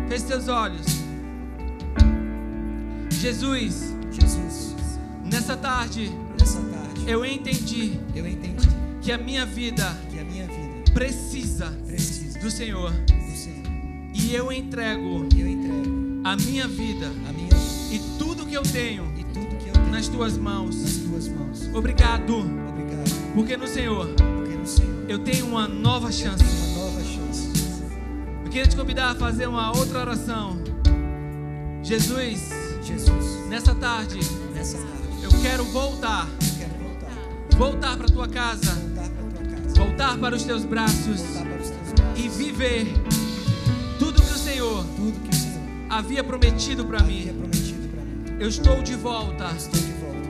Feche 0.09 0.29
seus 0.29 0.49
olhos. 0.49 0.87
Jesus, 3.11 3.95
Jesus, 4.11 4.77
nessa 5.23 5.59
tarde 5.59 6.11
nessa 6.39 6.59
tarde 6.59 7.05
eu 7.07 7.23
entendi 7.23 8.01
eu 8.15 8.27
entendi 8.27 8.67
que 9.03 9.13
a 9.13 9.19
minha 9.19 9.45
vida 9.45 9.95
que 10.11 10.19
a 10.19 10.25
minha 10.25 10.47
vida 10.47 10.91
precisa 10.95 11.67
precisa 11.87 12.39
do 12.39 12.51
Senhor. 12.51 12.91
do 12.93 13.37
Senhor. 13.37 13.67
E 14.15 14.35
eu 14.35 14.51
entrego 14.51 15.29
eu 15.37 15.47
entrego 15.47 16.23
a 16.25 16.35
minha 16.35 16.67
vida 16.67 17.09
a 17.29 17.33
minha 17.35 17.51
e 17.93 17.99
tudo 18.19 18.47
que 18.47 18.55
eu 18.55 18.63
tenho 18.63 19.05
e 19.19 19.25
tudo 19.25 19.55
que 19.59 19.69
eu 19.69 19.75
tenho 19.75 19.91
nas 19.91 20.09
tuas 20.09 20.39
mãos. 20.39 20.81
nas 20.81 20.97
tuas 20.97 21.29
mãos. 21.29 21.69
Obrigado, 21.75 22.39
Obrigado, 22.39 23.35
Porque 23.35 23.55
no 23.55 23.67
Senhor 23.67 24.09
eu 25.11 25.19
tenho 25.19 25.45
uma 25.45 25.67
nova 25.67 26.13
chance. 26.13 26.45
uma 26.45 26.85
nova 26.85 27.03
chance. 27.03 27.51
Eu 28.45 28.51
queria 28.51 28.67
te 28.69 28.77
convidar 28.77 29.11
a 29.11 29.15
fazer 29.17 29.49
uma 29.49 29.77
outra 29.77 29.99
oração. 29.99 30.57
Jesus, 31.83 32.49
Jesus, 32.81 33.49
nessa 33.49 33.75
tarde, 33.75 34.21
nessa 34.55 34.79
tarde, 34.79 35.25
eu 35.25 35.31
quero 35.43 35.65
voltar. 35.65 36.29
eu 36.29 36.59
quero 36.59 36.75
voltar. 36.79 37.59
Voltar 37.59 37.97
para 37.97 38.07
tua 38.07 38.29
casa. 38.29 38.73
Voltar 38.73 39.11
para 39.11 39.31
tua 39.31 39.57
casa. 39.57 39.85
Voltar 39.85 40.19
para 40.19 40.37
os 40.37 40.45
teus 40.45 40.65
braços. 40.65 41.21
Voltar 41.21 41.45
para 41.45 41.61
os 41.61 41.71
teus 41.71 41.93
braços. 41.93 42.25
E 42.25 42.29
viver 42.29 42.87
tudo 43.99 44.23
que 44.23 44.33
o 44.33 44.39
Senhor 44.39 44.85
tudo 44.95 45.21
que 45.29 45.31
o 45.31 45.35
Senhor 45.35 45.61
havia 45.89 46.23
prometido 46.23 46.85
para 46.85 47.03
mim. 47.03 47.27
prometido 47.27 47.89
mim. 48.05 48.37
Eu 48.39 48.49
estou 48.49 48.81
de 48.81 48.95
volta. 48.95 49.47
Eu 49.47 49.57
estou 49.57 49.81
de 49.81 49.93
volta. 49.93 50.29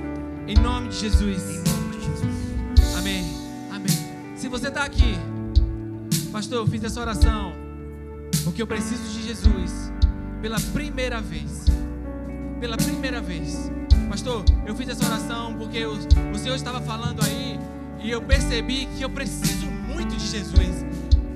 Em 0.49 0.55
nome 0.55 0.89
de 0.89 1.01
Jesus. 1.01 1.43
Em 1.43 1.71
nome 1.71 1.99
de 1.99 2.07
Jesus. 2.07 2.97
Amém. 2.97 3.40
Você 4.51 4.67
está 4.67 4.83
aqui, 4.83 5.17
pastor, 6.33 6.59
eu 6.59 6.67
fiz 6.67 6.83
essa 6.83 7.01
oração 7.01 7.53
porque 8.43 8.61
eu 8.61 8.67
preciso 8.67 9.01
de 9.05 9.29
Jesus 9.29 9.93
pela 10.43 10.59
primeira 10.73 11.21
vez. 11.21 11.67
Pela 12.59 12.77
primeira 12.77 13.21
vez. 13.21 13.71
Pastor, 14.09 14.45
eu 14.67 14.75
fiz 14.75 14.89
essa 14.89 15.07
oração 15.07 15.55
porque 15.55 15.87
o, 15.87 15.93
o 16.35 16.39
Senhor 16.39 16.57
estava 16.57 16.81
falando 16.81 17.25
aí 17.25 17.61
e 18.03 18.11
eu 18.11 18.21
percebi 18.23 18.87
que 18.87 19.03
eu 19.03 19.09
preciso 19.09 19.67
muito 19.67 20.17
de 20.17 20.27
Jesus. 20.27 20.85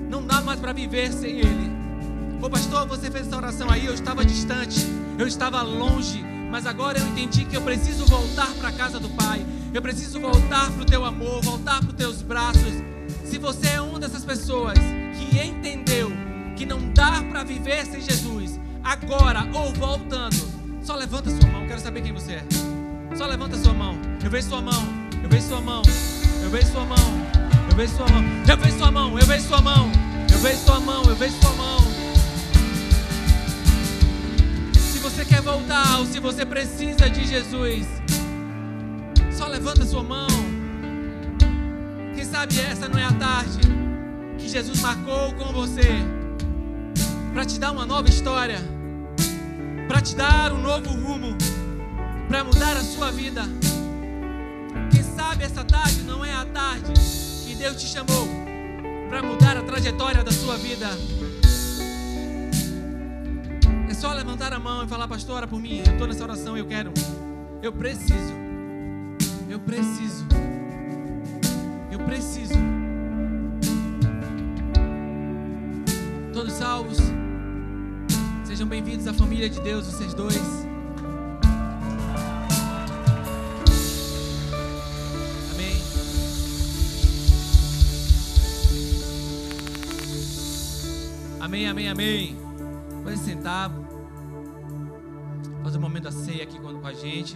Não 0.09 0.27
dá 0.27 0.41
mais 0.41 0.59
para 0.59 0.73
viver 0.73 1.13
sem 1.13 1.39
Ele. 1.39 1.71
Ô 2.41 2.49
pastor, 2.49 2.85
você 2.85 3.09
fez 3.09 3.27
essa 3.27 3.37
oração 3.37 3.69
aí, 3.69 3.85
eu 3.85 3.93
estava 3.93 4.25
distante, 4.25 4.85
eu 5.17 5.25
estava 5.25 5.61
longe, 5.61 6.21
mas 6.51 6.67
agora 6.67 6.99
eu 6.99 7.07
entendi 7.07 7.45
que 7.45 7.55
eu 7.55 7.61
preciso 7.61 8.05
voltar 8.07 8.53
para 8.55 8.67
a 8.67 8.73
casa 8.73 8.99
do 8.99 9.07
Pai. 9.11 9.43
Eu 9.73 9.81
preciso 9.81 10.19
voltar 10.19 10.69
para 10.69 10.81
o 10.81 10.85
teu 10.85 11.05
amor, 11.05 11.41
voltar 11.41 11.79
para 11.79 11.89
os 11.89 11.95
teus 11.95 12.21
braços. 12.21 12.94
Se 13.25 13.39
você 13.39 13.67
é 13.69 13.81
uma 13.81 13.99
dessas 13.99 14.23
pessoas 14.23 14.77
que 15.17 15.39
entendeu 15.39 16.11
que 16.55 16.65
não 16.65 16.79
dá 16.93 17.23
para 17.29 17.43
viver 17.43 17.85
sem 17.85 17.99
Jesus, 17.99 18.59
agora 18.83 19.45
ou 19.51 19.73
voltando, 19.73 20.35
só 20.83 20.95
levanta 20.95 21.29
sua 21.31 21.49
mão. 21.49 21.67
Quero 21.67 21.79
saber 21.79 22.01
quem 22.01 22.13
você 22.13 22.33
é. 22.33 22.43
Só 23.17 23.25
levanta 23.25 23.57
sua 23.57 23.73
mão. 23.73 23.97
Eu 24.23 24.29
vejo 24.29 24.47
sua 24.47 24.61
mão. 24.61 24.83
Eu 25.23 25.29
vejo 25.29 25.47
sua 25.47 25.61
mão. 25.61 25.81
Eu 26.43 26.49
vejo 26.51 26.67
sua 26.67 26.85
mão. 26.85 26.97
Eu 27.69 27.75
vejo 27.75 27.95
sua 27.95 28.07
mão. 28.07 28.29
Eu 28.47 28.55
vejo 28.55 28.77
sua 28.77 28.91
mão. 28.91 29.19
Eu 29.19 29.25
vejo 29.25 29.47
sua 29.47 29.61
mão. 29.61 29.91
Eu 30.31 30.37
vejo 30.37 30.59
sua 30.59 30.79
mão. 30.79 31.03
Eu 31.03 31.15
vejo 31.15 31.35
sua 31.41 31.53
mão. 31.53 31.79
Se 34.73 34.99
você 34.99 35.25
quer 35.25 35.41
voltar 35.41 35.99
ou 35.99 36.05
se 36.05 36.19
você 36.19 36.45
precisa 36.45 37.09
de 37.09 37.25
Jesus, 37.25 37.87
só 39.31 39.47
levanta 39.47 39.83
sua 39.83 40.03
mão. 40.03 40.44
Sabe 42.35 42.59
essa 42.59 42.89
não 42.89 42.99
é 42.99 43.05
a 43.05 43.13
tarde 43.13 43.59
que 44.37 44.49
Jesus 44.49 44.81
marcou 44.81 45.33
com 45.35 45.53
você 45.53 45.87
para 47.33 47.45
te 47.45 47.57
dar 47.57 47.71
uma 47.71 47.85
nova 47.85 48.09
história, 48.09 48.59
para 49.87 50.01
te 50.01 50.17
dar 50.17 50.51
um 50.51 50.61
novo 50.61 50.89
rumo, 50.89 51.37
para 52.27 52.43
mudar 52.43 52.75
a 52.75 52.81
sua 52.81 53.09
vida. 53.09 53.41
Quem 54.91 55.01
sabe 55.01 55.45
essa 55.45 55.63
tarde 55.63 56.01
não 56.01 56.25
é 56.25 56.33
a 56.33 56.43
tarde 56.43 56.91
que 57.45 57.55
Deus 57.55 57.81
te 57.81 57.87
chamou 57.87 58.27
para 59.07 59.23
mudar 59.23 59.55
a 59.55 59.63
trajetória 59.63 60.21
da 60.21 60.31
sua 60.31 60.57
vida. 60.57 60.89
É 63.89 63.93
só 63.93 64.11
levantar 64.11 64.51
a 64.51 64.59
mão 64.59 64.83
e 64.83 64.87
falar, 64.89 65.07
pastor, 65.07 65.37
ora 65.37 65.47
por 65.47 65.61
mim. 65.61 65.77
Eu 65.77 65.93
estou 65.93 66.05
nessa 66.05 66.23
oração, 66.23 66.57
eu 66.57 66.65
quero. 66.65 66.91
Eu 67.63 67.71
preciso. 67.71 68.33
Eu 69.49 69.59
preciso. 69.61 70.25
Preciso. 72.05 72.53
Todos 76.33 76.53
salvos. 76.53 76.97
Sejam 78.43 78.67
bem-vindos 78.67 79.07
à 79.07 79.13
família 79.13 79.49
de 79.49 79.59
Deus, 79.61 79.87
vocês 79.87 80.13
dois. 80.13 80.37
Amém. 91.41 91.67
Amém, 91.67 91.89
amém. 91.89 92.37
Pode 93.03 93.17
sentar. 93.17 93.71
Fazer 95.63 95.77
um 95.77 95.81
momento 95.81 96.03
da 96.03 96.11
ceia 96.11 96.43
aqui 96.43 96.59
com 96.59 96.85
a 96.85 96.93
gente. 96.93 97.35